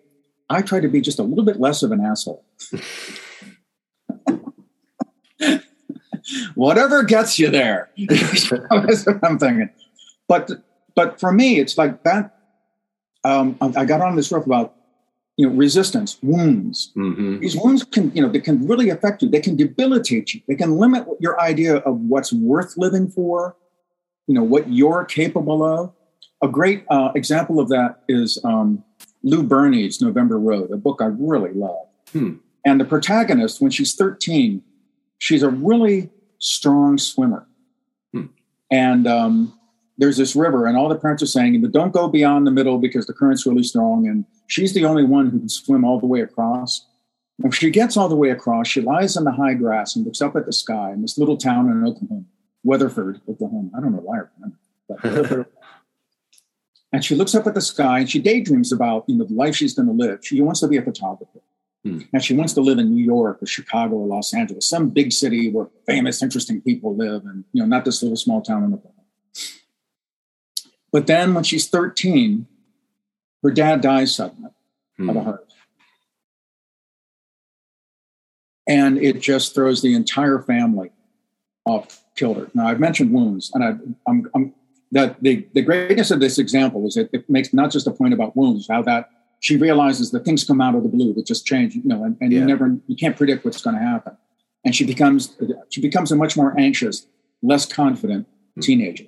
I 0.48 0.62
try 0.62 0.78
to 0.78 0.88
be 0.88 1.00
just 1.00 1.18
a 1.18 1.24
little 1.24 1.44
bit 1.44 1.58
less 1.58 1.82
of 1.82 1.90
an 1.90 2.00
asshole. 2.00 2.44
Whatever 6.54 7.02
gets 7.02 7.38
you 7.38 7.50
there. 7.50 7.90
That's 8.08 8.50
what 8.50 9.18
I'm 9.22 9.38
thinking. 9.38 9.70
But 10.28 10.50
but 10.94 11.20
for 11.20 11.32
me, 11.32 11.58
it's 11.58 11.78
like 11.78 12.02
that. 12.04 12.36
Um, 13.24 13.56
I 13.60 13.84
got 13.84 14.00
on 14.00 14.16
this 14.16 14.32
roof 14.32 14.46
about 14.46 14.74
you 15.40 15.48
know, 15.48 15.54
resistance, 15.54 16.18
wounds. 16.22 16.92
Mm-hmm. 16.96 17.40
These 17.40 17.56
wounds 17.56 17.82
can, 17.82 18.14
you 18.14 18.20
know, 18.20 18.28
they 18.28 18.40
can 18.40 18.66
really 18.66 18.90
affect 18.90 19.22
you. 19.22 19.28
They 19.30 19.40
can 19.40 19.56
debilitate 19.56 20.34
you. 20.34 20.42
They 20.46 20.54
can 20.54 20.76
limit 20.76 21.06
your 21.18 21.40
idea 21.40 21.76
of 21.76 21.98
what's 22.00 22.30
worth 22.30 22.76
living 22.76 23.08
for, 23.08 23.56
you 24.26 24.34
know, 24.34 24.42
what 24.42 24.70
you're 24.70 25.06
capable 25.06 25.62
of. 25.62 25.94
A 26.42 26.48
great 26.48 26.84
uh, 26.90 27.12
example 27.14 27.58
of 27.58 27.70
that 27.70 28.02
is 28.06 28.38
um, 28.44 28.84
Lou 29.22 29.42
Berney's 29.42 30.02
November 30.02 30.38
Road, 30.38 30.70
a 30.72 30.76
book 30.76 31.00
I 31.00 31.06
really 31.06 31.52
love. 31.54 31.86
Hmm. 32.12 32.34
And 32.66 32.78
the 32.78 32.84
protagonist, 32.84 33.62
when 33.62 33.70
she's 33.70 33.94
13, 33.94 34.62
she's 35.20 35.44
a 35.44 35.50
really 35.50 36.10
strong 36.38 36.98
swimmer. 36.98 37.46
Hmm. 38.12 38.26
And 38.72 39.06
um, 39.06 39.58
there's 39.98 40.16
this 40.16 40.34
river, 40.34 40.66
and 40.66 40.76
all 40.76 40.88
the 40.88 40.96
parents 40.96 41.22
are 41.22 41.26
saying, 41.26 41.60
don't 41.70 41.92
go 41.92 42.08
beyond 42.08 42.46
the 42.46 42.50
middle 42.50 42.78
because 42.78 43.06
the 43.06 43.12
current's 43.12 43.46
really 43.46 43.62
strong. 43.62 44.08
And 44.08 44.24
she's 44.48 44.74
the 44.74 44.84
only 44.84 45.04
one 45.04 45.30
who 45.30 45.38
can 45.38 45.48
swim 45.48 45.84
all 45.84 46.00
the 46.00 46.06
way 46.06 46.22
across. 46.22 46.86
If 47.44 47.54
she 47.54 47.70
gets 47.70 47.96
all 47.96 48.08
the 48.08 48.16
way 48.16 48.30
across, 48.30 48.66
she 48.66 48.80
lies 48.80 49.16
in 49.16 49.24
the 49.24 49.32
high 49.32 49.54
grass 49.54 49.94
and 49.94 50.04
looks 50.04 50.20
up 50.20 50.36
at 50.36 50.46
the 50.46 50.52
sky 50.52 50.90
in 50.92 51.02
this 51.02 51.16
little 51.16 51.36
town 51.36 51.70
in 51.70 51.86
Oklahoma, 51.86 52.24
Weatherford, 52.64 53.20
Oklahoma. 53.28 53.70
I 53.76 53.80
don't 53.80 53.92
know 53.92 54.02
why 54.02 54.18
I 54.18 54.22
remember. 54.36 55.48
and 56.92 57.04
she 57.04 57.14
looks 57.14 57.34
up 57.34 57.46
at 57.46 57.54
the 57.54 57.60
sky 57.60 58.00
and 58.00 58.10
she 58.10 58.18
daydreams 58.18 58.72
about 58.72 59.04
you 59.06 59.16
know 59.16 59.24
the 59.24 59.34
life 59.34 59.56
she's 59.56 59.74
going 59.74 59.86
to 59.86 59.94
live. 59.94 60.20
She 60.22 60.40
wants 60.42 60.60
to 60.60 60.68
be 60.68 60.76
a 60.76 60.82
photographer. 60.82 61.40
Hmm. 61.84 62.00
And 62.12 62.22
she 62.22 62.34
wants 62.34 62.52
to 62.54 62.60
live 62.60 62.78
in 62.78 62.94
New 62.94 63.02
York 63.02 63.42
or 63.42 63.46
Chicago 63.46 63.96
or 63.96 64.06
Los 64.06 64.34
Angeles, 64.34 64.68
some 64.68 64.90
big 64.90 65.12
city 65.12 65.50
where 65.50 65.68
famous, 65.86 66.22
interesting 66.22 66.60
people 66.60 66.94
live, 66.94 67.24
and 67.24 67.44
you 67.52 67.62
know, 67.62 67.66
not 67.66 67.84
this 67.84 68.02
little 68.02 68.16
small 68.16 68.42
town 68.42 68.64
in 68.64 68.70
the 68.70 68.76
Oklahoma. 68.76 69.02
But 70.92 71.06
then 71.06 71.34
when 71.34 71.44
she's 71.44 71.68
13, 71.68 72.46
her 73.42 73.50
dad 73.50 73.80
dies 73.80 74.14
suddenly 74.14 74.50
hmm. 74.96 75.08
of 75.08 75.16
a 75.16 75.22
heart. 75.22 75.50
and 78.70 78.98
it 78.98 79.20
just 79.20 79.52
throws 79.52 79.82
the 79.82 79.94
entire 79.94 80.38
family 80.38 80.90
off 81.64 82.04
kilter. 82.14 82.48
Now, 82.54 82.68
I've 82.68 82.78
mentioned 82.78 83.12
wounds, 83.12 83.50
and 83.52 83.64
I, 83.64 83.70
I'm, 84.08 84.30
I'm 84.32 84.54
that 84.92 85.20
the, 85.22 85.46
the 85.54 85.62
greatness 85.62 86.12
of 86.12 86.20
this 86.20 86.38
example 86.38 86.86
is 86.86 86.94
that 86.94 87.10
it 87.12 87.28
makes 87.28 87.52
not 87.52 87.72
just 87.72 87.88
a 87.88 87.90
point 87.90 88.14
about 88.14 88.36
wounds, 88.36 88.68
how 88.68 88.82
that 88.82 89.10
she 89.40 89.56
realizes 89.56 90.10
that 90.12 90.24
things 90.24 90.44
come 90.44 90.60
out 90.60 90.74
of 90.74 90.82
the 90.82 90.88
blue 90.88 91.12
that 91.14 91.26
just 91.26 91.46
change, 91.46 91.74
you 91.74 91.82
know, 91.84 92.04
and, 92.04 92.16
and 92.20 92.32
yeah. 92.32 92.40
you 92.40 92.44
never 92.44 92.76
you 92.86 92.96
can't 92.96 93.16
predict 93.16 93.44
what's 93.44 93.62
going 93.62 93.76
to 93.76 93.82
happen. 93.82 94.16
And 94.64 94.74
she 94.74 94.84
becomes 94.84 95.36
she 95.70 95.80
becomes 95.80 96.12
a 96.12 96.16
much 96.16 96.36
more 96.36 96.58
anxious, 96.58 97.06
less 97.42 97.66
confident 97.66 98.26
mm-hmm. 98.26 98.60
teenager. 98.60 99.04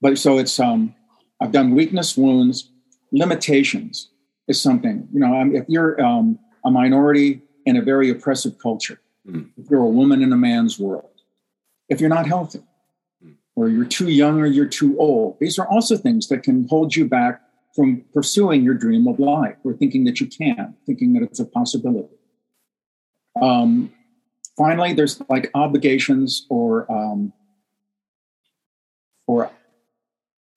But 0.00 0.18
so 0.18 0.38
it's 0.38 0.58
um 0.58 0.94
I've 1.40 1.52
done 1.52 1.74
weakness, 1.74 2.16
wounds, 2.16 2.70
limitations 3.12 4.10
is 4.48 4.60
something. 4.60 5.08
You 5.12 5.20
know, 5.20 5.50
if 5.52 5.64
you're 5.68 6.00
um, 6.02 6.38
a 6.64 6.70
minority 6.70 7.42
in 7.66 7.76
a 7.76 7.82
very 7.82 8.10
oppressive 8.10 8.58
culture, 8.58 9.00
mm. 9.28 9.50
if 9.56 9.68
you're 9.70 9.82
a 9.82 9.88
woman 9.88 10.22
in 10.22 10.32
a 10.32 10.36
man's 10.36 10.78
world, 10.78 11.10
if 11.88 12.00
you're 12.00 12.08
not 12.08 12.26
healthy, 12.26 12.62
mm. 13.24 13.34
or 13.54 13.68
you're 13.68 13.84
too 13.84 14.08
young 14.08 14.40
or 14.40 14.46
you're 14.46 14.66
too 14.66 14.98
old, 14.98 15.38
these 15.40 15.58
are 15.58 15.68
also 15.68 15.96
things 15.96 16.28
that 16.28 16.42
can 16.42 16.66
hold 16.68 16.96
you 16.96 17.04
back 17.04 17.42
from 17.76 18.02
pursuing 18.14 18.64
your 18.64 18.74
dream 18.74 19.06
of 19.06 19.20
life 19.20 19.56
or 19.62 19.74
thinking 19.74 20.04
that 20.04 20.18
you 20.20 20.26
can, 20.26 20.74
thinking 20.86 21.12
that 21.12 21.22
it's 21.22 21.38
a 21.38 21.44
possibility. 21.44 22.16
Um, 23.40 23.92
finally, 24.56 24.94
there's 24.94 25.20
like 25.28 25.50
obligations 25.54 26.46
or 26.48 26.90
um, 26.90 27.32
or 29.26 29.50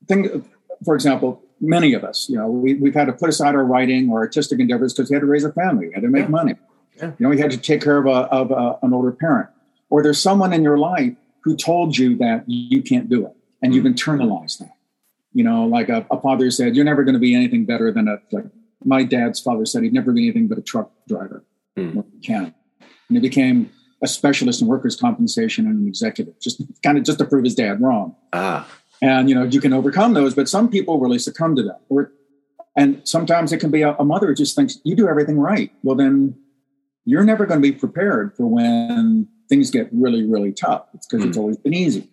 thing. 0.07 0.45
For 0.86 0.95
example, 0.95 1.43
many 1.59 1.93
of 1.93 2.05
us, 2.05 2.30
you 2.30 2.38
know, 2.38 2.47
we, 2.47 2.76
we've 2.76 2.93
had 2.93 3.05
to 3.05 3.13
put 3.13 3.28
aside 3.28 3.53
our 3.53 3.65
writing 3.65 4.09
or 4.09 4.20
artistic 4.20 4.59
endeavors 4.59 4.93
because 4.93 5.09
we 5.09 5.15
had 5.15 5.22
to 5.22 5.28
raise 5.28 5.43
a 5.43 5.51
family, 5.51 5.89
we 5.89 5.93
had 5.93 6.03
to 6.03 6.09
make 6.09 6.24
yeah. 6.24 6.30
money. 6.30 6.55
Yeah. 6.95 7.05
You 7.07 7.15
know, 7.20 7.30
we 7.30 7.39
had 7.39 7.51
to 7.51 7.57
take 7.57 7.82
care 7.82 7.97
of, 7.97 8.05
a, 8.05 8.28
of 8.32 8.51
a, 8.51 8.78
an 8.82 8.93
older 8.93 9.11
parent. 9.11 9.49
Or 9.89 10.03
there's 10.03 10.20
someone 10.20 10.53
in 10.53 10.63
your 10.63 10.78
life 10.78 11.15
who 11.41 11.55
told 11.55 11.97
you 11.97 12.17
that 12.17 12.43
you 12.47 12.82
can't 12.82 13.09
do 13.09 13.26
it, 13.26 13.34
and 13.61 13.74
mm 13.74 13.76
you've 13.76 13.86
internalized 13.86 14.59
that. 14.59 14.76
You 15.34 15.43
know, 15.43 15.65
like 15.65 15.89
a, 15.89 16.05
a 16.11 16.19
father 16.19 16.49
said, 16.51 16.75
"You're 16.75 16.86
never 16.86 17.03
going 17.03 17.13
to 17.13 17.19
be 17.19 17.36
anything 17.36 17.65
better 17.65 17.91
than 17.91 18.07
a." 18.07 18.17
Like 18.32 18.45
my 18.84 19.03
dad's 19.03 19.39
father 19.39 19.65
said, 19.65 19.84
he'd 19.84 19.93
never 19.93 20.13
be 20.13 20.23
anything 20.23 20.47
but 20.47 20.57
a 20.57 20.61
truck 20.61 20.89
driver, 21.07 21.43
mm. 21.77 21.95
mechanic, 22.13 22.53
and 22.80 23.17
he 23.17 23.19
became 23.19 23.69
a 24.01 24.07
specialist 24.07 24.61
in 24.61 24.67
workers' 24.67 24.95
compensation 24.95 25.67
and 25.67 25.82
an 25.82 25.88
executive, 25.88 26.39
just 26.39 26.63
kind 26.82 26.97
of 26.97 27.03
just 27.03 27.19
to 27.19 27.25
prove 27.25 27.43
his 27.43 27.55
dad 27.55 27.82
wrong. 27.82 28.15
Ah 28.32 28.67
and 29.01 29.30
you 29.30 29.36
know 29.36 29.43
you 29.43 29.61
can 29.61 29.73
overcome 29.73 30.13
those 30.13 30.34
but 30.34 30.49
some 30.49 30.69
people 30.69 30.99
really 30.99 31.19
succumb 31.19 31.55
to 31.55 31.63
them 31.63 31.77
or, 31.89 32.11
and 32.75 33.01
sometimes 33.07 33.51
it 33.51 33.57
can 33.57 33.71
be 33.71 33.82
a, 33.82 33.93
a 33.95 34.05
mother 34.05 34.27
who 34.27 34.36
just 34.36 34.55
thinks 34.55 34.80
you 34.84 34.95
do 34.95 35.07
everything 35.07 35.39
right 35.39 35.71
well 35.84 35.95
then 35.95 36.36
you're 37.05 37.23
never 37.23 37.45
going 37.45 37.61
to 37.61 37.71
be 37.71 37.77
prepared 37.77 38.36
for 38.36 38.45
when 38.45 39.27
things 39.47 39.71
get 39.71 39.89
really 39.91 40.23
really 40.23 40.51
tough 40.51 40.86
it's 40.93 41.07
because 41.07 41.25
mm. 41.25 41.30
it's 41.30 41.38
always 41.38 41.57
been 41.57 41.73
easy 41.73 42.09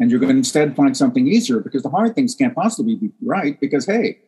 and 0.00 0.10
you're 0.10 0.20
going 0.20 0.32
to 0.32 0.36
instead 0.36 0.76
find 0.76 0.96
something 0.96 1.26
easier 1.26 1.60
because 1.60 1.82
the 1.82 1.90
hard 1.90 2.14
things 2.14 2.34
can't 2.34 2.54
possibly 2.54 2.96
be 2.96 3.10
right 3.22 3.60
because 3.60 3.86
hey 3.86 4.18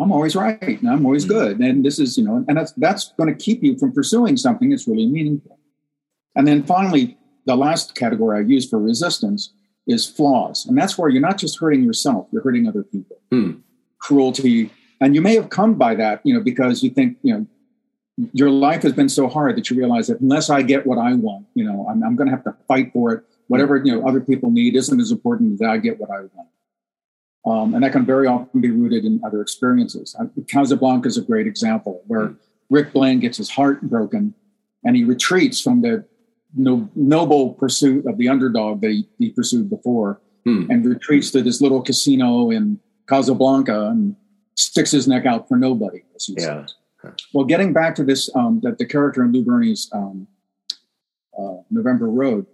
i'm 0.00 0.12
always 0.12 0.34
right 0.36 0.62
and 0.62 0.88
i'm 0.88 1.04
always 1.04 1.24
mm. 1.24 1.30
good 1.30 1.58
and 1.60 1.84
this 1.84 1.98
is 1.98 2.18
you 2.18 2.24
know 2.24 2.44
and 2.48 2.56
that's 2.56 2.72
that's 2.72 3.12
going 3.18 3.32
to 3.32 3.44
keep 3.44 3.62
you 3.62 3.76
from 3.78 3.92
pursuing 3.92 4.36
something 4.36 4.70
that's 4.70 4.88
really 4.88 5.06
meaningful 5.06 5.58
and 6.36 6.46
then 6.46 6.62
finally 6.62 7.16
the 7.46 7.56
last 7.56 7.94
category 7.94 8.38
i 8.38 8.40
use 8.40 8.68
for 8.68 8.78
resistance 8.78 9.52
is 9.88 10.06
flaws. 10.06 10.66
And 10.66 10.78
that's 10.78 10.96
where 10.96 11.08
you're 11.08 11.22
not 11.22 11.38
just 11.38 11.58
hurting 11.58 11.82
yourself, 11.82 12.28
you're 12.30 12.42
hurting 12.42 12.68
other 12.68 12.84
people. 12.84 13.16
Hmm. 13.32 13.52
Cruelty. 13.98 14.70
And 15.00 15.14
you 15.14 15.22
may 15.22 15.34
have 15.34 15.48
come 15.48 15.74
by 15.74 15.94
that, 15.96 16.20
you 16.24 16.34
know, 16.34 16.40
because 16.40 16.82
you 16.82 16.90
think, 16.90 17.16
you 17.22 17.32
know, 17.34 17.46
your 18.32 18.50
life 18.50 18.82
has 18.82 18.92
been 18.92 19.08
so 19.08 19.28
hard 19.28 19.56
that 19.56 19.70
you 19.70 19.76
realize 19.76 20.08
that 20.08 20.20
unless 20.20 20.50
I 20.50 20.62
get 20.62 20.86
what 20.86 20.98
I 20.98 21.14
want, 21.14 21.46
you 21.54 21.64
know, 21.64 21.86
I'm, 21.88 22.02
I'm 22.02 22.16
going 22.16 22.28
to 22.28 22.34
have 22.34 22.44
to 22.44 22.54
fight 22.66 22.92
for 22.92 23.12
it. 23.14 23.24
Whatever, 23.48 23.76
you 23.76 23.92
know, 23.92 24.06
other 24.06 24.20
people 24.20 24.50
need 24.50 24.76
isn't 24.76 25.00
as 25.00 25.10
important 25.10 25.54
as 25.54 25.62
I 25.66 25.78
get 25.78 25.98
what 25.98 26.10
I 26.10 26.20
want. 26.34 26.48
Um, 27.46 27.74
and 27.74 27.82
that 27.82 27.92
can 27.92 28.04
very 28.04 28.26
often 28.26 28.60
be 28.60 28.70
rooted 28.70 29.04
in 29.04 29.20
other 29.24 29.40
experiences. 29.40 30.14
Casablanca 30.48 31.08
is 31.08 31.16
a 31.16 31.22
great 31.22 31.46
example 31.46 32.02
where 32.06 32.26
hmm. 32.26 32.34
Rick 32.68 32.92
Blaine 32.92 33.20
gets 33.20 33.38
his 33.38 33.50
heart 33.50 33.82
broken 33.82 34.34
and 34.84 34.96
he 34.96 35.04
retreats 35.04 35.60
from 35.60 35.80
the 35.80 36.04
no, 36.54 36.90
noble 36.94 37.54
pursuit 37.54 38.06
of 38.06 38.18
the 38.18 38.28
underdog 38.28 38.80
that 38.82 38.90
he, 38.90 39.08
he 39.18 39.30
pursued 39.30 39.70
before 39.70 40.20
hmm. 40.44 40.70
and 40.70 40.84
retreats 40.84 41.30
to 41.30 41.42
this 41.42 41.60
little 41.60 41.82
casino 41.82 42.50
in 42.50 42.78
Casablanca 43.08 43.86
and 43.88 44.16
sticks 44.54 44.90
his 44.90 45.08
neck 45.08 45.24
out 45.24 45.48
for 45.48 45.56
nobody, 45.56 46.02
as 46.16 46.26
he 46.26 46.34
yeah. 46.36 46.66
says. 46.66 46.74
Well, 47.32 47.44
getting 47.44 47.72
back 47.72 47.94
to 47.96 48.04
this, 48.04 48.28
um, 48.34 48.60
that 48.62 48.78
the 48.78 48.84
character 48.84 49.22
in 49.22 49.32
Lou 49.32 49.44
Berney's 49.44 49.88
um, 49.92 50.26
uh, 51.38 51.62
November 51.70 52.08
Road, 52.08 52.46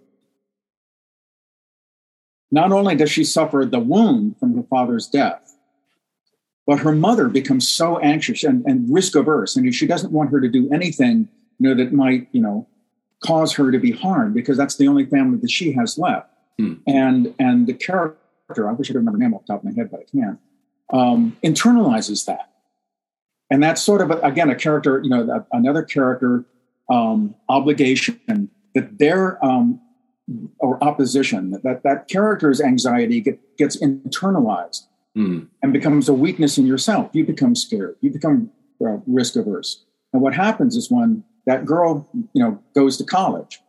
not 2.51 2.71
only 2.71 2.95
does 2.95 3.11
she 3.11 3.23
suffer 3.23 3.65
the 3.65 3.79
wound 3.79 4.37
from 4.39 4.55
her 4.55 4.63
father's 4.63 5.07
death, 5.07 5.55
but 6.67 6.79
her 6.79 6.93
mother 6.93 7.27
becomes 7.29 7.67
so 7.67 7.99
anxious 7.99 8.43
and, 8.43 8.65
and 8.65 8.91
risk 8.91 9.15
averse, 9.15 9.55
and 9.55 9.73
she 9.73 9.85
doesn't 9.85 10.11
want 10.11 10.31
her 10.31 10.41
to 10.41 10.49
do 10.49 10.71
anything 10.71 11.29
you 11.59 11.69
know 11.69 11.75
that 11.75 11.93
might 11.93 12.27
you 12.31 12.41
know 12.41 12.67
cause 13.23 13.53
her 13.53 13.71
to 13.71 13.79
be 13.79 13.91
harmed 13.91 14.33
because 14.33 14.57
that's 14.57 14.77
the 14.77 14.87
only 14.87 15.05
family 15.05 15.37
that 15.39 15.49
she 15.49 15.71
has 15.73 15.97
left. 15.97 16.29
Hmm. 16.57 16.75
And 16.87 17.33
and 17.39 17.67
the 17.67 17.73
character, 17.73 18.69
I 18.69 18.73
wish 18.73 18.89
I 18.89 18.93
could 18.93 18.99
remember 18.99 19.17
her 19.17 19.23
name 19.23 19.33
off 19.33 19.45
the 19.45 19.53
top 19.53 19.59
of 19.59 19.65
my 19.65 19.73
head, 19.73 19.91
but 19.91 20.01
I 20.01 20.03
can't, 20.03 20.39
um, 20.91 21.37
internalizes 21.43 22.25
that. 22.25 22.51
And 23.49 23.61
that's 23.61 23.81
sort 23.81 24.01
of, 24.01 24.09
a, 24.09 24.19
again, 24.21 24.49
a 24.49 24.55
character, 24.55 25.01
you 25.03 25.09
know, 25.09 25.45
another 25.51 25.83
character 25.83 26.45
um, 26.89 27.35
obligation 27.47 28.49
that 28.73 28.97
their 28.97 29.43
um, 29.45 29.79
or 30.59 30.83
opposition, 30.83 31.51
that 31.63 31.83
that 31.83 32.07
character's 32.07 32.59
anxiety 32.59 33.21
get, 33.21 33.57
gets 33.57 33.77
internalized 33.77 34.87
hmm. 35.13 35.41
and 35.61 35.71
becomes 35.71 36.09
a 36.09 36.13
weakness 36.13 36.57
in 36.57 36.65
yourself. 36.65 37.09
You 37.13 37.25
become 37.25 37.55
scared. 37.55 37.95
You 38.01 38.11
become 38.11 38.51
uh, 38.83 38.97
risk 39.05 39.35
averse. 39.35 39.83
And 40.13 40.21
what 40.21 40.33
happens 40.33 40.75
is 40.75 40.89
when 40.89 41.23
that 41.45 41.65
girl, 41.65 42.09
you 42.33 42.43
know, 42.43 42.61
goes 42.73 42.97
to 42.97 43.03
college. 43.03 43.59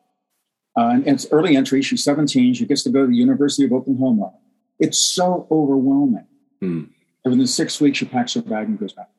Uh, 0.79 0.91
and 0.95 1.07
it's 1.07 1.27
early 1.31 1.57
entry. 1.57 1.83
She's 1.83 2.05
17. 2.05 2.55
She 2.55 2.67
gets 2.67 2.83
to 2.85 2.91
go 2.91 3.03
to 3.03 3.07
the 3.07 3.17
University 3.17 3.65
of 3.65 3.73
Oklahoma. 3.73 4.33
It's 4.79 4.99
so 4.99 5.47
overwhelming. 5.51 6.27
Hmm. 6.61 6.85
And 7.25 7.33
within 7.33 7.47
six 7.47 7.81
weeks, 7.81 7.99
she 7.99 8.05
packs 8.05 8.35
her 8.35 8.43
bag 8.43 8.69
and 8.69 8.79
goes 8.79 8.93
back. 8.93 9.11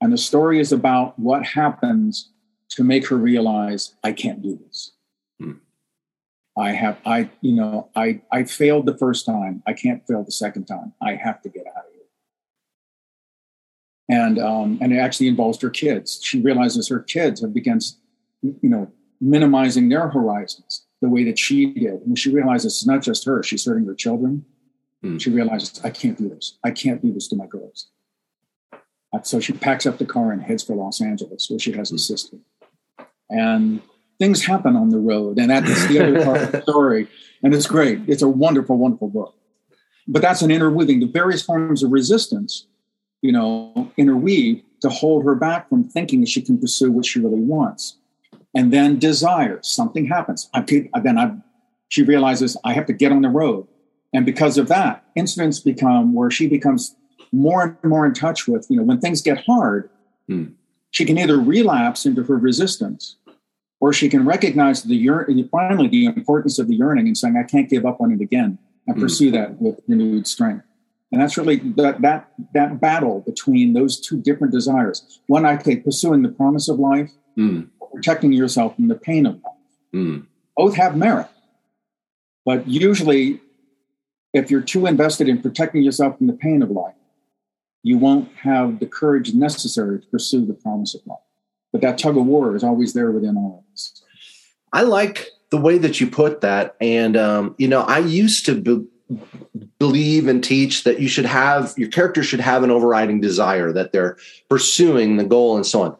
And 0.00 0.12
the 0.12 0.18
story 0.18 0.58
is 0.58 0.72
about 0.72 1.18
what 1.18 1.46
happens 1.46 2.30
to 2.70 2.82
make 2.82 3.06
her 3.08 3.16
realize 3.16 3.94
I 4.02 4.12
can't 4.12 4.42
do 4.42 4.58
this. 4.66 4.92
Hmm. 5.38 5.52
I 6.56 6.72
have, 6.72 6.98
I, 7.06 7.30
you 7.40 7.54
know, 7.54 7.88
I, 7.96 8.20
I 8.30 8.44
failed 8.44 8.86
the 8.86 8.96
first 8.96 9.24
time. 9.24 9.62
I 9.66 9.72
can't 9.72 10.06
fail 10.06 10.22
the 10.22 10.32
second 10.32 10.66
time. 10.66 10.92
I 11.00 11.14
have 11.14 11.40
to 11.42 11.48
get 11.48 11.66
out 11.66 11.84
of 11.86 11.92
here. 11.94 12.02
and 14.08 14.38
um, 14.38 14.78
and 14.82 14.92
it 14.92 14.98
actually 14.98 15.28
involves 15.28 15.60
her 15.62 15.70
kids. 15.70 16.20
She 16.22 16.40
realizes 16.40 16.88
her 16.88 17.00
kids 17.00 17.40
have 17.40 17.54
begun, 17.54 17.80
you 18.42 18.68
know, 18.68 18.92
minimizing 19.20 19.88
their 19.88 20.08
horizons 20.08 20.84
the 21.00 21.08
way 21.08 21.24
that 21.24 21.38
she 21.38 21.72
did, 21.72 22.02
and 22.02 22.18
she 22.18 22.30
realizes 22.30 22.74
it's 22.74 22.86
not 22.86 23.02
just 23.02 23.24
her; 23.24 23.42
she's 23.42 23.64
hurting 23.64 23.86
her 23.86 23.94
children. 23.94 24.44
Mm. 25.02 25.20
She 25.20 25.30
realizes 25.30 25.80
I 25.82 25.90
can't 25.90 26.18
do 26.18 26.28
this. 26.28 26.58
I 26.62 26.70
can't 26.70 27.00
do 27.00 27.12
this 27.12 27.28
to 27.28 27.36
my 27.36 27.46
girls. 27.46 27.88
So 29.22 29.40
she 29.40 29.52
packs 29.52 29.84
up 29.84 29.98
the 29.98 30.06
car 30.06 30.32
and 30.32 30.42
heads 30.42 30.62
for 30.62 30.74
Los 30.74 31.00
Angeles, 31.00 31.48
where 31.50 31.58
she 31.58 31.72
has 31.72 31.90
a 31.90 31.94
hmm. 31.94 31.98
sister. 31.98 32.38
And 33.28 33.82
things 34.22 34.44
happen 34.44 34.76
on 34.76 34.90
the 34.90 34.98
road, 34.98 35.38
and 35.38 35.50
that's 35.50 35.88
the 35.88 35.98
other 35.98 36.24
part 36.24 36.42
of 36.42 36.52
the 36.52 36.62
story. 36.68 37.08
And 37.42 37.52
it's 37.52 37.66
great. 37.66 38.00
It's 38.06 38.22
a 38.22 38.28
wonderful, 38.28 38.78
wonderful 38.78 39.08
book. 39.08 39.34
But 40.06 40.22
that's 40.22 40.42
an 40.42 40.50
interweaving 40.50 41.00
the 41.00 41.06
various 41.06 41.42
forms 41.42 41.82
of 41.82 41.90
resistance 41.90 42.66
you 43.22 43.32
know, 43.32 43.90
interweave 43.96 44.62
to 44.80 44.88
hold 44.90 45.24
her 45.24 45.34
back 45.34 45.68
from 45.68 45.84
thinking 45.84 46.24
she 46.26 46.42
can 46.42 46.58
pursue 46.58 46.90
what 46.90 47.06
she 47.06 47.20
really 47.20 47.40
wants. 47.40 47.96
And 48.54 48.72
then 48.72 48.98
desire, 48.98 49.60
something 49.62 50.06
happens. 50.06 50.50
I 50.52 50.60
could, 50.60 50.90
then 51.02 51.18
I, 51.18 51.36
she 51.88 52.02
realizes 52.02 52.56
I 52.64 52.74
have 52.74 52.86
to 52.86 52.92
get 52.92 53.12
on 53.12 53.22
the 53.22 53.28
road. 53.28 53.66
And 54.12 54.26
because 54.26 54.58
of 54.58 54.68
that, 54.68 55.04
incidents 55.14 55.60
become 55.60 56.12
where 56.12 56.30
she 56.30 56.48
becomes 56.48 56.94
more 57.30 57.78
and 57.82 57.90
more 57.90 58.04
in 58.04 58.12
touch 58.12 58.46
with, 58.46 58.66
you 58.68 58.76
know, 58.76 58.82
when 58.82 59.00
things 59.00 59.22
get 59.22 59.44
hard, 59.46 59.88
hmm. 60.28 60.46
she 60.90 61.06
can 61.06 61.16
either 61.16 61.38
relapse 61.38 62.04
into 62.04 62.24
her 62.24 62.36
resistance 62.36 63.16
or 63.82 63.92
she 63.92 64.08
can 64.08 64.24
recognize 64.24 64.84
the 64.84 65.48
finally 65.50 65.88
the 65.88 66.04
importance 66.04 66.60
of 66.60 66.68
the 66.68 66.76
yearning 66.76 67.08
and 67.08 67.18
saying, 67.18 67.36
I 67.36 67.42
can't 67.42 67.68
give 67.68 67.84
up 67.84 68.00
on 68.00 68.12
it 68.12 68.20
again 68.20 68.56
and 68.86 68.96
hmm. 68.96 69.02
pursue 69.02 69.32
that 69.32 69.60
with 69.60 69.80
renewed 69.88 70.28
strength. 70.28 70.64
And 71.10 71.20
that's 71.20 71.36
really 71.36 71.56
that 71.56 72.00
that 72.00 72.30
that 72.54 72.80
battle 72.80 73.24
between 73.26 73.72
those 73.72 74.00
two 74.00 74.22
different 74.22 74.52
desires. 74.52 75.20
One, 75.26 75.44
I 75.44 75.56
think, 75.56 75.84
pursuing 75.84 76.22
the 76.22 76.28
promise 76.28 76.68
of 76.68 76.78
life, 76.78 77.10
mm. 77.36 77.68
protecting 77.92 78.32
yourself 78.32 78.76
from 78.76 78.86
the 78.86 78.94
pain 78.94 79.26
of 79.26 79.34
life. 79.34 79.64
Mm. 79.94 80.26
Both 80.56 80.76
have 80.76 80.96
merit, 80.96 81.26
but 82.46 82.66
usually, 82.66 83.40
if 84.32 84.50
you're 84.50 84.62
too 84.62 84.86
invested 84.86 85.28
in 85.28 85.42
protecting 85.42 85.82
yourself 85.82 86.16
from 86.16 86.28
the 86.28 86.32
pain 86.34 86.62
of 86.62 86.70
life, 86.70 86.94
you 87.82 87.98
won't 87.98 88.34
have 88.36 88.78
the 88.78 88.86
courage 88.86 89.34
necessary 89.34 90.00
to 90.00 90.06
pursue 90.06 90.46
the 90.46 90.54
promise 90.54 90.94
of 90.94 91.02
life. 91.04 91.18
But 91.72 91.80
that 91.80 91.98
tug 91.98 92.16
of 92.16 92.26
war 92.26 92.54
is 92.54 92.62
always 92.62 92.92
there 92.92 93.10
within 93.10 93.36
all 93.36 93.64
of 93.66 93.72
us. 93.72 94.02
I 94.72 94.82
like 94.82 95.28
the 95.50 95.58
way 95.58 95.78
that 95.78 96.00
you 96.00 96.06
put 96.06 96.42
that. 96.42 96.76
And, 96.80 97.16
um, 97.16 97.54
you 97.58 97.68
know, 97.68 97.80
I 97.82 97.98
used 97.98 98.46
to 98.46 98.60
be- 98.60 98.86
believe 99.78 100.28
and 100.28 100.42
teach 100.42 100.84
that 100.84 101.00
you 101.00 101.08
should 101.08 101.26
have 101.26 101.74
your 101.76 101.88
character 101.88 102.22
should 102.22 102.40
have 102.40 102.62
an 102.62 102.70
overriding 102.70 103.20
desire 103.20 103.72
that 103.72 103.92
they're 103.92 104.16
pursuing 104.48 105.16
the 105.16 105.24
goal 105.24 105.56
and 105.56 105.66
so 105.66 105.82
on. 105.82 105.96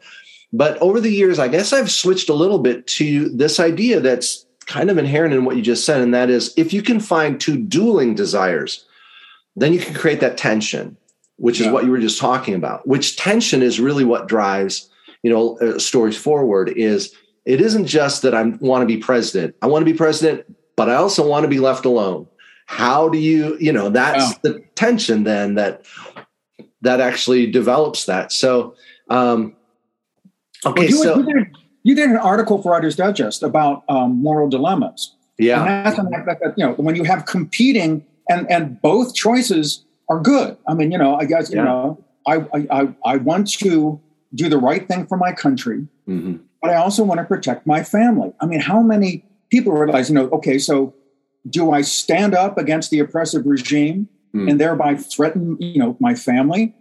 But 0.51 0.77
over 0.77 1.01
the 1.01 1.11
years, 1.11 1.37
I 1.37 1.47
guess 1.47 1.73
I've 1.73 1.91
switched 1.91 2.29
a 2.29 2.33
little 2.33 2.59
bit 2.59 2.87
to 2.87 3.29
this 3.29 3.59
idea 3.59 3.99
that's 3.99 4.45
kind 4.67 4.89
of 4.89 4.97
inherent 4.97 5.33
in 5.33 5.45
what 5.45 5.55
you 5.55 5.61
just 5.61 5.85
said. 5.85 6.01
And 6.01 6.13
that 6.13 6.29
is 6.29 6.53
if 6.57 6.73
you 6.73 6.81
can 6.81 6.99
find 6.99 7.39
two 7.39 7.57
dueling 7.57 8.15
desires, 8.15 8.85
then 9.55 9.73
you 9.73 9.79
can 9.79 9.93
create 9.93 10.21
that 10.21 10.37
tension, 10.37 10.97
which 11.37 11.59
yeah. 11.59 11.67
is 11.67 11.73
what 11.73 11.83
you 11.83 11.91
were 11.91 11.99
just 11.99 12.19
talking 12.19 12.53
about, 12.53 12.87
which 12.87 13.17
tension 13.17 13.61
is 13.61 13.79
really 13.79 14.05
what 14.05 14.27
drives, 14.27 14.89
you 15.23 15.31
know, 15.31 15.57
uh, 15.59 15.79
stories 15.79 16.17
forward 16.17 16.69
is 16.75 17.15
it 17.45 17.59
isn't 17.59 17.87
just 17.87 18.21
that 18.21 18.35
I 18.35 18.43
want 18.43 18.81
to 18.81 18.85
be 18.85 18.97
president. 18.97 19.55
I 19.61 19.67
want 19.67 19.85
to 19.85 19.91
be 19.91 19.97
president, 19.97 20.45
but 20.75 20.89
I 20.89 20.95
also 20.95 21.27
want 21.27 21.43
to 21.43 21.49
be 21.49 21.59
left 21.59 21.85
alone. 21.85 22.27
How 22.67 23.09
do 23.09 23.17
you, 23.17 23.57
you 23.59 23.73
know, 23.73 23.89
that's 23.89 24.37
the 24.39 24.63
tension 24.75 25.23
then 25.23 25.55
that 25.55 25.85
that 26.81 26.99
actually 26.99 27.49
develops 27.49 28.05
that. 28.05 28.31
So, 28.31 28.75
um, 29.09 29.55
okay, 30.65 30.81
well, 30.81 30.89
you, 30.89 31.03
so 31.03 31.17
you 31.17 31.25
did, 31.25 31.57
you 31.83 31.95
did, 31.95 32.09
an 32.09 32.17
article 32.17 32.61
for 32.61 32.71
Writer's 32.73 32.95
Digest 32.95 33.43
about 33.43 33.83
um, 33.89 34.21
moral 34.21 34.49
dilemmas. 34.49 35.15
Yeah, 35.37 35.63
and 35.63 36.13
that's, 36.27 36.57
you 36.57 36.65
know, 36.65 36.73
when 36.73 36.95
you 36.95 37.03
have 37.05 37.25
competing 37.25 38.05
and 38.29 38.49
and 38.49 38.81
both 38.81 39.15
choices 39.15 39.83
are 40.09 40.19
good. 40.19 40.57
I 40.67 40.73
mean, 40.73 40.91
you 40.91 40.97
know, 40.97 41.15
I 41.15 41.25
guess 41.25 41.49
yeah. 41.49 41.57
you 41.57 41.63
know, 41.63 42.03
I, 42.27 42.45
I 42.71 42.87
I 43.05 43.17
want 43.17 43.49
to 43.59 43.99
do 44.33 44.49
the 44.49 44.57
right 44.57 44.87
thing 44.87 45.05
for 45.05 45.17
my 45.17 45.31
country. 45.31 45.87
Mm-hmm 46.07 46.37
but 46.63 46.71
I 46.71 46.75
also 46.75 47.03
want 47.03 47.19
to 47.19 47.25
protect 47.25 47.67
my 47.67 47.83
family. 47.83 48.31
I 48.39 48.45
mean, 48.45 48.61
how 48.61 48.81
many 48.81 49.25
people 49.51 49.73
realize, 49.73 50.07
you 50.07 50.15
know, 50.15 50.29
okay, 50.29 50.57
so 50.57 50.95
do 51.47 51.71
I 51.71 51.81
stand 51.81 52.33
up 52.33 52.57
against 52.57 52.89
the 52.89 52.99
oppressive 52.99 53.45
regime 53.45 54.07
mm. 54.33 54.49
and 54.49 54.61
thereby 54.61 54.95
threaten, 54.95 55.57
you 55.59 55.77
know, 55.77 55.97
my 55.99 56.15
family? 56.15 56.73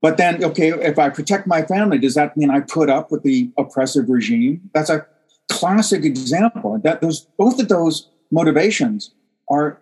But 0.00 0.16
then, 0.16 0.42
okay, 0.42 0.70
if 0.70 0.98
I 0.98 1.10
protect 1.10 1.46
my 1.46 1.60
family, 1.60 1.98
does 1.98 2.14
that 2.14 2.38
mean 2.38 2.50
I 2.50 2.60
put 2.60 2.88
up 2.88 3.12
with 3.12 3.22
the 3.22 3.52
oppressive 3.58 4.08
regime? 4.08 4.70
That's 4.72 4.88
a 4.88 5.06
classic 5.48 6.04
example. 6.06 6.80
That 6.82 7.02
those 7.02 7.26
both 7.36 7.60
of 7.60 7.68
those 7.68 8.08
motivations 8.30 9.14
are 9.50 9.78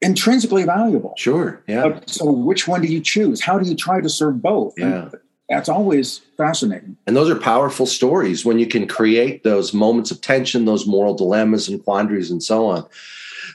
intrinsically 0.00 0.64
valuable. 0.64 1.14
Sure. 1.16 1.62
Yeah. 1.68 1.88
But, 1.88 2.10
so 2.10 2.32
which 2.32 2.66
one 2.66 2.82
do 2.82 2.88
you 2.88 3.00
choose? 3.00 3.42
How 3.42 3.60
do 3.60 3.68
you 3.68 3.76
try 3.76 4.00
to 4.00 4.08
serve 4.08 4.42
both? 4.42 4.74
Yeah. 4.76 4.86
And 4.86 5.14
that's 5.48 5.68
always 5.68 6.18
fascinating. 6.36 6.96
And 7.06 7.16
those 7.16 7.30
are 7.30 7.36
powerful 7.36 7.86
stories 7.86 8.44
when 8.44 8.58
you 8.58 8.66
can 8.66 8.86
create 8.86 9.44
those 9.44 9.72
moments 9.72 10.10
of 10.10 10.20
tension, 10.20 10.66
those 10.66 10.86
moral 10.86 11.14
dilemmas 11.14 11.68
and 11.68 11.82
quandaries, 11.82 12.30
and 12.30 12.42
so 12.42 12.66
on. 12.66 12.86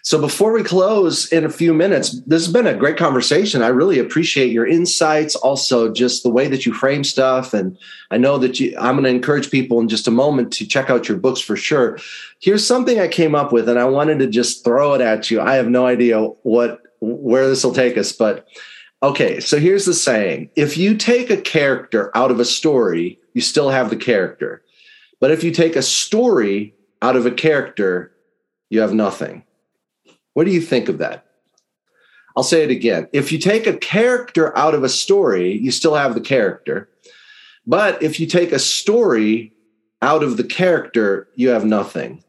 So, 0.01 0.19
before 0.19 0.51
we 0.51 0.63
close 0.63 1.31
in 1.31 1.45
a 1.45 1.49
few 1.49 1.73
minutes, 1.73 2.19
this 2.25 2.43
has 2.43 2.51
been 2.51 2.67
a 2.67 2.73
great 2.73 2.97
conversation. 2.97 3.61
I 3.61 3.67
really 3.67 3.99
appreciate 3.99 4.51
your 4.51 4.67
insights, 4.67 5.35
also 5.35 5.93
just 5.93 6.23
the 6.23 6.29
way 6.29 6.47
that 6.47 6.65
you 6.65 6.73
frame 6.73 7.03
stuff. 7.03 7.53
And 7.53 7.77
I 8.11 8.17
know 8.17 8.37
that 8.39 8.59
you, 8.59 8.75
I'm 8.77 8.95
going 8.95 9.03
to 9.03 9.09
encourage 9.09 9.51
people 9.51 9.79
in 9.79 9.87
just 9.87 10.07
a 10.07 10.11
moment 10.11 10.51
to 10.53 10.67
check 10.67 10.89
out 10.89 11.07
your 11.07 11.17
books 11.17 11.39
for 11.39 11.55
sure. 11.55 11.99
Here's 12.39 12.65
something 12.65 12.99
I 12.99 13.07
came 13.07 13.35
up 13.35 13.53
with, 13.53 13.69
and 13.69 13.79
I 13.79 13.85
wanted 13.85 14.19
to 14.19 14.27
just 14.27 14.63
throw 14.65 14.93
it 14.93 15.01
at 15.01 15.29
you. 15.29 15.39
I 15.39 15.55
have 15.55 15.69
no 15.69 15.85
idea 15.85 16.19
what 16.21 16.81
where 16.99 17.47
this 17.47 17.63
will 17.63 17.73
take 17.73 17.97
us, 17.97 18.13
but 18.13 18.47
Okay, 19.03 19.41
so 19.41 19.59
here's 19.59 19.83
the 19.83 19.93
saying 19.93 20.49
if 20.55 20.77
you 20.77 20.95
take 20.95 21.29
a 21.29 21.35
character 21.35 22.09
out 22.15 22.31
of 22.31 22.39
a 22.39 22.45
story, 22.45 23.19
you 23.33 23.41
still 23.41 23.69
have 23.69 23.89
the 23.89 23.97
character. 23.97 24.63
But 25.19 25.31
if 25.31 25.43
you 25.43 25.51
take 25.51 25.75
a 25.75 25.81
story 25.81 26.73
out 27.01 27.17
of 27.17 27.25
a 27.25 27.31
character, 27.31 28.13
you 28.69 28.79
have 28.79 28.93
nothing. 28.93 29.43
What 30.33 30.45
do 30.45 30.51
you 30.51 30.61
think 30.61 30.87
of 30.87 30.99
that? 30.99 31.25
I'll 32.37 32.43
say 32.43 32.63
it 32.63 32.71
again. 32.71 33.09
If 33.11 33.31
you 33.31 33.39
take 33.39 33.67
a 33.67 33.77
character 33.77 34.57
out 34.57 34.73
of 34.73 34.83
a 34.83 34.89
story, 34.89 35.57
you 35.57 35.69
still 35.69 35.95
have 35.95 36.13
the 36.13 36.21
character. 36.21 36.89
But 37.67 38.01
if 38.01 38.21
you 38.21 38.25
take 38.25 38.53
a 38.53 38.59
story 38.59 39.53
out 40.01 40.23
of 40.23 40.37
the 40.37 40.43
character, 40.45 41.27
you 41.35 41.49
have 41.49 41.65
nothing. 41.65 42.22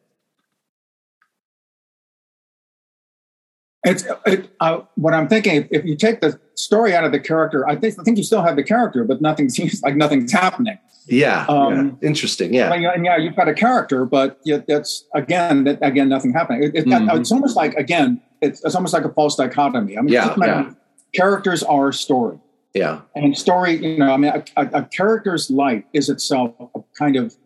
It's 3.84 4.04
it, 4.26 4.50
uh, 4.60 4.80
what 4.94 5.12
I'm 5.12 5.28
thinking. 5.28 5.68
If 5.70 5.84
you 5.84 5.96
take 5.96 6.20
the 6.20 6.40
story 6.54 6.94
out 6.94 7.04
of 7.04 7.12
the 7.12 7.20
character, 7.20 7.68
I 7.68 7.76
think 7.76 7.98
I 7.98 8.02
think 8.02 8.16
you 8.16 8.24
still 8.24 8.42
have 8.42 8.56
the 8.56 8.64
character, 8.64 9.04
but 9.04 9.20
nothing 9.20 9.48
seems 9.56 9.82
like 9.82 9.96
nothing's 9.96 10.32
happening. 10.32 10.78
Yeah, 11.06 11.44
um, 11.50 11.98
yeah. 12.00 12.08
interesting. 12.08 12.54
Yeah, 12.54 12.72
and 12.72 13.04
yeah, 13.04 13.18
you've 13.18 13.36
got 13.36 13.46
a 13.46 13.54
character, 13.54 14.06
but 14.06 14.40
yet 14.44 14.66
that's 14.66 15.04
again, 15.14 15.64
that, 15.64 15.78
again, 15.82 16.08
nothing 16.08 16.32
happening. 16.32 16.62
It, 16.62 16.74
it, 16.74 16.86
mm-hmm. 16.86 17.18
It's 17.18 17.30
almost 17.30 17.56
like 17.56 17.74
again, 17.74 18.22
it's, 18.40 18.64
it's, 18.64 18.74
almost 18.74 18.94
like 18.94 19.04
a 19.04 19.12
false 19.12 19.36
dichotomy. 19.36 19.98
I 19.98 20.00
mean, 20.00 20.14
yeah, 20.14 20.34
yeah. 20.38 20.70
characters 21.12 21.62
are 21.62 21.92
story. 21.92 22.38
Yeah, 22.72 23.02
and 23.14 23.36
story. 23.36 23.84
You 23.84 23.98
know, 23.98 24.12
I 24.12 24.16
mean, 24.16 24.32
a, 24.32 24.44
a, 24.56 24.66
a 24.80 24.82
character's 24.84 25.50
life 25.50 25.84
is 25.92 26.08
itself 26.08 26.54
a 26.74 26.80
kind 26.98 27.16
of 27.16 27.36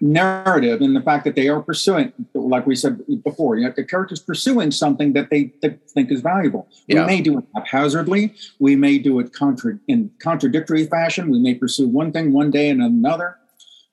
narrative 0.00 0.80
and 0.80 0.96
the 0.96 1.00
fact 1.02 1.24
that 1.24 1.34
they 1.34 1.48
are 1.48 1.60
pursuing, 1.60 2.12
like 2.34 2.66
we 2.66 2.74
said 2.74 3.00
before, 3.22 3.56
you 3.56 3.64
know, 3.64 3.72
the 3.74 3.84
characters 3.84 4.20
pursuing 4.20 4.70
something 4.70 5.12
that 5.12 5.30
they, 5.30 5.52
think 5.94 6.10
is 6.10 6.20
valuable. 6.20 6.68
Yeah. 6.86 7.00
We 7.00 7.06
may 7.06 7.20
do 7.20 7.38
it 7.38 7.44
haphazardly. 7.54 8.34
We 8.58 8.76
may 8.76 8.98
do 8.98 9.18
it 9.18 9.32
contra- 9.32 9.78
in 9.88 10.10
contradictory 10.20 10.86
fashion. 10.86 11.30
We 11.30 11.40
may 11.40 11.54
pursue 11.54 11.88
one 11.88 12.12
thing 12.12 12.32
one 12.32 12.50
day 12.50 12.70
and 12.70 12.82
another. 12.82 13.36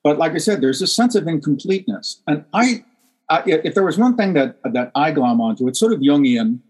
But 0.02 0.18
like 0.18 0.32
I 0.32 0.38
said, 0.38 0.60
there's 0.60 0.80
a 0.80 0.86
sense 0.86 1.14
of 1.14 1.26
incompleteness. 1.26 2.22
And 2.26 2.44
I, 2.52 2.84
I 3.28 3.42
if 3.46 3.74
there 3.74 3.84
was 3.84 3.98
one 3.98 4.16
thing 4.16 4.32
that 4.34 4.58
that 4.64 4.90
I 4.94 5.10
glom 5.10 5.40
onto, 5.40 5.68
it's 5.68 5.78
sort 5.78 5.92
of 5.92 6.00
Jungian. 6.00 6.60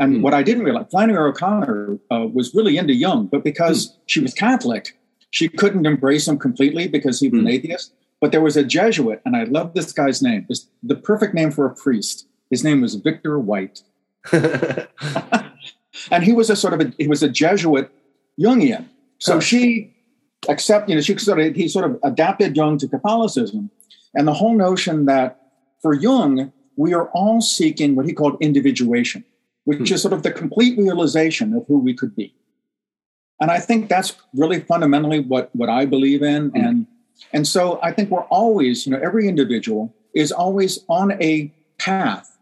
And 0.00 0.16
mm. 0.16 0.22
what 0.22 0.32
I 0.32 0.42
didn't 0.42 0.64
realize, 0.64 0.86
Flannery 0.90 1.18
O'Connor 1.18 1.98
uh, 2.10 2.26
was 2.32 2.54
really 2.54 2.78
into 2.78 2.94
Jung, 2.94 3.26
but 3.26 3.42
because 3.42 3.88
mm. 3.88 3.94
she 4.06 4.20
was 4.20 4.32
Catholic, 4.32 4.96
she 5.30 5.48
couldn't 5.48 5.86
embrace 5.86 6.26
him 6.26 6.38
completely 6.38 6.88
because 6.88 7.20
he 7.20 7.28
was 7.28 7.38
mm. 7.38 7.42
an 7.42 7.46
hmm. 7.46 7.52
atheist. 7.52 7.92
But 8.20 8.32
there 8.32 8.40
was 8.40 8.56
a 8.56 8.64
Jesuit, 8.64 9.20
and 9.24 9.36
I 9.36 9.44
love 9.44 9.74
this 9.74 9.92
guy's 9.92 10.22
name. 10.22 10.46
It's 10.48 10.66
the 10.82 10.96
perfect 10.96 11.34
name 11.34 11.50
for 11.50 11.66
a 11.66 11.74
priest. 11.74 12.26
His 12.50 12.64
name 12.64 12.80
was 12.80 12.94
Victor 12.96 13.38
White. 13.38 13.82
and 14.32 16.24
he 16.24 16.32
was 16.32 16.50
a 16.50 16.56
sort 16.56 16.74
of 16.74 16.80
a, 16.80 16.92
he 16.98 17.06
was 17.06 17.22
a 17.22 17.28
Jesuit 17.28 17.90
Jungian. 18.40 18.86
So 19.18 19.34
huh. 19.34 19.40
she 19.40 19.94
accept, 20.48 20.88
you 20.88 20.94
know, 20.94 21.00
she 21.00 21.16
sort 21.18 21.40
of 21.40 21.54
he 21.54 21.68
sort 21.68 21.84
of 21.84 21.98
adapted 22.02 22.56
Jung 22.56 22.78
to 22.78 22.88
Catholicism. 22.88 23.70
And 24.14 24.26
the 24.26 24.34
whole 24.34 24.56
notion 24.56 25.04
that 25.06 25.40
for 25.80 25.94
Jung, 25.94 26.52
we 26.76 26.94
are 26.94 27.08
all 27.10 27.40
seeking 27.40 27.94
what 27.94 28.06
he 28.06 28.12
called 28.12 28.36
individuation, 28.40 29.24
which 29.64 29.78
hmm. 29.78 29.94
is 29.94 30.02
sort 30.02 30.14
of 30.14 30.22
the 30.22 30.32
complete 30.32 30.78
realization 30.78 31.54
of 31.54 31.64
who 31.66 31.78
we 31.78 31.94
could 31.94 32.16
be. 32.16 32.34
And 33.40 33.50
I 33.50 33.60
think 33.60 33.88
that's 33.88 34.14
really 34.34 34.60
fundamentally 34.60 35.20
what, 35.20 35.54
what 35.54 35.68
I 35.68 35.84
believe 35.84 36.22
in. 36.22 36.50
Hmm. 36.50 36.56
And 36.56 36.86
and 37.32 37.46
so 37.46 37.78
I 37.82 37.92
think 37.92 38.10
we're 38.10 38.24
always, 38.24 38.86
you 38.86 38.92
know, 38.92 39.00
every 39.02 39.28
individual 39.28 39.94
is 40.14 40.32
always 40.32 40.80
on 40.88 41.12
a 41.22 41.52
path 41.78 42.36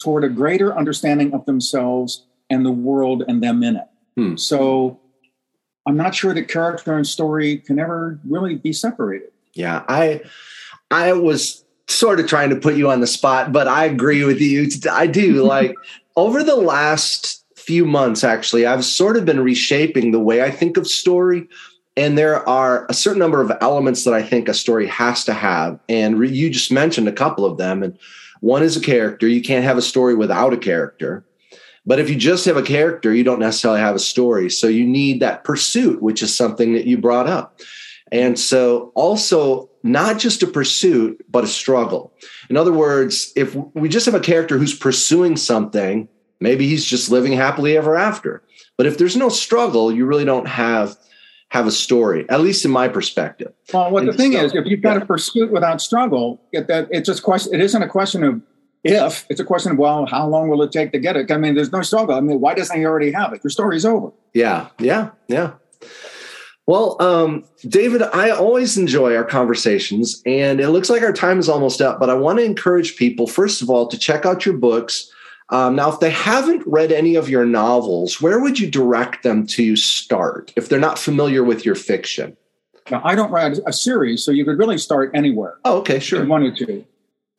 toward 0.00 0.24
a 0.24 0.28
greater 0.28 0.76
understanding 0.76 1.32
of 1.32 1.46
themselves 1.46 2.24
and 2.50 2.66
the 2.66 2.72
world 2.72 3.22
and 3.26 3.42
them 3.42 3.62
in 3.62 3.76
it. 3.76 3.88
Hmm. 4.16 4.36
So 4.36 5.00
I'm 5.86 5.96
not 5.96 6.14
sure 6.14 6.34
that 6.34 6.48
character 6.48 6.96
and 6.96 7.06
story 7.06 7.58
can 7.58 7.78
ever 7.78 8.18
really 8.28 8.56
be 8.56 8.72
separated. 8.72 9.30
Yeah, 9.54 9.84
I 9.88 10.22
I 10.90 11.12
was 11.12 11.64
sort 11.88 12.20
of 12.20 12.26
trying 12.26 12.50
to 12.50 12.56
put 12.56 12.76
you 12.76 12.90
on 12.90 13.00
the 13.00 13.06
spot, 13.06 13.52
but 13.52 13.68
I 13.68 13.84
agree 13.84 14.24
with 14.24 14.40
you. 14.40 14.68
I 14.90 15.06
do 15.06 15.42
like 15.46 15.74
over 16.16 16.42
the 16.42 16.56
last 16.56 17.44
few 17.56 17.84
months 17.86 18.24
actually 18.24 18.66
I've 18.66 18.84
sort 18.84 19.16
of 19.16 19.24
been 19.24 19.38
reshaping 19.38 20.10
the 20.10 20.18
way 20.18 20.42
I 20.42 20.50
think 20.50 20.76
of 20.76 20.86
story 20.88 21.48
and 21.96 22.16
there 22.16 22.46
are 22.48 22.86
a 22.88 22.94
certain 22.94 23.18
number 23.18 23.40
of 23.40 23.52
elements 23.60 24.04
that 24.04 24.14
I 24.14 24.22
think 24.22 24.48
a 24.48 24.54
story 24.54 24.86
has 24.86 25.24
to 25.24 25.34
have. 25.34 25.78
And 25.88 26.18
re- 26.18 26.30
you 26.30 26.50
just 26.50 26.72
mentioned 26.72 27.08
a 27.08 27.12
couple 27.12 27.44
of 27.44 27.58
them. 27.58 27.82
And 27.82 27.98
one 28.40 28.62
is 28.62 28.76
a 28.76 28.80
character. 28.80 29.28
You 29.28 29.42
can't 29.42 29.64
have 29.64 29.76
a 29.76 29.82
story 29.82 30.14
without 30.14 30.54
a 30.54 30.58
character. 30.58 31.24
But 31.84 31.98
if 31.98 32.08
you 32.08 32.16
just 32.16 32.44
have 32.46 32.56
a 32.56 32.62
character, 32.62 33.12
you 33.12 33.24
don't 33.24 33.40
necessarily 33.40 33.80
have 33.80 33.96
a 33.96 34.00
story. 34.00 34.48
So 34.48 34.68
you 34.68 34.86
need 34.86 35.20
that 35.20 35.44
pursuit, 35.44 36.00
which 36.00 36.22
is 36.22 36.34
something 36.34 36.72
that 36.74 36.86
you 36.86 36.96
brought 36.96 37.26
up. 37.26 37.60
And 38.10 38.38
so 38.38 38.92
also 38.94 39.68
not 39.82 40.18
just 40.18 40.42
a 40.42 40.46
pursuit, 40.46 41.24
but 41.28 41.44
a 41.44 41.48
struggle. 41.48 42.12
In 42.48 42.56
other 42.56 42.72
words, 42.72 43.32
if 43.36 43.54
we 43.74 43.88
just 43.88 44.06
have 44.06 44.14
a 44.14 44.20
character 44.20 44.58
who's 44.58 44.74
pursuing 44.74 45.36
something, 45.36 46.08
maybe 46.40 46.68
he's 46.68 46.84
just 46.84 47.10
living 47.10 47.32
happily 47.32 47.76
ever 47.76 47.96
after. 47.96 48.42
But 48.76 48.86
if 48.86 48.96
there's 48.96 49.16
no 49.16 49.28
struggle, 49.28 49.92
you 49.92 50.06
really 50.06 50.24
don't 50.24 50.46
have 50.46 50.96
have 51.52 51.66
a 51.66 51.70
story, 51.70 52.24
at 52.30 52.40
least 52.40 52.64
in 52.64 52.70
my 52.70 52.88
perspective. 52.88 53.52
Well, 53.74 53.90
what 53.90 54.04
and 54.04 54.08
the 54.08 54.16
thing 54.16 54.32
so, 54.32 54.42
is, 54.42 54.54
if 54.54 54.64
you've 54.64 54.80
got 54.80 54.96
yeah. 54.96 55.02
a 55.02 55.06
pursuit 55.06 55.52
without 55.52 55.82
struggle, 55.82 56.40
it, 56.50 56.66
that 56.68 56.88
it's 56.90 57.06
just 57.06 57.22
question. 57.22 57.52
It 57.52 57.60
isn't 57.60 57.82
a 57.82 57.88
question 57.88 58.24
of 58.24 58.40
if; 58.84 59.26
it's 59.28 59.38
a 59.38 59.44
question 59.44 59.72
of 59.72 59.76
well, 59.76 60.06
how 60.06 60.26
long 60.26 60.48
will 60.48 60.62
it 60.62 60.72
take 60.72 60.92
to 60.92 60.98
get 60.98 61.14
it? 61.14 61.30
I 61.30 61.36
mean, 61.36 61.54
there's 61.54 61.70
no 61.70 61.82
struggle. 61.82 62.14
I 62.14 62.20
mean, 62.20 62.40
why 62.40 62.54
doesn't 62.54 62.74
he 62.74 62.86
already 62.86 63.12
have 63.12 63.34
it? 63.34 63.44
Your 63.44 63.50
story's 63.50 63.84
over. 63.84 64.12
Yeah, 64.32 64.68
yeah, 64.78 65.10
yeah. 65.28 65.52
Well, 66.64 66.96
um, 67.02 67.44
David, 67.68 68.00
I 68.00 68.30
always 68.30 68.78
enjoy 68.78 69.14
our 69.14 69.24
conversations, 69.24 70.22
and 70.24 70.58
it 70.58 70.70
looks 70.70 70.88
like 70.88 71.02
our 71.02 71.12
time 71.12 71.38
is 71.38 71.50
almost 71.50 71.82
up. 71.82 72.00
But 72.00 72.08
I 72.08 72.14
want 72.14 72.38
to 72.38 72.46
encourage 72.46 72.96
people, 72.96 73.26
first 73.26 73.60
of 73.60 73.68
all, 73.68 73.88
to 73.88 73.98
check 73.98 74.24
out 74.24 74.46
your 74.46 74.56
books. 74.56 75.12
Um, 75.48 75.76
now, 75.76 75.90
if 75.90 76.00
they 76.00 76.10
haven't 76.10 76.62
read 76.66 76.92
any 76.92 77.14
of 77.14 77.28
your 77.28 77.44
novels, 77.44 78.20
where 78.20 78.40
would 78.40 78.58
you 78.58 78.70
direct 78.70 79.22
them 79.22 79.46
to 79.48 79.76
start 79.76 80.52
if 80.56 80.68
they're 80.68 80.78
not 80.78 80.98
familiar 80.98 81.44
with 81.44 81.64
your 81.64 81.74
fiction? 81.74 82.36
Now, 82.90 83.02
I 83.04 83.14
don't 83.14 83.30
write 83.30 83.58
a 83.66 83.72
series, 83.72 84.24
so 84.24 84.30
you 84.30 84.44
could 84.44 84.58
really 84.58 84.78
start 84.78 85.10
anywhere. 85.14 85.58
Oh, 85.64 85.78
okay, 85.78 85.98
sure. 85.98 86.20
If 86.20 86.24
you 86.24 86.30
wanted 86.30 86.56
to. 86.56 86.84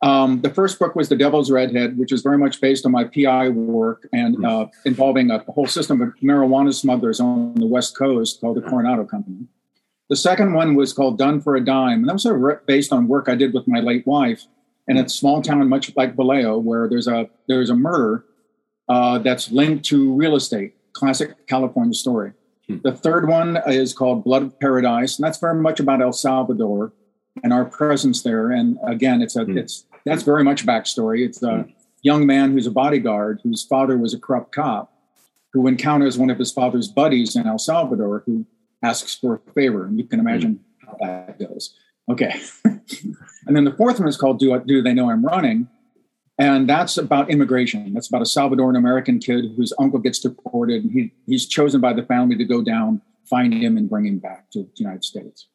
Um, 0.02 0.42
the 0.42 0.50
first 0.50 0.78
book 0.78 0.94
was 0.94 1.08
The 1.08 1.16
Devil's 1.16 1.50
Redhead, 1.50 1.96
which 1.96 2.12
is 2.12 2.22
very 2.22 2.36
much 2.36 2.60
based 2.60 2.84
on 2.84 2.92
my 2.92 3.04
PI 3.04 3.48
work 3.48 4.06
and 4.12 4.36
hmm. 4.36 4.44
uh, 4.44 4.66
involving 4.84 5.30
a 5.30 5.38
whole 5.48 5.66
system 5.66 6.00
of 6.02 6.14
marijuana 6.22 6.74
smugglers 6.74 7.20
on 7.20 7.54
the 7.54 7.66
West 7.66 7.96
Coast 7.96 8.40
called 8.40 8.56
the 8.56 8.62
Coronado 8.62 9.04
Company. 9.04 9.46
The 10.10 10.16
second 10.16 10.52
one 10.52 10.74
was 10.74 10.92
called 10.92 11.16
Done 11.16 11.40
for 11.40 11.56
a 11.56 11.64
Dime, 11.64 12.00
and 12.00 12.08
that 12.08 12.12
was 12.12 12.22
sort 12.22 12.52
of 12.52 12.66
based 12.66 12.92
on 12.92 13.08
work 13.08 13.28
I 13.28 13.34
did 13.34 13.54
with 13.54 13.66
my 13.66 13.80
late 13.80 14.06
wife 14.06 14.44
in 14.88 14.96
a 14.96 15.08
small 15.08 15.42
town 15.42 15.68
much 15.68 15.94
like 15.96 16.16
Vallejo, 16.16 16.58
where 16.58 16.88
there's 16.88 17.08
a 17.08 17.28
there's 17.48 17.70
a 17.70 17.74
murder 17.74 18.24
uh, 18.88 19.18
that's 19.18 19.50
linked 19.50 19.84
to 19.86 20.12
real 20.14 20.36
estate. 20.36 20.74
Classic 20.92 21.46
California 21.46 21.94
story. 21.94 22.32
Hmm. 22.68 22.78
The 22.84 22.92
third 22.92 23.28
one 23.28 23.58
is 23.66 23.92
called 23.92 24.24
Blood 24.24 24.42
of 24.42 24.60
Paradise, 24.60 25.18
and 25.18 25.24
that's 25.24 25.38
very 25.38 25.60
much 25.60 25.80
about 25.80 26.00
El 26.00 26.12
Salvador 26.12 26.92
and 27.42 27.52
our 27.52 27.64
presence 27.64 28.22
there. 28.22 28.50
And 28.50 28.78
again, 28.86 29.22
it's 29.22 29.36
a 29.36 29.44
hmm. 29.44 29.58
it's 29.58 29.86
that's 30.04 30.22
very 30.22 30.44
much 30.44 30.66
backstory. 30.66 31.24
It's 31.26 31.42
a 31.42 31.66
young 32.02 32.26
man 32.26 32.52
who's 32.52 32.66
a 32.66 32.70
bodyguard 32.70 33.40
whose 33.42 33.64
father 33.64 33.96
was 33.96 34.14
a 34.14 34.18
corrupt 34.18 34.52
cop 34.52 34.92
who 35.54 35.66
encounters 35.68 36.18
one 36.18 36.30
of 36.30 36.38
his 36.38 36.52
father's 36.52 36.88
buddies 36.88 37.36
in 37.36 37.46
El 37.46 37.58
Salvador 37.58 38.24
who 38.26 38.44
asks 38.82 39.14
for 39.14 39.36
a 39.36 39.52
favor. 39.52 39.86
And 39.86 39.98
you 39.98 40.04
can 40.04 40.20
imagine 40.20 40.60
how 40.84 40.96
that 41.00 41.38
goes. 41.38 41.74
Okay. 42.10 42.34
and 42.64 43.56
then 43.56 43.64
the 43.64 43.72
fourth 43.72 43.98
one 43.98 44.08
is 44.08 44.16
called 44.16 44.38
Do, 44.38 44.58
Do 44.66 44.82
They 44.82 44.94
Know 44.94 45.10
I'm 45.10 45.24
Running? 45.24 45.68
And 46.38 46.68
that's 46.68 46.98
about 46.98 47.30
immigration. 47.30 47.94
That's 47.94 48.08
about 48.08 48.22
a 48.22 48.24
Salvadoran 48.24 48.76
American 48.76 49.20
kid 49.20 49.52
whose 49.56 49.72
uncle 49.78 50.00
gets 50.00 50.18
deported. 50.18 50.82
And 50.82 50.92
he, 50.92 51.12
he's 51.26 51.46
chosen 51.46 51.80
by 51.80 51.92
the 51.92 52.02
family 52.02 52.36
to 52.36 52.44
go 52.44 52.60
down, 52.60 53.00
find 53.24 53.54
him, 53.54 53.76
and 53.76 53.88
bring 53.88 54.06
him 54.06 54.18
back 54.18 54.50
to 54.50 54.62
the 54.62 54.70
United 54.76 55.04
States. 55.04 55.46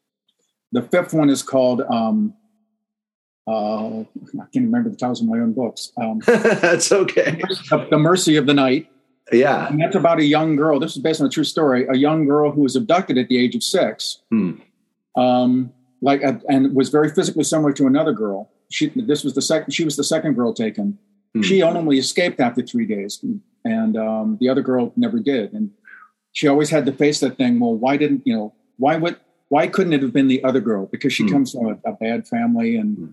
The 0.72 0.82
fifth 0.82 1.14
one 1.14 1.30
is 1.30 1.44
called 1.44 1.82
um, 1.82 2.34
uh, 3.50 4.02
I 4.02 4.46
can't 4.54 4.66
remember 4.66 4.90
the 4.90 4.96
titles 4.96 5.22
of 5.22 5.28
my 5.28 5.40
own 5.40 5.54
books. 5.54 5.92
Um, 5.98 6.22
that's 6.26 6.92
okay. 6.92 7.42
The 7.90 7.98
Mercy 7.98 8.36
of 8.36 8.46
the 8.46 8.54
Night. 8.54 8.92
Yeah. 9.32 9.68
And 9.68 9.82
that's 9.82 9.96
about 9.96 10.20
a 10.20 10.24
young 10.24 10.56
girl. 10.56 10.80
This 10.80 10.96
is 10.96 11.02
based 11.02 11.20
on 11.20 11.28
a 11.28 11.30
true 11.30 11.44
story. 11.44 11.88
A 11.88 11.98
young 11.98 12.26
girl 12.26 12.52
who 12.52 12.62
was 12.62 12.76
abducted 12.76 13.18
at 13.18 13.28
the 13.28 13.38
age 13.38 13.56
of 13.56 13.64
six. 13.64 14.22
Hmm. 14.30 14.56
Um, 15.16 15.74
like, 16.02 16.22
and 16.22 16.76
was 16.76 16.90
very 16.90 17.10
physically 17.10 17.44
similar 17.44 17.74
to 17.74 17.88
another 17.88 18.14
girl. 18.14 18.52
She, 18.72 18.88
this 18.96 19.24
was 19.24 19.34
the 19.34 19.42
second, 19.42 19.72
she 19.72 19.84
was 19.84 19.96
the 19.96 20.04
second 20.04 20.34
girl 20.34 20.54
taken. 20.54 20.98
Hmm. 21.34 21.42
She 21.42 21.62
only 21.62 21.98
escaped 21.98 22.40
after 22.40 22.62
three 22.62 22.86
days. 22.86 23.24
And 23.66 23.98
um, 23.98 24.38
the 24.40 24.50
other 24.50 24.62
girl 24.62 24.94
never 24.96 25.20
did. 25.20 25.54
And 25.54 25.72
she 26.32 26.48
always 26.48 26.70
had 26.70 26.86
to 26.86 26.92
face 26.92 27.20
that 27.20 27.38
thing. 27.38 27.60
Well, 27.60 27.76
why 27.76 27.98
didn't, 27.98 28.22
you 28.26 28.36
know, 28.36 28.54
why 28.78 28.96
would, 28.96 29.18
why 29.50 29.68
couldn't 29.68 29.94
it 29.94 30.02
have 30.02 30.14
been 30.14 30.28
the 30.28 30.44
other 30.44 30.62
girl? 30.62 30.86
Because 30.86 31.14
she 31.14 31.24
hmm. 31.24 31.34
comes 31.34 31.52
from 31.52 31.68
a, 31.68 31.90
a, 31.90 31.94
bad 31.94 32.28
family 32.28 32.78
and, 32.78 32.98
hmm 32.98 33.06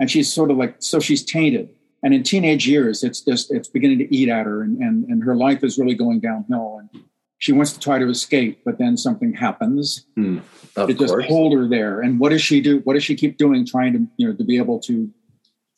and 0.00 0.10
she's 0.10 0.32
sort 0.32 0.50
of 0.50 0.56
like 0.56 0.74
so 0.80 0.98
she's 0.98 1.22
tainted 1.22 1.68
and 2.02 2.12
in 2.12 2.24
teenage 2.24 2.66
years 2.66 3.04
it's 3.04 3.20
just 3.20 3.52
it's 3.52 3.68
beginning 3.68 3.98
to 3.98 4.12
eat 4.12 4.28
at 4.28 4.46
her 4.46 4.62
and, 4.62 4.78
and 4.78 5.04
and 5.04 5.22
her 5.22 5.36
life 5.36 5.62
is 5.62 5.78
really 5.78 5.94
going 5.94 6.18
downhill 6.18 6.80
and 6.80 7.04
she 7.40 7.52
wants 7.52 7.72
to 7.72 7.80
try 7.80 7.98
to 7.98 8.08
escape 8.08 8.60
but 8.64 8.78
then 8.78 8.96
something 8.96 9.32
happens. 9.32 10.06
Mm, 10.16 10.42
to 10.76 10.94
just 10.94 11.14
hold 11.26 11.52
her 11.54 11.66
there. 11.68 12.00
And 12.00 12.20
what 12.20 12.28
does 12.28 12.42
she 12.42 12.60
do? 12.60 12.78
What 12.84 12.94
does 12.94 13.02
she 13.02 13.16
keep 13.16 13.36
doing 13.36 13.66
trying 13.66 13.92
to 13.94 14.06
you 14.16 14.28
know 14.28 14.34
to 14.34 14.44
be 14.44 14.56
able 14.56 14.78
to 14.80 15.10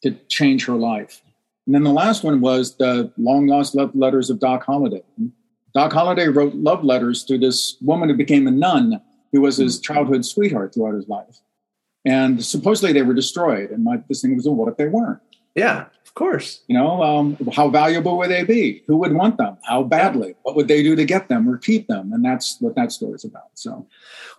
to 0.03 0.11
change 0.29 0.67
her 0.67 0.75
life? 0.75 1.23
And 1.67 1.75
then 1.75 1.85
the 1.85 1.93
last 1.93 2.25
one 2.25 2.41
was 2.41 2.77
the 2.77 3.11
long 3.17 3.47
lost 3.47 3.75
love 3.75 3.95
letters 3.95 4.29
of 4.29 4.41
doc 4.41 4.65
holliday. 4.65 5.03
Doc 5.75 5.93
holliday 5.93 6.29
wrote 6.29 6.55
love 6.55 6.85
letters 6.85 7.25
to 7.25 7.39
this 7.39 7.77
woman 7.81 8.11
who 8.11 8.17
became 8.17 8.47
a 8.47 8.51
nun 8.51 9.01
who 9.33 9.41
was 9.41 9.57
his 9.57 9.79
hmm. 9.79 9.83
childhood 9.83 10.25
sweetheart 10.27 10.75
throughout 10.75 10.95
his 10.95 11.09
life. 11.09 11.39
And 12.05 12.45
supposedly 12.45 12.93
they 12.93 13.03
were 13.03 13.15
destroyed. 13.15 13.71
And 13.71 13.85
my 13.85 14.03
this 14.09 14.23
thing 14.23 14.37
was, 14.37 14.45
well, 14.47 14.57
what 14.57 14.69
if 14.69 14.77
they 14.77 14.89
weren't? 14.89 15.21
Yeah, 15.55 15.87
of 16.13 16.17
course. 16.17 16.61
You 16.67 16.77
know, 16.77 17.03
um, 17.03 17.39
how 17.55 17.71
valuable 17.71 18.19
would 18.19 18.31
they 18.31 18.45
be? 18.45 18.83
Who 18.87 18.99
would 18.99 19.15
want 19.15 19.39
them? 19.39 19.57
How 19.63 19.83
badly? 19.83 20.35
What 20.43 20.55
would 20.57 20.69
they 20.69 20.83
do 20.83 20.95
to 20.95 21.07
get 21.07 21.31
them 21.31 21.49
or 21.49 21.57
keep 21.57 21.87
them? 21.87 22.13
And 22.13 22.23
that's 22.23 22.59
what 22.61 22.75
that 22.75 22.93
story 22.93 23.15
is 23.15 23.25
about. 23.25 23.49
So, 23.55 23.87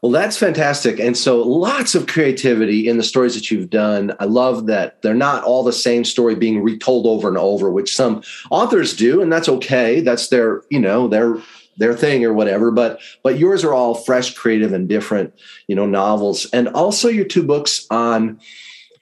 well, 0.04 0.12
that's 0.12 0.38
fantastic. 0.38 1.00
And 1.00 1.18
so, 1.18 1.42
lots 1.42 1.96
of 1.96 2.06
creativity 2.06 2.88
in 2.88 2.98
the 2.98 3.04
stories 3.04 3.34
that 3.34 3.50
you've 3.50 3.72
done. 3.72 4.14
I 4.20 4.26
love 4.26 4.68
that 4.68 5.02
they're 5.02 5.16
not 5.16 5.46
all 5.46 5.64
the 5.64 5.74
same 5.74 6.06
story 6.06 6.36
being 6.36 6.62
retold 6.62 7.08
over 7.08 7.28
and 7.28 7.40
over, 7.40 7.72
which 7.72 7.96
some 7.96 8.22
authors 8.52 8.96
do, 8.96 9.20
and 9.20 9.34
that's 9.34 9.50
okay. 9.50 10.00
That's 10.00 10.28
their, 10.28 10.62
you 10.70 10.80
know, 10.80 11.08
their 11.08 11.38
their 11.78 11.96
thing 11.96 12.24
or 12.24 12.32
whatever 12.32 12.70
but 12.70 13.00
but 13.24 13.40
yours 13.40 13.64
are 13.64 13.74
all 13.74 13.96
fresh 13.96 14.36
creative 14.36 14.74
and 14.74 14.88
different 14.88 15.34
you 15.66 15.76
know 15.76 15.88
novels 15.88 16.46
and 16.54 16.68
also 16.68 17.08
your 17.08 17.26
two 17.26 17.42
books 17.42 17.88
on 17.90 18.40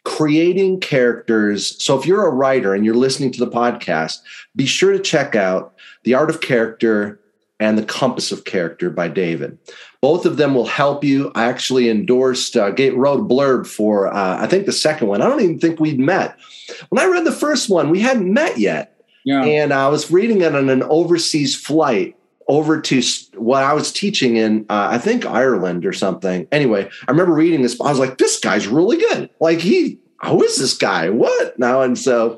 creating 0.03 0.79
characters. 0.79 1.81
So 1.83 1.97
if 1.97 2.05
you're 2.05 2.25
a 2.25 2.31
writer 2.31 2.73
and 2.73 2.83
you're 2.83 2.95
listening 2.95 3.31
to 3.33 3.39
the 3.39 3.51
podcast 3.51 4.17
be 4.55 4.65
sure 4.65 4.91
to 4.91 4.99
check 4.99 5.35
out 5.35 5.73
the 6.03 6.13
art 6.13 6.29
of 6.29 6.41
character 6.41 7.19
and 7.59 7.77
the 7.77 7.83
compass 7.83 8.31
of 8.31 8.43
character 8.43 8.89
by 8.89 9.07
david. 9.07 9.57
Both 10.01 10.25
of 10.25 10.37
them 10.37 10.55
will 10.55 10.65
help 10.65 11.03
you. 11.03 11.31
I 11.35 11.45
actually 11.45 11.89
endorsed 11.89 12.57
uh, 12.57 12.73
wrote 12.73 13.19
a 13.19 13.23
blurb 13.23 13.67
for 13.67 14.11
uh, 14.11 14.41
i 14.41 14.47
think 14.47 14.65
the 14.65 14.71
second 14.71 15.07
one. 15.07 15.21
I 15.21 15.29
don't 15.29 15.41
even 15.41 15.59
think 15.59 15.79
we'd 15.79 15.99
met. 15.99 16.37
When 16.89 16.99
i 16.99 17.07
read 17.07 17.25
the 17.25 17.31
first 17.31 17.69
one 17.69 17.89
we 17.89 17.99
hadn't 17.99 18.31
met 18.31 18.57
yet. 18.57 18.87
Yeah. 19.23 19.43
And 19.43 19.71
I 19.71 19.87
was 19.87 20.09
reading 20.09 20.41
it 20.41 20.55
on 20.55 20.69
an 20.69 20.81
overseas 20.83 21.55
flight 21.55 22.15
over 22.51 22.81
to 22.81 23.01
what 23.35 23.63
I 23.63 23.71
was 23.71 23.93
teaching 23.93 24.35
in, 24.35 24.65
uh, 24.69 24.89
I 24.91 24.97
think 24.97 25.25
Ireland 25.25 25.85
or 25.85 25.93
something. 25.93 26.45
Anyway, 26.51 26.89
I 27.07 27.11
remember 27.11 27.33
reading 27.33 27.61
this. 27.61 27.79
I 27.79 27.89
was 27.89 27.97
like, 27.97 28.17
this 28.17 28.41
guy's 28.41 28.67
really 28.67 28.97
good. 28.97 29.29
Like 29.39 29.59
he, 29.59 30.01
who 30.25 30.43
is 30.43 30.57
this 30.57 30.77
guy? 30.77 31.09
What 31.09 31.57
now? 31.57 31.81
And 31.81 31.97
so, 31.97 32.37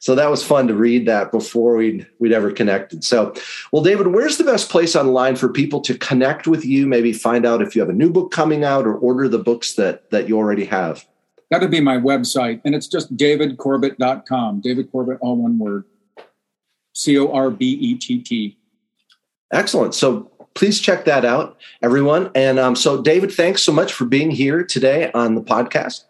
so 0.00 0.16
that 0.16 0.28
was 0.28 0.44
fun 0.44 0.66
to 0.66 0.74
read 0.74 1.06
that 1.06 1.30
before 1.30 1.76
we'd 1.76 2.04
we'd 2.18 2.32
ever 2.32 2.50
connected. 2.50 3.04
So, 3.04 3.34
well, 3.70 3.84
David, 3.84 4.08
where's 4.08 4.36
the 4.36 4.42
best 4.42 4.68
place 4.68 4.96
online 4.96 5.36
for 5.36 5.48
people 5.48 5.80
to 5.82 5.96
connect 5.96 6.48
with 6.48 6.64
you? 6.64 6.88
Maybe 6.88 7.12
find 7.12 7.46
out 7.46 7.62
if 7.62 7.76
you 7.76 7.82
have 7.82 7.88
a 7.88 7.94
new 7.94 8.10
book 8.10 8.32
coming 8.32 8.64
out 8.64 8.84
or 8.84 8.96
order 8.96 9.28
the 9.28 9.38
books 9.38 9.74
that 9.74 10.10
that 10.10 10.28
you 10.28 10.38
already 10.38 10.64
have. 10.64 11.06
That 11.52 11.60
would 11.60 11.70
be 11.70 11.80
my 11.80 11.98
website, 11.98 12.60
and 12.64 12.74
it's 12.74 12.88
just 12.88 13.16
davidcorbett.com. 13.16 14.60
David 14.60 14.90
Corbett, 14.90 15.18
all 15.20 15.36
one 15.36 15.56
word. 15.56 15.84
C 16.94 17.16
O 17.16 17.32
R 17.32 17.48
B 17.48 17.64
E 17.74 17.94
T 17.94 18.20
T. 18.20 18.58
Excellent. 19.52 19.94
So 19.94 20.30
please 20.54 20.80
check 20.80 21.04
that 21.04 21.24
out, 21.24 21.58
everyone. 21.82 22.30
And 22.34 22.58
um, 22.58 22.74
so, 22.74 23.02
David, 23.02 23.32
thanks 23.32 23.62
so 23.62 23.72
much 23.72 23.92
for 23.92 24.04
being 24.04 24.30
here 24.30 24.64
today 24.64 25.10
on 25.12 25.34
the 25.34 25.42
podcast. 25.42 26.04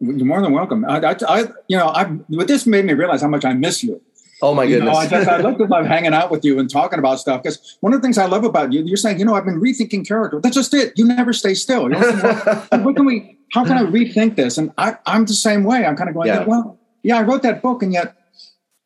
You're 0.00 0.26
more 0.26 0.42
than 0.42 0.52
welcome. 0.52 0.84
I, 0.84 0.98
I, 0.98 1.16
I 1.26 1.40
you 1.68 1.76
know, 1.78 1.88
I, 1.88 2.04
but 2.04 2.48
this 2.48 2.66
made 2.66 2.84
me 2.84 2.92
realize 2.92 3.22
how 3.22 3.28
much 3.28 3.46
I 3.46 3.54
miss 3.54 3.82
you. 3.82 4.00
Oh 4.42 4.54
my 4.54 4.66
goodness! 4.66 4.86
You 4.86 4.92
know, 4.92 4.98
I, 4.98 5.06
just, 5.06 5.28
I 5.28 5.36
love 5.38 5.86
hanging 5.86 6.14
out 6.14 6.30
with 6.30 6.46
you 6.46 6.58
and 6.58 6.68
talking 6.70 6.98
about 6.98 7.20
stuff 7.20 7.42
because 7.42 7.76
one 7.80 7.92
of 7.92 8.00
the 8.00 8.02
things 8.02 8.16
I 8.16 8.24
love 8.24 8.44
about 8.44 8.72
you, 8.72 8.82
you're 8.82 8.96
saying, 8.96 9.18
you 9.18 9.24
know, 9.24 9.34
I've 9.34 9.44
been 9.44 9.60
rethinking 9.60 10.06
character. 10.08 10.40
That's 10.40 10.54
just 10.54 10.72
it. 10.72 10.94
You 10.96 11.06
never 11.06 11.34
stay 11.34 11.52
still. 11.52 11.82
You 11.82 11.88
know, 11.90 11.98
what, 12.00 12.80
what, 12.84 12.96
can 12.96 13.04
we? 13.04 13.38
How 13.52 13.64
can 13.64 13.76
I 13.76 13.82
rethink 13.82 14.36
this? 14.36 14.56
And 14.56 14.72
I, 14.78 14.96
I'm 15.04 15.26
the 15.26 15.34
same 15.34 15.64
way. 15.64 15.84
I'm 15.84 15.94
kind 15.94 16.08
of 16.08 16.14
going, 16.14 16.28
yeah. 16.28 16.44
well, 16.44 16.78
yeah, 17.02 17.18
I 17.18 17.22
wrote 17.22 17.42
that 17.42 17.60
book, 17.60 17.82
and 17.82 17.92
yet 17.92 18.16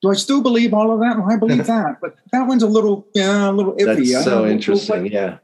do 0.05 0.11
I 0.11 0.15
still 0.15 0.43
believe 0.43 0.75
all 0.75 0.93
of 0.93 1.01
that? 1.01 1.19
Well, 1.19 1.33
I 1.33 1.37
believe 1.37 1.67
that, 1.67 1.99
but 2.01 2.15
that 2.31 2.47
one's 2.47 2.63
a 2.63 2.69
little, 2.69 3.07
yeah, 3.15 3.49
a 3.49 3.53
little 3.53 3.75
iffy. 3.77 4.13
That's 4.13 4.25
so 4.25 4.47
interesting. 4.47 5.07
yeah. 5.07 5.39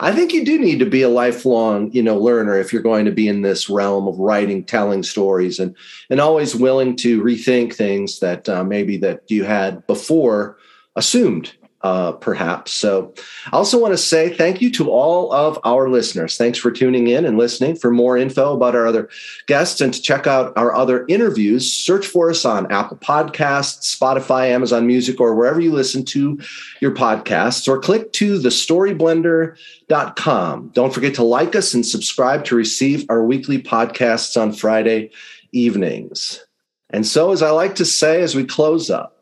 I 0.00 0.12
think 0.12 0.34
you 0.34 0.44
do 0.44 0.58
need 0.58 0.78
to 0.80 0.84
be 0.84 1.00
a 1.00 1.08
lifelong, 1.08 1.90
you 1.92 2.02
know, 2.02 2.18
learner 2.18 2.58
if 2.58 2.70
you're 2.70 2.82
going 2.82 3.06
to 3.06 3.10
be 3.10 3.26
in 3.26 3.40
this 3.40 3.70
realm 3.70 4.06
of 4.06 4.18
writing, 4.18 4.62
telling 4.62 5.02
stories, 5.02 5.58
and 5.58 5.74
and 6.10 6.20
always 6.20 6.54
willing 6.54 6.96
to 6.96 7.22
rethink 7.22 7.74
things 7.74 8.20
that 8.20 8.46
uh, 8.50 8.62
maybe 8.62 8.98
that 8.98 9.22
you 9.28 9.44
had 9.44 9.86
before 9.86 10.58
assumed 10.96 11.54
uh, 11.86 12.12
perhaps. 12.12 12.72
So, 12.72 13.12
I 13.46 13.56
also 13.56 13.80
want 13.80 13.92
to 13.92 13.98
say 13.98 14.34
thank 14.34 14.60
you 14.60 14.72
to 14.72 14.90
all 14.90 15.32
of 15.32 15.56
our 15.62 15.88
listeners. 15.88 16.36
Thanks 16.36 16.58
for 16.58 16.72
tuning 16.72 17.06
in 17.06 17.24
and 17.24 17.38
listening. 17.38 17.76
For 17.76 17.92
more 17.92 18.16
info 18.16 18.54
about 18.54 18.74
our 18.74 18.88
other 18.88 19.08
guests 19.46 19.80
and 19.80 19.94
to 19.94 20.02
check 20.02 20.26
out 20.26 20.52
our 20.56 20.74
other 20.74 21.06
interviews, 21.06 21.72
search 21.72 22.08
for 22.08 22.28
us 22.28 22.44
on 22.44 22.72
Apple 22.72 22.96
Podcasts, 22.96 23.96
Spotify, 23.96 24.48
Amazon 24.48 24.88
Music, 24.88 25.20
or 25.20 25.36
wherever 25.36 25.60
you 25.60 25.72
listen 25.72 26.04
to 26.06 26.40
your 26.80 26.92
podcasts, 26.92 27.68
or 27.68 27.78
click 27.78 28.12
to 28.14 28.40
thestoryblender.com. 28.40 30.70
Don't 30.74 30.92
forget 30.92 31.14
to 31.14 31.22
like 31.22 31.54
us 31.54 31.72
and 31.72 31.86
subscribe 31.86 32.44
to 32.46 32.56
receive 32.56 33.06
our 33.08 33.22
weekly 33.22 33.62
podcasts 33.62 34.36
on 34.40 34.52
Friday 34.52 35.12
evenings. 35.52 36.44
And 36.90 37.06
so, 37.06 37.30
as 37.30 37.42
I 37.42 37.50
like 37.50 37.76
to 37.76 37.84
say 37.84 38.22
as 38.22 38.34
we 38.34 38.44
close 38.44 38.90
up, 38.90 39.15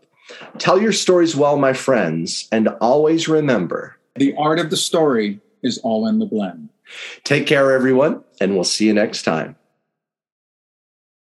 Tell 0.58 0.80
your 0.80 0.92
stories 0.92 1.36
well, 1.36 1.56
my 1.56 1.72
friends, 1.72 2.48
and 2.50 2.68
always 2.80 3.28
remember 3.28 3.98
the 4.16 4.34
art 4.36 4.58
of 4.58 4.70
the 4.70 4.76
story 4.76 5.40
is 5.62 5.78
all 5.78 6.06
in 6.06 6.18
the 6.18 6.26
blend. 6.26 6.68
Take 7.24 7.46
care, 7.46 7.72
everyone, 7.72 8.22
and 8.40 8.54
we'll 8.54 8.64
see 8.64 8.86
you 8.86 8.94
next 8.94 9.22
time. 9.22 9.56